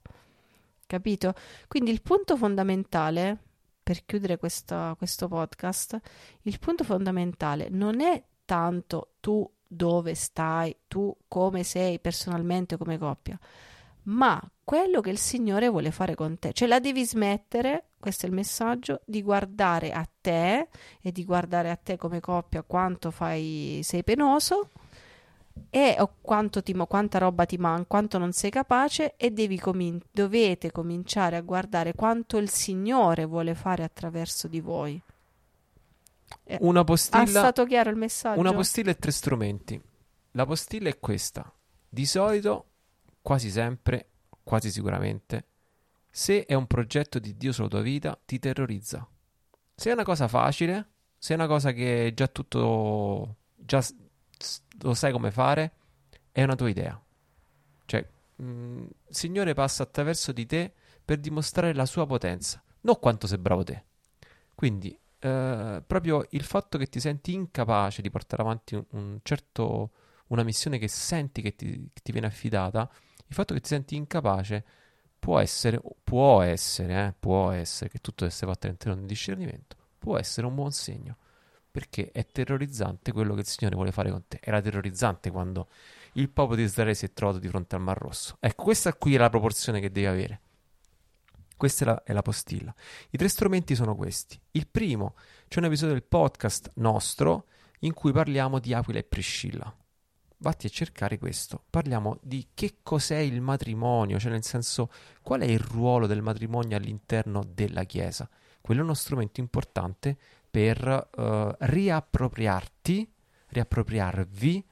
Capito? 0.86 1.34
Quindi 1.66 1.90
il 1.90 2.00
punto 2.00 2.36
fondamentale, 2.36 3.36
per 3.82 4.04
chiudere 4.06 4.38
questa- 4.38 4.94
questo 4.96 5.26
podcast, 5.26 5.98
il 6.42 6.58
punto 6.60 6.84
fondamentale 6.84 7.68
non 7.70 8.00
è 8.00 8.22
tanto 8.44 9.14
tu 9.18 9.50
dove 9.66 10.14
stai, 10.14 10.76
tu 10.86 11.14
come 11.26 11.64
sei 11.64 11.98
personalmente 11.98 12.76
come 12.76 12.98
coppia, 12.98 13.36
ma 14.04 14.40
quello 14.62 15.00
che 15.00 15.10
il 15.10 15.18
Signore 15.18 15.68
vuole 15.68 15.90
fare 15.90 16.14
con 16.14 16.38
te. 16.38 16.52
Cioè 16.52 16.68
la 16.68 16.78
devi 16.78 17.04
smettere, 17.04 17.88
questo 17.98 18.26
è 18.26 18.28
il 18.28 18.34
messaggio, 18.34 19.00
di 19.04 19.22
guardare 19.22 19.90
a 19.90 20.08
te 20.20 20.68
e 21.00 21.10
di 21.10 21.24
guardare 21.24 21.68
a 21.70 21.76
te 21.76 21.96
come 21.96 22.20
coppia 22.20 22.62
quanto 22.62 23.10
fai, 23.10 23.80
sei 23.82 24.04
penoso 24.04 24.70
e 25.70 25.96
o 25.98 26.14
quanto 26.20 26.62
ti, 26.62 26.72
quanta 26.74 27.18
roba 27.18 27.44
ti 27.44 27.56
manca, 27.56 27.84
quanto 27.86 28.18
non 28.18 28.32
sei 28.32 28.50
capace 28.50 29.14
e 29.16 29.30
devi 29.30 29.58
comin- 29.58 30.00
dovete 30.10 30.70
cominciare 30.72 31.36
a 31.36 31.40
guardare 31.40 31.94
quanto 31.94 32.38
il 32.38 32.48
Signore 32.48 33.24
vuole 33.24 33.54
fare 33.54 33.82
attraverso 33.82 34.48
di 34.48 34.60
voi. 34.60 35.00
Eh, 36.44 36.58
Una 36.60 36.80
Ha 36.80 36.84
postilla, 36.84 37.26
stato 37.26 37.64
chiaro 37.64 37.90
il 37.90 37.96
messaggio? 37.96 38.38
una 38.40 38.52
postilla 38.52 38.90
e 38.90 38.96
tre 38.96 39.10
strumenti. 39.10 39.80
La 40.32 40.44
postilla 40.46 40.88
è 40.88 40.98
questa. 40.98 41.50
Di 41.88 42.04
solito, 42.04 42.66
quasi 43.22 43.50
sempre, 43.50 44.08
quasi 44.42 44.70
sicuramente, 44.70 45.44
se 46.10 46.44
è 46.46 46.54
un 46.54 46.66
progetto 46.66 47.18
di 47.18 47.36
Dio 47.36 47.52
sulla 47.52 47.68
tua 47.68 47.80
vita, 47.80 48.18
ti 48.24 48.38
terrorizza. 48.38 49.06
Se 49.74 49.90
è 49.90 49.92
una 49.92 50.04
cosa 50.04 50.28
facile, 50.28 50.88
se 51.18 51.32
è 51.32 51.36
una 51.36 51.46
cosa 51.46 51.72
che 51.72 52.12
già 52.14 52.26
tutto, 52.28 53.36
già 53.54 53.84
lo 54.80 54.94
sai 54.94 55.12
come 55.12 55.30
fare, 55.30 55.72
è 56.32 56.42
una 56.42 56.54
tua 56.54 56.68
idea. 56.68 57.00
Cioè, 57.84 58.06
il 58.36 58.94
Signore 59.08 59.54
passa 59.54 59.82
attraverso 59.82 60.32
di 60.32 60.46
te 60.46 60.72
per 61.04 61.18
dimostrare 61.18 61.74
la 61.74 61.86
sua 61.86 62.06
potenza, 62.06 62.62
non 62.82 62.98
quanto 62.98 63.26
sei 63.26 63.38
bravo 63.38 63.62
te. 63.64 63.84
Quindi, 64.54 64.98
eh, 65.18 65.82
proprio 65.86 66.26
il 66.30 66.42
fatto 66.42 66.78
che 66.78 66.86
ti 66.86 67.00
senti 67.00 67.32
incapace 67.32 68.02
di 68.02 68.10
portare 68.10 68.42
avanti 68.42 68.74
un, 68.74 68.84
un 68.90 69.18
certo, 69.22 69.90
una 70.28 70.42
missione 70.42 70.78
che 70.78 70.88
senti 70.88 71.42
che 71.42 71.54
ti, 71.54 71.90
che 71.92 72.00
ti 72.02 72.12
viene 72.12 72.26
affidata, 72.26 72.90
il 73.28 73.34
fatto 73.34 73.54
che 73.54 73.60
ti 73.60 73.68
senti 73.68 73.96
incapace 73.96 74.64
può 75.18 75.38
essere, 75.38 75.80
può 76.04 76.42
essere, 76.42 77.06
eh, 77.06 77.14
può 77.18 77.50
essere 77.50 77.90
che 77.90 77.98
tutto 77.98 78.24
deve 78.24 78.32
essere 78.32 78.50
fatto 78.50 78.66
all'interno 78.66 79.00
di 79.00 79.06
discernimento, 79.06 79.76
può 79.98 80.18
essere 80.18 80.46
un 80.46 80.54
buon 80.54 80.72
segno, 80.72 81.16
perché 81.76 82.10
è 82.10 82.24
terrorizzante 82.24 83.12
quello 83.12 83.34
che 83.34 83.40
il 83.40 83.46
Signore 83.46 83.76
vuole 83.76 83.92
fare 83.92 84.10
con 84.10 84.24
te. 84.26 84.40
Era 84.42 84.62
terrorizzante 84.62 85.30
quando 85.30 85.68
il 86.12 86.30
popolo 86.30 86.56
di 86.56 86.62
Israele 86.62 86.94
si 86.94 87.04
è 87.04 87.12
trovato 87.12 87.38
di 87.38 87.48
fronte 87.48 87.74
al 87.74 87.82
Mar 87.82 87.98
Rosso. 87.98 88.38
Ecco, 88.40 88.64
questa 88.64 88.94
qui 88.94 89.14
è 89.14 89.18
la 89.18 89.28
proporzione 89.28 89.78
che 89.78 89.92
devi 89.92 90.06
avere. 90.06 90.40
Questa 91.54 91.84
è 91.84 91.86
la, 91.86 92.02
è 92.02 92.12
la, 92.14 92.22
postilla. 92.22 92.74
I 93.10 93.18
tre 93.18 93.28
strumenti 93.28 93.74
sono 93.74 93.94
questi. 93.94 94.40
Il 94.52 94.66
primo, 94.68 95.16
c'è 95.48 95.58
un 95.58 95.66
episodio 95.66 95.92
del 95.92 96.02
podcast 96.02 96.70
nostro 96.76 97.44
in 97.80 97.92
cui 97.92 98.10
parliamo 98.10 98.58
di 98.58 98.72
Aquila 98.72 99.00
e 99.00 99.04
Priscilla. 99.04 99.76
Vatti 100.38 100.64
a 100.64 100.70
cercare 100.70 101.18
questo. 101.18 101.62
Parliamo 101.68 102.18
di 102.22 102.48
che 102.54 102.78
cos'è 102.82 103.18
il 103.18 103.42
matrimonio, 103.42 104.18
cioè 104.18 104.30
nel 104.30 104.44
senso 104.44 104.90
qual 105.20 105.42
è 105.42 105.46
il 105.46 105.58
ruolo 105.58 106.06
del 106.06 106.22
matrimonio 106.22 106.74
all'interno 106.74 107.44
della 107.46 107.84
Chiesa. 107.84 108.26
Quello 108.62 108.80
è 108.80 108.84
uno 108.84 108.94
strumento 108.94 109.40
importante 109.40 110.16
per 110.56 111.10
uh, 111.14 111.54
riappropriarti, 111.58 113.12
riappropriarvi 113.48 114.66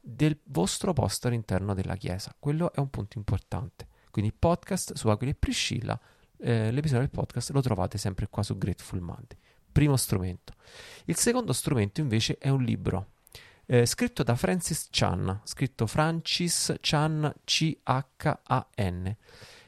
del 0.00 0.36
vostro 0.46 0.92
posto 0.92 1.28
all'interno 1.28 1.74
della 1.74 1.94
Chiesa. 1.94 2.34
Quello 2.36 2.72
è 2.72 2.80
un 2.80 2.90
punto 2.90 3.18
importante. 3.18 3.86
Quindi 4.10 4.32
podcast 4.36 4.94
su 4.94 5.08
Aquila 5.08 5.30
e 5.30 5.34
Priscilla 5.36 6.00
eh, 6.38 6.72
l'episodio 6.72 7.06
del 7.06 7.10
podcast 7.10 7.50
lo 7.50 7.60
trovate 7.60 7.98
sempre 7.98 8.26
qua 8.28 8.42
su 8.42 8.58
Grateful 8.58 9.00
Monday. 9.00 9.38
Primo 9.70 9.96
strumento. 9.96 10.54
Il 11.04 11.14
secondo 11.14 11.52
strumento 11.52 12.00
invece 12.00 12.36
è 12.38 12.48
un 12.48 12.64
libro 12.64 13.10
eh, 13.66 13.86
scritto 13.86 14.24
da 14.24 14.34
Francis 14.34 14.88
Chan, 14.90 15.42
scritto 15.44 15.86
Francis 15.86 16.74
Chan 16.80 17.32
C-H-A-N. 17.44 19.16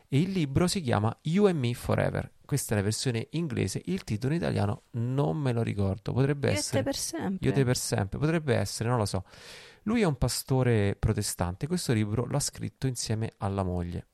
E 0.09 0.19
il 0.19 0.31
libro 0.33 0.67
si 0.67 0.81
chiama 0.81 1.17
You 1.23 1.47
and 1.47 1.59
Me 1.61 1.75
Forever. 1.75 2.29
Questa 2.51 2.75
è 2.75 2.79
la 2.79 2.83
versione 2.83 3.29
inglese, 3.31 3.81
il 3.85 4.03
titolo 4.03 4.35
in 4.35 4.41
italiano 4.41 4.83
non 4.95 5.37
me 5.37 5.53
lo 5.53 5.63
ricordo. 5.63 6.13
Potrebbe 6.13 6.49
Io 6.51 6.59
essere. 6.59 6.79
te 6.79 6.83
per 6.83 6.97
sempre. 6.97 7.49
Io 7.49 7.55
te 7.55 7.65
per 7.65 7.77
sempre. 7.77 8.19
Potrebbe 8.19 8.57
essere, 8.57 8.89
non 8.89 8.99
lo 8.99 9.05
so. 9.05 9.23
Lui 9.85 10.01
è 10.01 10.05
un 10.05 10.19
pastore 10.19 10.97
protestante. 10.99 11.69
Questo 11.69 11.93
libro 11.93 12.27
l'ha 12.27 12.41
scritto 12.41 12.89
insieme 12.89 13.35
alla 13.37 13.63
moglie. 13.63 14.09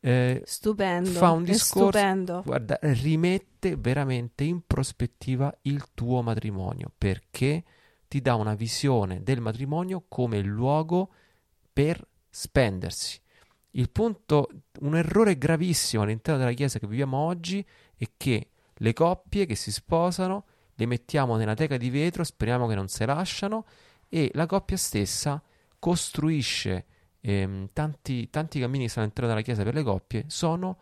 Eh, 0.00 0.42
stupendo. 0.44 1.12
Fa 1.12 1.30
un 1.30 1.44
discorso. 1.44 1.98
Stupendo. 1.98 2.42
Guarda, 2.44 2.78
rimette 2.82 3.74
veramente 3.76 4.44
in 4.44 4.66
prospettiva 4.66 5.50
il 5.62 5.82
tuo 5.94 6.20
matrimonio 6.20 6.92
perché 6.98 7.64
ti 8.06 8.20
dà 8.20 8.34
una 8.34 8.54
visione 8.54 9.22
del 9.22 9.40
matrimonio 9.40 10.04
come 10.08 10.42
luogo 10.42 11.10
per 11.72 12.06
spendersi. 12.28 13.18
Il 13.72 13.90
punto, 13.90 14.48
un 14.80 14.96
errore 14.96 15.38
gravissimo 15.38 16.02
all'interno 16.02 16.40
della 16.40 16.52
Chiesa 16.52 16.78
che 16.78 16.86
viviamo 16.86 17.16
oggi 17.16 17.64
è 17.96 18.06
che 18.16 18.48
le 18.74 18.92
coppie 18.92 19.46
che 19.46 19.54
si 19.54 19.72
sposano 19.72 20.44
le 20.74 20.86
mettiamo 20.86 21.36
nella 21.36 21.54
teca 21.54 21.76
di 21.76 21.90
vetro, 21.90 22.24
speriamo 22.24 22.66
che 22.66 22.74
non 22.74 22.88
si 22.88 23.04
lasciano, 23.04 23.64
e 24.08 24.30
la 24.34 24.46
coppia 24.46 24.76
stessa 24.76 25.42
costruisce 25.78 26.86
ehm, 27.20 27.70
tanti, 27.72 28.28
tanti 28.28 28.60
cammini 28.60 28.84
che 28.84 28.90
sono 28.90 29.04
all'interno 29.04 29.30
della 29.30 29.42
chiesa 29.42 29.62
per 29.62 29.74
le 29.74 29.82
coppie 29.82 30.24
sono 30.28 30.78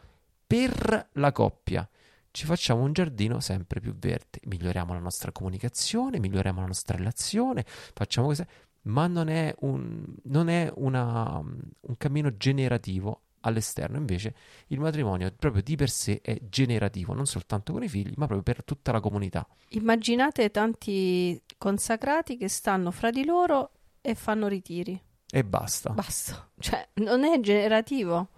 per 0.47 1.11
la 1.13 1.31
coppia. 1.31 1.89
Ci 2.33 2.45
facciamo 2.45 2.83
un 2.83 2.93
giardino 2.93 3.41
sempre 3.41 3.81
più 3.81 3.95
verde, 3.95 4.41
miglioriamo 4.45 4.93
la 4.93 5.01
nostra 5.01 5.33
comunicazione, 5.33 6.19
miglioriamo 6.19 6.61
la 6.61 6.67
nostra 6.67 6.97
relazione, 6.97 7.65
facciamo 7.67 8.29
cose, 8.29 8.49
ma 8.83 9.07
non 9.07 9.29
è 9.29 9.55
un, 9.61 10.05
non 10.25 10.49
è 10.49 10.71
una, 10.77 11.39
un 11.39 11.97
cammino 11.97 12.37
generativo 12.37 13.23
all'esterno. 13.41 13.99
Invece 13.99 14.35
il 14.69 14.81
matrimonio 14.81 15.33
proprio 15.37 15.63
di 15.63 15.77
per 15.77 15.91
sé 15.91 16.21
è 16.23 16.39
generativo, 16.49 17.13
non 17.13 17.27
soltanto 17.27 17.73
con 17.73 17.83
i 17.83 17.89
figli, 17.89 18.13
ma 18.17 18.27
proprio 18.27 18.43
per 18.43 18.65
tutta 18.65 18.93
la 18.93 19.01
comunità. 19.01 19.47
Immaginate 19.71 20.51
tanti 20.51 21.41
consacrati 21.59 22.37
che 22.37 22.49
stanno 22.49 22.91
fra 22.91 23.11
di 23.11 23.25
loro 23.25 23.71
e 24.01 24.15
fanno 24.15 24.49
ritiri. 24.49 25.01
E 25.33 25.45
basta. 25.45 25.91
Basta. 25.91 26.49
Cioè, 26.59 26.89
non 26.95 27.25
è 27.25 27.39
generativo. 27.41 28.29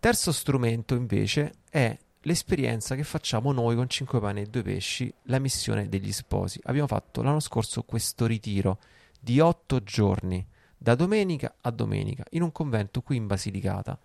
Terzo 0.00 0.32
strumento 0.32 0.94
invece 0.94 1.54
è 1.68 1.96
l'esperienza 2.22 2.94
che 2.94 3.04
facciamo 3.04 3.52
noi 3.52 3.76
con 3.76 3.88
5 3.88 4.20
pani 4.20 4.42
e 4.42 4.46
2 4.46 4.62
pesci, 4.62 5.12
la 5.24 5.38
missione 5.38 5.88
degli 5.88 6.12
sposi. 6.12 6.60
Abbiamo 6.64 6.86
fatto 6.86 7.22
l'anno 7.22 7.40
scorso 7.40 7.82
questo 7.82 8.26
ritiro 8.26 8.78
di 9.18 9.40
8 9.40 9.82
giorni, 9.82 10.46
da 10.76 10.94
domenica 10.94 11.56
a 11.60 11.70
domenica, 11.70 12.24
in 12.30 12.42
un 12.42 12.52
convento 12.52 13.02
qui 13.02 13.16
in 13.16 13.26
Basilicata, 13.26 13.98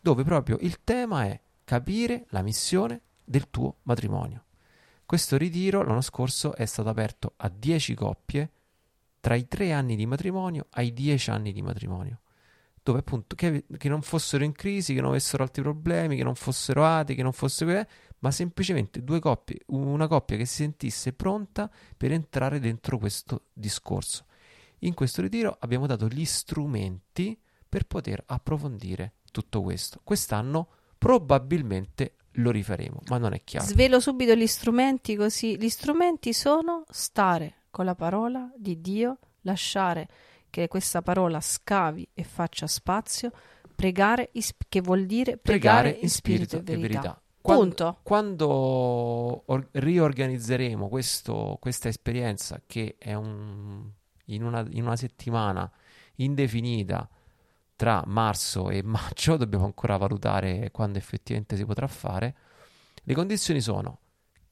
dove 0.00 0.24
proprio 0.24 0.56
il 0.60 0.82
tema 0.82 1.24
è 1.24 1.40
capire 1.64 2.26
la 2.30 2.42
missione 2.42 3.00
del 3.24 3.50
tuo 3.50 3.76
matrimonio. 3.82 4.44
Questo 5.06 5.36
ritiro 5.36 5.82
l'anno 5.82 6.00
scorso 6.00 6.54
è 6.54 6.64
stato 6.64 6.88
aperto 6.88 7.34
a 7.36 7.48
10 7.48 7.94
coppie 7.94 8.50
tra 9.20 9.34
i 9.34 9.48
tre 9.48 9.72
anni 9.72 9.96
di 9.96 10.06
matrimonio 10.06 10.66
ai 10.70 10.92
dieci 10.92 11.30
anni 11.30 11.52
di 11.52 11.62
matrimonio, 11.62 12.20
dove 12.82 12.98
appunto 12.98 13.34
che, 13.34 13.64
che, 13.78 13.88
non 13.88 14.02
fossero 14.02 14.44
in 14.44 14.52
crisi, 14.52 14.94
che 14.94 15.00
non 15.00 15.10
avessero 15.10 15.42
altri 15.42 15.62
problemi, 15.62 16.16
che 16.16 16.24
non 16.24 16.34
fossero 16.34 16.84
atei, 16.84 17.16
che 17.16 17.22
non 17.22 17.32
fossero 17.32 17.86
ma 18.18 18.30
semplicemente 18.30 19.04
due 19.04 19.20
coppie, 19.20 19.60
una 19.66 20.06
coppia 20.06 20.36
che 20.36 20.46
si 20.46 20.56
sentisse 20.56 21.12
pronta 21.12 21.70
per 21.96 22.12
entrare 22.12 22.58
dentro 22.58 22.98
questo 22.98 23.46
discorso. 23.52 24.24
In 24.84 24.92
questo 24.92 25.22
ritiro 25.22 25.56
abbiamo 25.60 25.86
dato 25.86 26.08
gli 26.08 26.26
strumenti 26.26 27.38
per 27.66 27.86
poter 27.86 28.22
approfondire 28.26 29.14
tutto 29.32 29.62
questo. 29.62 30.00
Quest'anno 30.04 30.68
probabilmente 30.98 32.16
lo 32.32 32.50
rifaremo, 32.50 33.00
ma 33.08 33.16
non 33.16 33.32
è 33.32 33.42
chiaro. 33.44 33.66
Svelo 33.66 33.98
subito 33.98 34.34
gli 34.34 34.46
strumenti 34.46 35.16
così. 35.16 35.58
Gli 35.58 35.70
strumenti 35.70 36.34
sono 36.34 36.84
stare 36.90 37.62
con 37.70 37.86
la 37.86 37.94
parola 37.94 38.52
di 38.56 38.82
Dio, 38.82 39.18
lasciare 39.42 40.06
che 40.50 40.68
questa 40.68 41.00
parola 41.00 41.40
scavi 41.40 42.10
e 42.12 42.22
faccia 42.22 42.66
spazio, 42.66 43.32
pregare, 43.74 44.30
che 44.68 44.80
vuol 44.82 45.06
dire 45.06 45.38
pregare, 45.38 45.92
pregare 45.92 46.02
in 46.02 46.10
spirito, 46.10 46.58
spirito 46.58 46.72
e 46.72 46.76
verità. 46.76 47.00
verità. 47.00 47.22
Quando. 47.40 47.98
Quando 48.02 48.46
or- 49.46 49.68
riorganizzeremo 49.72 50.88
questo, 50.88 51.56
questa 51.58 51.88
esperienza, 51.88 52.62
che 52.66 52.96
è 52.98 53.14
un, 53.14 53.90
in, 54.26 54.42
una, 54.42 54.64
in 54.70 54.84
una 54.84 54.96
settimana 54.96 55.70
indefinita 56.16 57.08
tra 57.76 58.02
marzo 58.06 58.70
e 58.70 58.82
maggio, 58.84 59.36
dobbiamo 59.36 59.64
ancora 59.64 59.96
valutare 59.96 60.70
quando 60.70 60.98
effettivamente 60.98 61.56
si 61.56 61.64
potrà 61.64 61.86
fare. 61.86 62.36
Le 63.02 63.14
condizioni 63.14 63.60
sono 63.60 63.98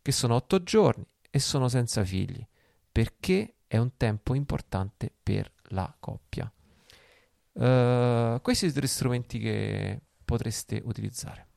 che 0.02 0.12
sono 0.12 0.34
otto 0.34 0.62
giorni 0.62 1.06
e 1.30 1.38
sono 1.38 1.68
senza 1.68 2.04
figli 2.04 2.44
perché 2.90 3.54
è 3.66 3.78
un 3.78 3.96
tempo 3.96 4.34
importante 4.34 5.10
per 5.22 5.50
la 5.68 5.94
coppia. 5.98 6.52
Uh, 7.54 8.40
questi 8.42 8.66
sono 8.66 8.70
i 8.70 8.74
tre 8.74 8.86
strumenti 8.86 9.38
che 9.38 10.00
potreste 10.24 10.80
utilizzare. 10.84 11.48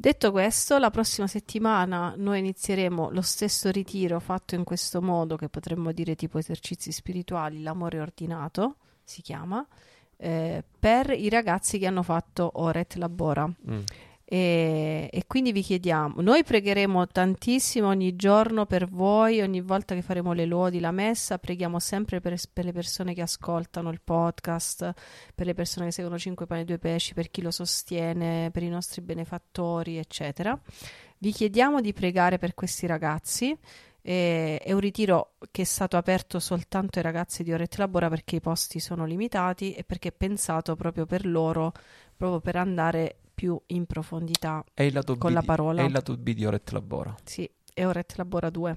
Detto 0.00 0.30
questo, 0.30 0.78
la 0.78 0.90
prossima 0.90 1.26
settimana 1.26 2.14
noi 2.16 2.38
inizieremo 2.38 3.10
lo 3.10 3.20
stesso 3.20 3.68
ritiro 3.68 4.20
fatto 4.20 4.54
in 4.54 4.62
questo 4.62 5.02
modo, 5.02 5.34
che 5.34 5.48
potremmo 5.48 5.90
dire 5.90 6.14
tipo 6.14 6.38
esercizi 6.38 6.92
spirituali, 6.92 7.62
l'amore 7.62 7.98
ordinato 7.98 8.76
si 9.02 9.22
chiama, 9.22 9.66
eh, 10.16 10.62
per 10.78 11.10
i 11.10 11.28
ragazzi 11.28 11.80
che 11.80 11.86
hanno 11.88 12.04
fatto 12.04 12.48
Oret 12.60 12.94
Labora. 12.94 13.44
Mm. 13.48 13.80
E, 14.30 15.08
e, 15.10 15.24
quindi 15.26 15.52
vi 15.52 15.62
chiediamo, 15.62 16.20
noi 16.20 16.44
pregheremo 16.44 17.06
tantissimo 17.06 17.88
ogni 17.88 18.14
giorno 18.14 18.66
per 18.66 18.86
voi, 18.86 19.40
ogni 19.40 19.62
volta 19.62 19.94
che 19.94 20.02
faremo 20.02 20.34
le 20.34 20.44
lodi, 20.44 20.80
la 20.80 20.90
messa, 20.90 21.38
preghiamo 21.38 21.78
sempre 21.78 22.20
per, 22.20 22.36
per, 22.52 22.66
le 22.66 22.72
persone 22.72 23.14
che 23.14 23.22
ascoltano 23.22 23.88
il 23.88 24.02
podcast, 24.04 24.92
per 25.34 25.46
le 25.46 25.54
persone 25.54 25.86
che 25.86 25.92
seguono 25.92 26.18
5 26.18 26.44
pani 26.44 26.60
e 26.60 26.64
2 26.66 26.78
pesci, 26.78 27.14
per 27.14 27.30
chi 27.30 27.40
lo 27.40 27.50
sostiene, 27.50 28.50
per 28.50 28.62
i 28.62 28.68
nostri 28.68 29.00
benefattori, 29.00 29.96
eccetera. 29.96 30.60
Vi 31.16 31.32
chiediamo 31.32 31.80
di 31.80 31.94
pregare 31.94 32.36
per 32.36 32.52
questi 32.52 32.86
ragazzi. 32.86 33.56
è 34.02 34.60
un 34.66 34.78
ritiro 34.78 35.36
che 35.50 35.62
è 35.62 35.64
stato 35.64 35.96
aperto 35.96 36.38
soltanto 36.38 36.98
ai 36.98 37.04
ragazzi 37.04 37.42
di 37.42 37.52
Oret 37.54 37.76
Labora 37.76 38.10
perché 38.10 38.36
i 38.36 38.40
posti 38.40 38.78
sono 38.78 39.06
limitati 39.06 39.72
e 39.72 39.84
perché 39.84 40.08
è 40.08 40.12
pensato 40.12 40.76
proprio 40.76 41.06
per 41.06 41.24
loro, 41.24 41.72
proprio 42.14 42.40
per 42.40 42.56
andare 42.56 43.20
più 43.38 43.56
in 43.66 43.86
profondità 43.86 44.64
con 45.16 45.32
la 45.32 45.42
parola. 45.42 45.82
È 45.82 45.84
il 45.84 45.92
lato 45.92 46.16
B 46.16 46.32
di 46.32 46.44
Oret 46.44 46.70
Labora. 46.70 47.14
Sì, 47.22 47.48
è 47.72 47.86
Oret 47.86 48.16
Labora 48.16 48.50
2 48.50 48.76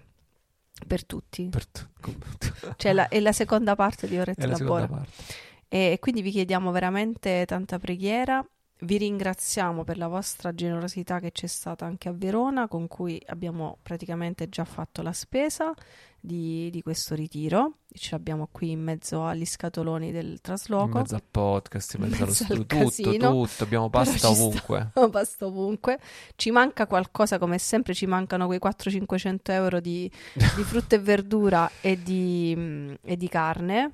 per 0.86 1.04
tutti. 1.04 1.50
Per 1.50 1.66
t- 1.66 1.88
cioè 2.78 2.94
la, 2.94 3.08
è 3.08 3.20
la 3.20 3.32
seconda 3.32 3.76
parte 3.76 4.08
di 4.08 4.20
Oret 4.20 4.38
Labora. 4.44 5.04
E 5.68 5.98
quindi 6.00 6.22
vi 6.22 6.30
chiediamo 6.30 6.70
veramente 6.70 7.44
tanta 7.48 7.80
preghiera 7.80 8.46
vi 8.84 8.98
ringraziamo 8.98 9.84
per 9.84 9.98
la 9.98 10.08
vostra 10.08 10.54
generosità 10.54 11.20
che 11.20 11.32
c'è 11.32 11.48
stata 11.48 11.86
anche 11.86 12.10
a 12.10 12.14
Verona, 12.14 12.68
con 12.68 12.88
cui 12.88 13.22
abbiamo 13.28 13.78
praticamente 13.84 14.50
già 14.50 14.66
fatto 14.66 15.04
la 15.04 15.14
spesa 15.14 15.74
di, 16.20 16.70
di 16.72 16.82
questo 16.82 17.14
ritiro. 17.14 17.74
Ce 17.94 18.10
l'abbiamo 18.12 18.48
qui 18.52 18.72
in 18.72 18.82
mezzo 18.82 19.24
agli 19.24 19.46
scatoloni 19.46 20.12
del 20.12 20.42
trasloco. 20.42 20.98
In 20.98 21.02
mezzo 21.02 21.16
al 21.16 21.24
podcast, 21.30 21.94
in 21.94 22.02
mezzo, 22.02 22.12
mezzo 22.12 22.24
allo 22.24 22.34
studio, 22.34 22.66
tutto, 22.66 23.30
tutto. 23.30 23.64
Abbiamo 23.64 23.90
pasta 23.90 24.30
ovunque. 24.30 24.92
pasta 25.12 25.46
ovunque. 25.46 26.00
Ci 26.36 26.50
manca 26.50 26.88
qualcosa, 26.88 27.38
come 27.38 27.60
sempre, 27.60 27.94
ci 27.94 28.08
mancano 28.08 28.48
quei 28.48 28.60
400-500 28.60 29.38
euro 29.52 29.80
di, 29.80 30.10
di 30.34 30.64
frutta 30.64 30.96
e 30.96 31.00
verdura 31.00 31.70
e 31.82 32.02
di, 32.02 32.98
e 33.04 33.16
di 33.16 33.30
carne. 33.30 33.94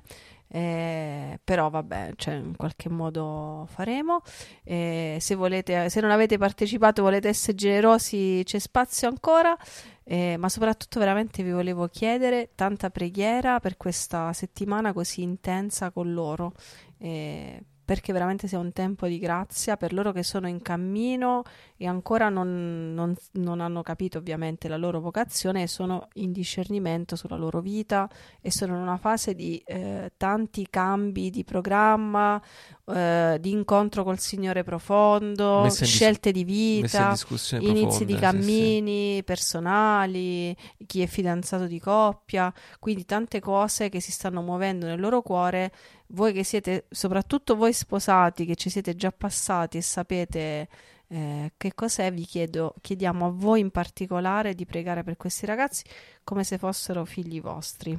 Eh, 0.50 1.38
però 1.44 1.68
vabbè, 1.68 2.12
cioè, 2.16 2.34
in 2.34 2.56
qualche 2.56 2.88
modo 2.88 3.66
faremo. 3.70 4.22
Eh, 4.64 5.18
se, 5.20 5.34
volete, 5.34 5.90
se 5.90 6.00
non 6.00 6.10
avete 6.10 6.38
partecipato, 6.38 7.02
volete 7.02 7.28
essere 7.28 7.54
generosi, 7.54 8.42
c'è 8.44 8.58
spazio 8.58 9.08
ancora. 9.08 9.56
Eh, 10.04 10.36
ma 10.38 10.48
soprattutto 10.48 10.98
veramente 10.98 11.42
vi 11.42 11.50
volevo 11.52 11.86
chiedere 11.88 12.52
tanta 12.54 12.88
preghiera 12.88 13.60
per 13.60 13.76
questa 13.76 14.32
settimana 14.32 14.92
così 14.94 15.22
intensa 15.22 15.90
con 15.90 16.12
loro. 16.12 16.54
Eh, 16.98 17.62
perché 17.88 18.12
veramente 18.12 18.48
sia 18.48 18.58
un 18.58 18.72
tempo 18.72 19.06
di 19.06 19.18
grazia 19.18 19.78
per 19.78 19.94
loro 19.94 20.12
che 20.12 20.22
sono 20.22 20.46
in 20.46 20.60
cammino 20.60 21.42
e 21.80 21.86
ancora 21.86 22.28
non, 22.28 22.92
non, 22.92 23.14
non, 23.34 23.60
hanno 23.60 23.82
capito 23.82 24.18
ovviamente 24.18 24.66
la 24.66 24.76
loro 24.76 25.00
vocazione 25.00 25.62
e 25.62 25.66
sono 25.68 26.08
in 26.14 26.32
discernimento 26.32 27.14
sulla 27.14 27.36
loro 27.36 27.60
vita 27.60 28.10
e 28.40 28.50
sono 28.50 28.74
in 28.74 28.82
una 28.82 28.96
fase 28.96 29.36
di 29.36 29.62
eh, 29.64 30.10
tanti 30.16 30.66
cambi 30.68 31.30
di 31.30 31.44
programma, 31.44 32.42
eh, 32.84 33.38
di 33.40 33.52
incontro 33.52 34.02
col 34.02 34.18
Signore 34.18 34.64
profondo, 34.64 35.68
scelte 35.70 36.32
di 36.32 36.42
vita, 36.42 37.16
inizi 37.60 38.04
di 38.04 38.16
cammini 38.16 39.10
sì, 39.10 39.16
sì. 39.16 39.22
personali, 39.22 40.56
chi 40.84 41.00
è 41.02 41.06
fidanzato 41.06 41.66
di 41.66 41.78
coppia, 41.78 42.52
quindi 42.80 43.04
tante 43.04 43.38
cose 43.38 43.88
che 43.88 44.00
si 44.00 44.10
stanno 44.10 44.42
muovendo 44.42 44.86
nel 44.86 44.98
loro 44.98 45.22
cuore 45.22 45.72
voi 46.08 46.32
che 46.32 46.42
siete, 46.42 46.86
soprattutto 46.88 47.54
voi 47.54 47.72
sposati, 47.72 48.44
che 48.46 48.54
ci 48.54 48.70
siete 48.70 48.94
già 48.94 49.12
passati 49.12 49.76
e 49.76 49.82
sapete 49.82 50.68
eh, 51.08 51.52
che 51.56 51.74
cos'è, 51.74 52.12
vi 52.12 52.24
chiedo, 52.24 52.74
chiediamo 52.80 53.26
a 53.26 53.30
voi 53.30 53.60
in 53.60 53.70
particolare 53.70 54.54
di 54.54 54.66
pregare 54.66 55.02
per 55.02 55.16
questi 55.16 55.46
ragazzi 55.46 55.84
come 56.22 56.44
se 56.44 56.58
fossero 56.58 57.04
figli 57.04 57.40
vostri. 57.40 57.98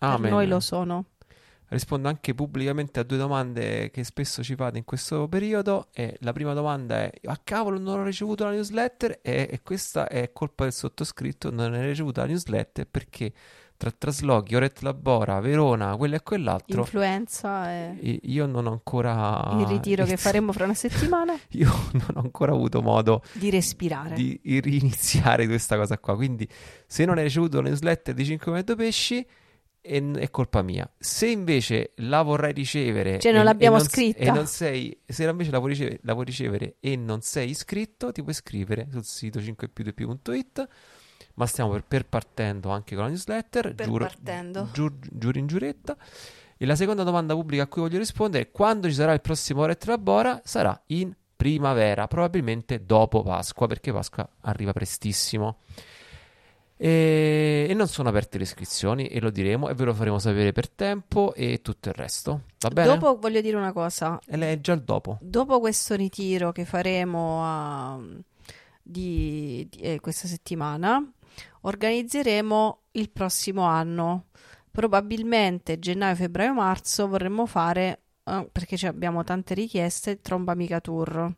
Amen. 0.00 0.20
Per 0.20 0.30
noi 0.30 0.46
lo 0.46 0.60
sono. 0.60 1.04
Rispondo 1.70 2.08
anche 2.08 2.34
pubblicamente 2.34 2.98
a 2.98 3.02
due 3.02 3.18
domande 3.18 3.90
che 3.90 4.02
spesso 4.02 4.42
ci 4.42 4.54
fate 4.54 4.78
in 4.78 4.84
questo 4.84 5.28
periodo. 5.28 5.88
E 5.92 6.16
la 6.20 6.32
prima 6.32 6.54
domanda 6.54 6.96
è: 6.96 7.12
Ah, 7.24 7.38
cavolo, 7.42 7.78
non 7.78 8.00
ho 8.00 8.04
ricevuto 8.04 8.44
la 8.44 8.52
newsletter. 8.52 9.18
E, 9.20 9.48
e 9.50 9.60
questa 9.62 10.08
è 10.08 10.32
colpa 10.32 10.64
del 10.64 10.72
sottoscritto. 10.72 11.50
Non 11.50 11.74
hai 11.74 11.86
ricevuto 11.86 12.20
la 12.20 12.26
newsletter 12.26 12.86
perché 12.86 13.32
tra 13.78 13.92
traslochi, 13.92 14.56
Oret 14.56 14.80
Labora, 14.80 15.38
Verona, 15.38 15.96
quello 15.96 16.16
e 16.16 16.22
quell'altro. 16.22 16.80
Influenza 16.80 17.70
e... 17.72 18.18
Io 18.24 18.44
non 18.46 18.66
ho 18.66 18.72
ancora... 18.72 19.56
Il 19.60 19.66
ritiro 19.66 20.04
che 20.04 20.16
faremo 20.16 20.52
fra 20.52 20.64
una 20.64 20.74
settimana? 20.74 21.38
Io 21.52 21.72
non 21.92 22.16
ho 22.16 22.20
ancora 22.20 22.52
avuto 22.52 22.82
modo... 22.82 23.22
Di 23.32 23.50
respirare. 23.50 24.16
Di 24.16 24.40
riniziare 24.42 25.46
questa 25.46 25.76
cosa 25.76 25.96
qua. 25.98 26.16
Quindi 26.16 26.46
se 26.86 27.04
non 27.04 27.18
hai 27.18 27.24
ricevuto 27.24 27.60
la 27.60 27.68
newsletter 27.68 28.14
di 28.14 28.24
5 28.24 28.50
metro 28.50 28.74
pesci 28.74 29.24
è, 29.80 30.02
è, 30.02 30.30
colpa 30.30 30.62
mia. 30.62 30.92
Se 30.98 31.28
invece 31.28 31.92
la 31.98 32.22
vorrai 32.22 32.52
ricevere... 32.52 33.20
Cioè 33.20 33.30
non 33.30 33.42
e, 33.42 33.44
l'abbiamo 33.44 33.76
e 33.76 33.78
non, 33.78 33.88
scritta. 33.88 34.18
E 34.18 34.30
non 34.32 34.46
sei... 34.48 35.00
Se 35.06 35.24
invece 35.24 35.52
la 35.52 35.58
vuoi, 35.58 35.70
ricevere, 35.70 36.00
la 36.02 36.14
vuoi 36.14 36.24
ricevere 36.24 36.76
e 36.80 36.96
non 36.96 37.20
sei 37.20 37.50
iscritto, 37.50 38.10
ti 38.10 38.22
puoi 38.22 38.32
iscrivere 38.32 38.88
sul 38.90 39.04
sito 39.04 39.38
5più2più.it 39.38 40.68
ma 41.38 41.46
stiamo 41.46 41.70
per, 41.70 41.84
per 41.86 42.06
partendo 42.06 42.70
anche 42.70 42.94
con 42.96 43.04
la 43.04 43.10
newsletter. 43.10 43.74
Per 43.74 43.86
giuro, 43.86 44.04
partendo. 44.04 44.68
Giur, 44.72 44.92
giuro 45.00 45.38
in 45.38 45.46
giuretta. 45.46 45.96
E 46.56 46.66
la 46.66 46.74
seconda 46.74 47.04
domanda 47.04 47.34
pubblica 47.34 47.62
a 47.62 47.66
cui 47.68 47.82
voglio 47.82 47.98
rispondere 47.98 48.44
è 48.44 48.50
quando 48.50 48.88
ci 48.88 48.94
sarà 48.94 49.12
il 49.12 49.20
prossimo 49.20 49.62
Ore 49.62 49.78
Bora? 50.00 50.40
Sarà 50.44 50.78
in 50.86 51.14
primavera, 51.36 52.08
probabilmente 52.08 52.84
dopo 52.84 53.22
Pasqua, 53.22 53.68
perché 53.68 53.92
Pasqua 53.92 54.28
arriva 54.40 54.72
prestissimo. 54.72 55.58
E, 56.76 57.66
e, 57.68 57.74
non 57.74 57.86
sono 57.86 58.08
aperte 58.08 58.38
le 58.38 58.44
iscrizioni 58.44 59.06
e 59.06 59.20
lo 59.20 59.30
diremo 59.30 59.68
e 59.68 59.74
ve 59.74 59.84
lo 59.84 59.94
faremo 59.94 60.18
sapere 60.18 60.50
per 60.50 60.68
tempo 60.68 61.34
e 61.34 61.60
tutto 61.62 61.88
il 61.88 61.94
resto. 61.94 62.42
Va 62.58 62.68
bene? 62.70 62.88
Dopo 62.88 63.16
voglio 63.18 63.40
dire 63.40 63.56
una 63.56 63.72
cosa. 63.72 64.18
E 64.26 64.36
lei 64.36 64.54
è 64.54 64.60
già 64.60 64.72
il 64.72 64.82
dopo. 64.82 65.18
Dopo 65.20 65.60
questo 65.60 65.94
ritiro 65.94 66.50
che 66.50 66.64
faremo 66.64 67.44
a, 67.44 68.00
di, 68.82 69.66
di 69.70 69.78
eh, 69.80 70.00
questa 70.00 70.26
settimana, 70.26 71.12
organizzeremo 71.68 72.82
il 72.92 73.10
prossimo 73.10 73.62
anno. 73.62 74.26
Probabilmente 74.70 75.78
gennaio, 75.78 76.14
febbraio, 76.16 76.54
marzo 76.54 77.08
vorremmo 77.08 77.46
fare, 77.46 78.02
eh, 78.24 78.48
perché 78.50 78.86
abbiamo 78.86 79.22
tante 79.24 79.54
richieste, 79.54 80.20
Tromba 80.20 80.52
Amica 80.52 80.80
Tour. 80.80 81.34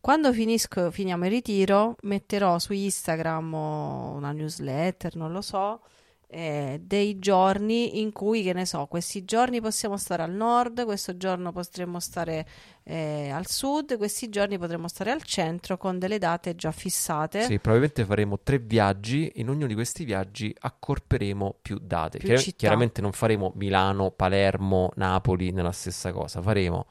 Quando 0.00 0.32
finisco, 0.32 0.90
finiamo 0.90 1.24
il 1.24 1.30
ritiro, 1.30 1.96
metterò 2.02 2.58
su 2.58 2.72
Instagram 2.72 3.52
una 3.54 4.32
newsletter, 4.32 5.16
non 5.16 5.32
lo 5.32 5.40
so, 5.40 5.80
eh, 6.28 6.80
dei 6.82 7.18
giorni 7.18 8.00
in 8.00 8.12
cui, 8.12 8.42
che 8.42 8.52
ne 8.52 8.66
so, 8.66 8.86
questi 8.86 9.24
giorni 9.24 9.60
possiamo 9.60 9.96
stare 9.96 10.22
al 10.22 10.32
nord, 10.32 10.84
questo 10.84 11.16
giorno 11.16 11.52
potremmo 11.52 12.00
stare 12.00 12.46
eh, 12.82 13.30
al 13.30 13.46
sud, 13.46 13.96
questi 13.96 14.28
giorni 14.28 14.58
potremmo 14.58 14.88
stare 14.88 15.12
al 15.12 15.22
centro 15.22 15.76
con 15.76 15.98
delle 15.98 16.18
date 16.18 16.56
già 16.56 16.72
fissate. 16.72 17.42
Sì, 17.42 17.58
probabilmente 17.58 18.04
faremo 18.04 18.40
tre 18.40 18.58
viaggi, 18.58 19.32
in 19.36 19.48
ognuno 19.48 19.66
di 19.66 19.74
questi 19.74 20.04
viaggi 20.04 20.54
accorperemo 20.58 21.58
più 21.62 21.78
date. 21.78 22.18
Più 22.18 22.28
Chiar- 22.28 22.56
chiaramente 22.56 23.00
non 23.00 23.12
faremo 23.12 23.52
Milano, 23.54 24.10
Palermo, 24.10 24.90
Napoli 24.96 25.52
nella 25.52 25.72
stessa 25.72 26.12
cosa, 26.12 26.42
faremo 26.42 26.86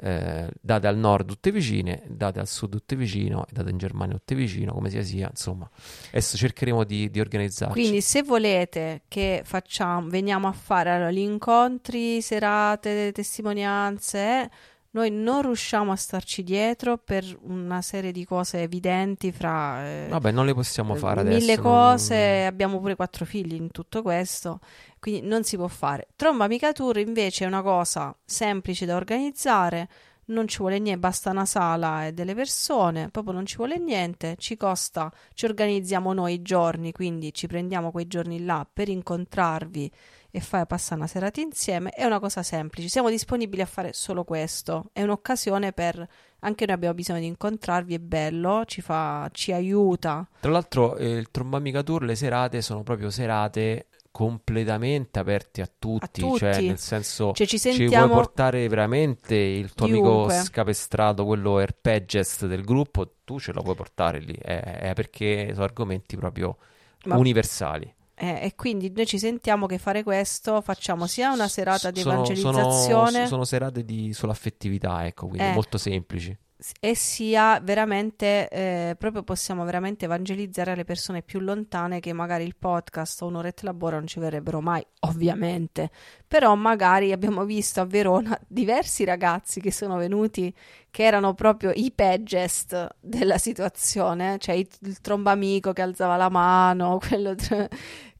eh, 0.00 0.48
date 0.60 0.86
al 0.86 0.96
nord 0.96 1.26
tutte 1.26 1.50
vicine, 1.50 2.04
date 2.06 2.38
al 2.38 2.46
sud 2.46 2.70
tutte 2.70 2.94
vicino 2.94 3.44
date 3.50 3.70
in 3.70 3.78
Germania 3.78 4.14
tutte 4.16 4.34
vicino, 4.34 4.72
come 4.72 4.90
sia 4.90 5.02
sia, 5.02 5.28
insomma. 5.28 5.68
Adesso 6.08 6.36
cercheremo 6.36 6.84
di, 6.84 7.10
di 7.10 7.20
organizzarci. 7.20 7.72
Quindi 7.72 8.00
se 8.00 8.22
volete 8.22 9.02
che 9.08 9.42
facciamo, 9.44 10.08
veniamo 10.08 10.46
a 10.48 10.52
fare 10.52 10.90
allora, 10.90 11.10
gli 11.10 11.18
incontri, 11.18 12.22
serate, 12.22 13.12
testimonianze, 13.12 14.50
noi 14.90 15.10
non 15.10 15.42
riusciamo 15.42 15.92
a 15.92 15.96
starci 15.96 16.42
dietro 16.42 16.96
per 16.96 17.24
una 17.42 17.82
serie 17.82 18.10
di 18.10 18.24
cose 18.24 18.62
evidenti 18.62 19.32
fra... 19.32 19.86
Eh, 19.86 20.06
Vabbè, 20.08 20.30
non 20.30 20.46
le 20.46 20.54
possiamo 20.54 20.94
fare 20.94 21.22
mille 21.22 21.36
adesso. 21.36 21.46
Mille 21.46 21.60
cose, 21.60 22.38
non... 22.38 22.46
abbiamo 22.46 22.80
pure 22.80 22.96
quattro 22.96 23.24
figli 23.26 23.54
in 23.54 23.70
tutto 23.70 24.00
questo, 24.00 24.60
quindi 24.98 25.26
non 25.26 25.44
si 25.44 25.56
può 25.56 25.68
fare. 25.68 26.08
Tromba 26.16 26.44
Amica 26.44 26.72
Tour 26.72 26.98
invece 26.98 27.44
è 27.44 27.46
una 27.46 27.62
cosa 27.62 28.16
semplice 28.24 28.86
da 28.86 28.96
organizzare, 28.96 29.88
non 30.28 30.48
ci 30.48 30.58
vuole 30.58 30.78
niente, 30.78 31.00
basta 31.00 31.30
una 31.30 31.46
sala 31.46 32.06
e 32.06 32.12
delle 32.12 32.34
persone, 32.34 33.08
proprio 33.10 33.32
non 33.32 33.46
ci 33.46 33.56
vuole 33.56 33.78
niente, 33.78 34.36
ci 34.38 34.56
costa, 34.56 35.12
ci 35.34 35.44
organizziamo 35.44 36.12
noi 36.12 36.34
i 36.34 36.42
giorni, 36.42 36.92
quindi 36.92 37.32
ci 37.32 37.46
prendiamo 37.46 37.90
quei 37.90 38.06
giorni 38.06 38.44
là 38.44 38.66
per 38.70 38.88
incontrarvi 38.88 39.90
e 40.30 40.40
fai 40.40 40.66
passare 40.66 40.96
una 40.96 41.08
serata 41.08 41.40
insieme 41.40 41.90
è 41.90 42.04
una 42.04 42.20
cosa 42.20 42.42
semplice. 42.42 42.88
Siamo 42.88 43.08
disponibili 43.08 43.62
a 43.62 43.66
fare 43.66 43.92
solo 43.92 44.24
questo. 44.24 44.90
È 44.92 45.02
un'occasione 45.02 45.72
per 45.72 46.06
anche 46.40 46.66
noi 46.66 46.74
abbiamo 46.74 46.94
bisogno 46.94 47.20
di 47.20 47.26
incontrarvi, 47.26 47.94
è 47.94 47.98
bello, 47.98 48.64
ci, 48.66 48.80
fa, 48.80 49.28
ci 49.32 49.52
aiuta. 49.52 50.28
Tra 50.40 50.50
l'altro, 50.50 50.96
eh, 50.96 51.08
il 51.08 51.30
Trombamica 51.30 51.82
Tour, 51.82 52.04
le 52.04 52.14
serate 52.14 52.60
sono 52.62 52.82
proprio 52.82 53.10
serate 53.10 53.86
completamente 54.10 55.18
aperte 55.18 55.62
a 55.62 55.70
tutti, 55.78 56.20
a 56.20 56.26
tutti. 56.26 56.38
cioè 56.38 56.60
nel 56.60 56.78
senso 56.78 57.32
cioè, 57.34 57.46
ci, 57.46 57.58
sentiamo... 57.58 57.90
ci 57.90 57.96
puoi 57.96 58.08
portare 58.08 58.66
veramente 58.68 59.36
il 59.36 59.72
tuo 59.74 59.86
Chiunque. 59.86 60.34
amico 60.34 60.44
scapestrato, 60.44 61.24
quello 61.24 61.60
erpegest 61.60 62.46
del 62.46 62.64
gruppo, 62.64 63.14
tu 63.24 63.38
ce 63.38 63.52
lo 63.52 63.62
puoi 63.62 63.76
portare 63.76 64.18
lì, 64.18 64.34
è, 64.34 64.60
è 64.60 64.92
perché 64.94 65.50
sono 65.52 65.64
argomenti 65.64 66.16
proprio 66.16 66.56
Ma... 67.04 67.16
universali. 67.16 67.94
Eh, 68.20 68.40
e 68.42 68.54
quindi 68.56 68.92
noi 68.94 69.06
ci 69.06 69.18
sentiamo 69.18 69.66
che 69.66 69.78
fare 69.78 70.02
questo 70.02 70.60
facciamo 70.60 71.06
sia 71.06 71.30
una 71.30 71.46
serata 71.46 71.92
di 71.92 72.00
evangelizzazione. 72.00 73.10
Sono, 73.12 73.26
sono 73.26 73.44
serate 73.44 73.84
di 73.84 74.12
sola 74.12 74.32
affettività, 74.32 75.06
ecco, 75.06 75.28
quindi 75.28 75.46
eh, 75.46 75.52
molto 75.52 75.78
semplici. 75.78 76.36
E 76.80 76.96
sia 76.96 77.60
veramente 77.60 78.48
eh, 78.48 78.96
proprio 78.98 79.22
possiamo 79.22 79.64
veramente 79.64 80.06
evangelizzare 80.06 80.74
le 80.74 80.82
persone 80.82 81.22
più 81.22 81.38
lontane 81.38 82.00
che 82.00 82.12
magari 82.12 82.42
il 82.42 82.56
podcast 82.58 83.22
o 83.22 83.26
un'oretta 83.26 83.62
lavoro 83.64 83.98
non 83.98 84.08
ci 84.08 84.18
verrebbero 84.18 84.60
mai 84.60 84.84
ovviamente. 85.00 85.88
Però 86.26 86.52
magari 86.56 87.12
abbiamo 87.12 87.44
visto 87.44 87.80
a 87.80 87.84
Verona 87.84 88.36
diversi 88.48 89.04
ragazzi 89.04 89.60
che 89.60 89.70
sono 89.70 89.96
venuti 89.98 90.52
che 90.90 91.04
erano 91.04 91.32
proprio 91.34 91.70
i 91.72 91.92
pegest 91.94 92.96
della 92.98 93.38
situazione 93.38 94.38
cioè 94.38 94.54
il, 94.54 94.66
il 94.80 95.00
trombamico 95.00 95.72
che 95.72 95.82
alzava 95.82 96.16
la 96.16 96.30
mano 96.30 96.98
quello 97.06 97.34
tr- 97.34 97.68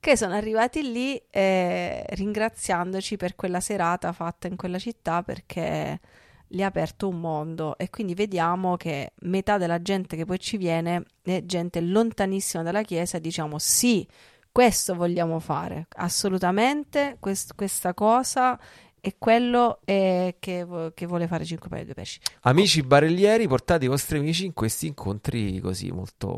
che 0.01 0.16
sono 0.16 0.34
arrivati 0.34 0.90
lì 0.90 1.20
eh, 1.30 2.05
ringraziandoci 2.11 3.16
per 3.16 3.34
quella 3.34 3.61
serata 3.61 4.12
fatta 4.12 4.46
in 4.46 4.57
quella 4.57 4.78
città 4.78 5.22
perché 5.22 6.01
gli 6.46 6.62
ha 6.62 6.66
aperto 6.66 7.09
un 7.09 7.20
mondo 7.20 7.76
e 7.76 7.90
quindi 7.90 8.14
vediamo 8.14 8.76
che 8.76 9.12
metà 9.20 9.59
della 9.59 9.82
gente 9.82 10.16
che 10.16 10.24
poi 10.24 10.38
ci 10.38 10.57
viene 10.57 11.05
è 11.22 11.44
gente 11.44 11.80
lontanissima 11.80 12.62
dalla 12.62 12.82
Chiesa 12.82 13.18
e 13.18 13.20
diciamo 13.20 13.59
sì, 13.59 14.07
questo 14.51 14.94
vogliamo 14.94 15.38
fare, 15.40 15.86
assolutamente 15.96 17.16
quest- 17.20 17.55
questa 17.55 17.92
cosa 17.92 18.59
è 19.01 19.14
quello 19.16 19.80
è 19.84 20.36
che, 20.40 20.66
che, 20.94 21.07
vuole 21.07 21.28
fare 21.28 21.44
5 21.44 21.68
paio 21.68 21.84
di 21.84 21.94
pesci. 21.94 22.18
Amici 22.42 22.82
barellieri, 22.82 23.46
portate 23.46 23.84
i 23.84 23.88
vostri 23.88 24.18
amici 24.18 24.44
in 24.44 24.55
questi 24.55 24.86
incontri 24.86 25.61
così 25.61 25.92
molto 25.92 26.28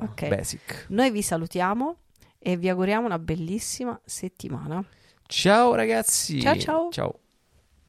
okay. 0.00 0.28
basic. 0.28 0.86
Noi 0.88 1.10
vi 1.10 1.22
salutiamo 1.22 1.96
e 2.46 2.56
vi 2.56 2.68
auguriamo 2.68 3.06
una 3.06 3.18
bellissima 3.18 4.00
settimana. 4.04 4.80
Ciao 5.26 5.74
ragazzi. 5.74 6.40
Ciao 6.40 6.56
ciao. 6.56 6.88
Ciao. 6.92 7.18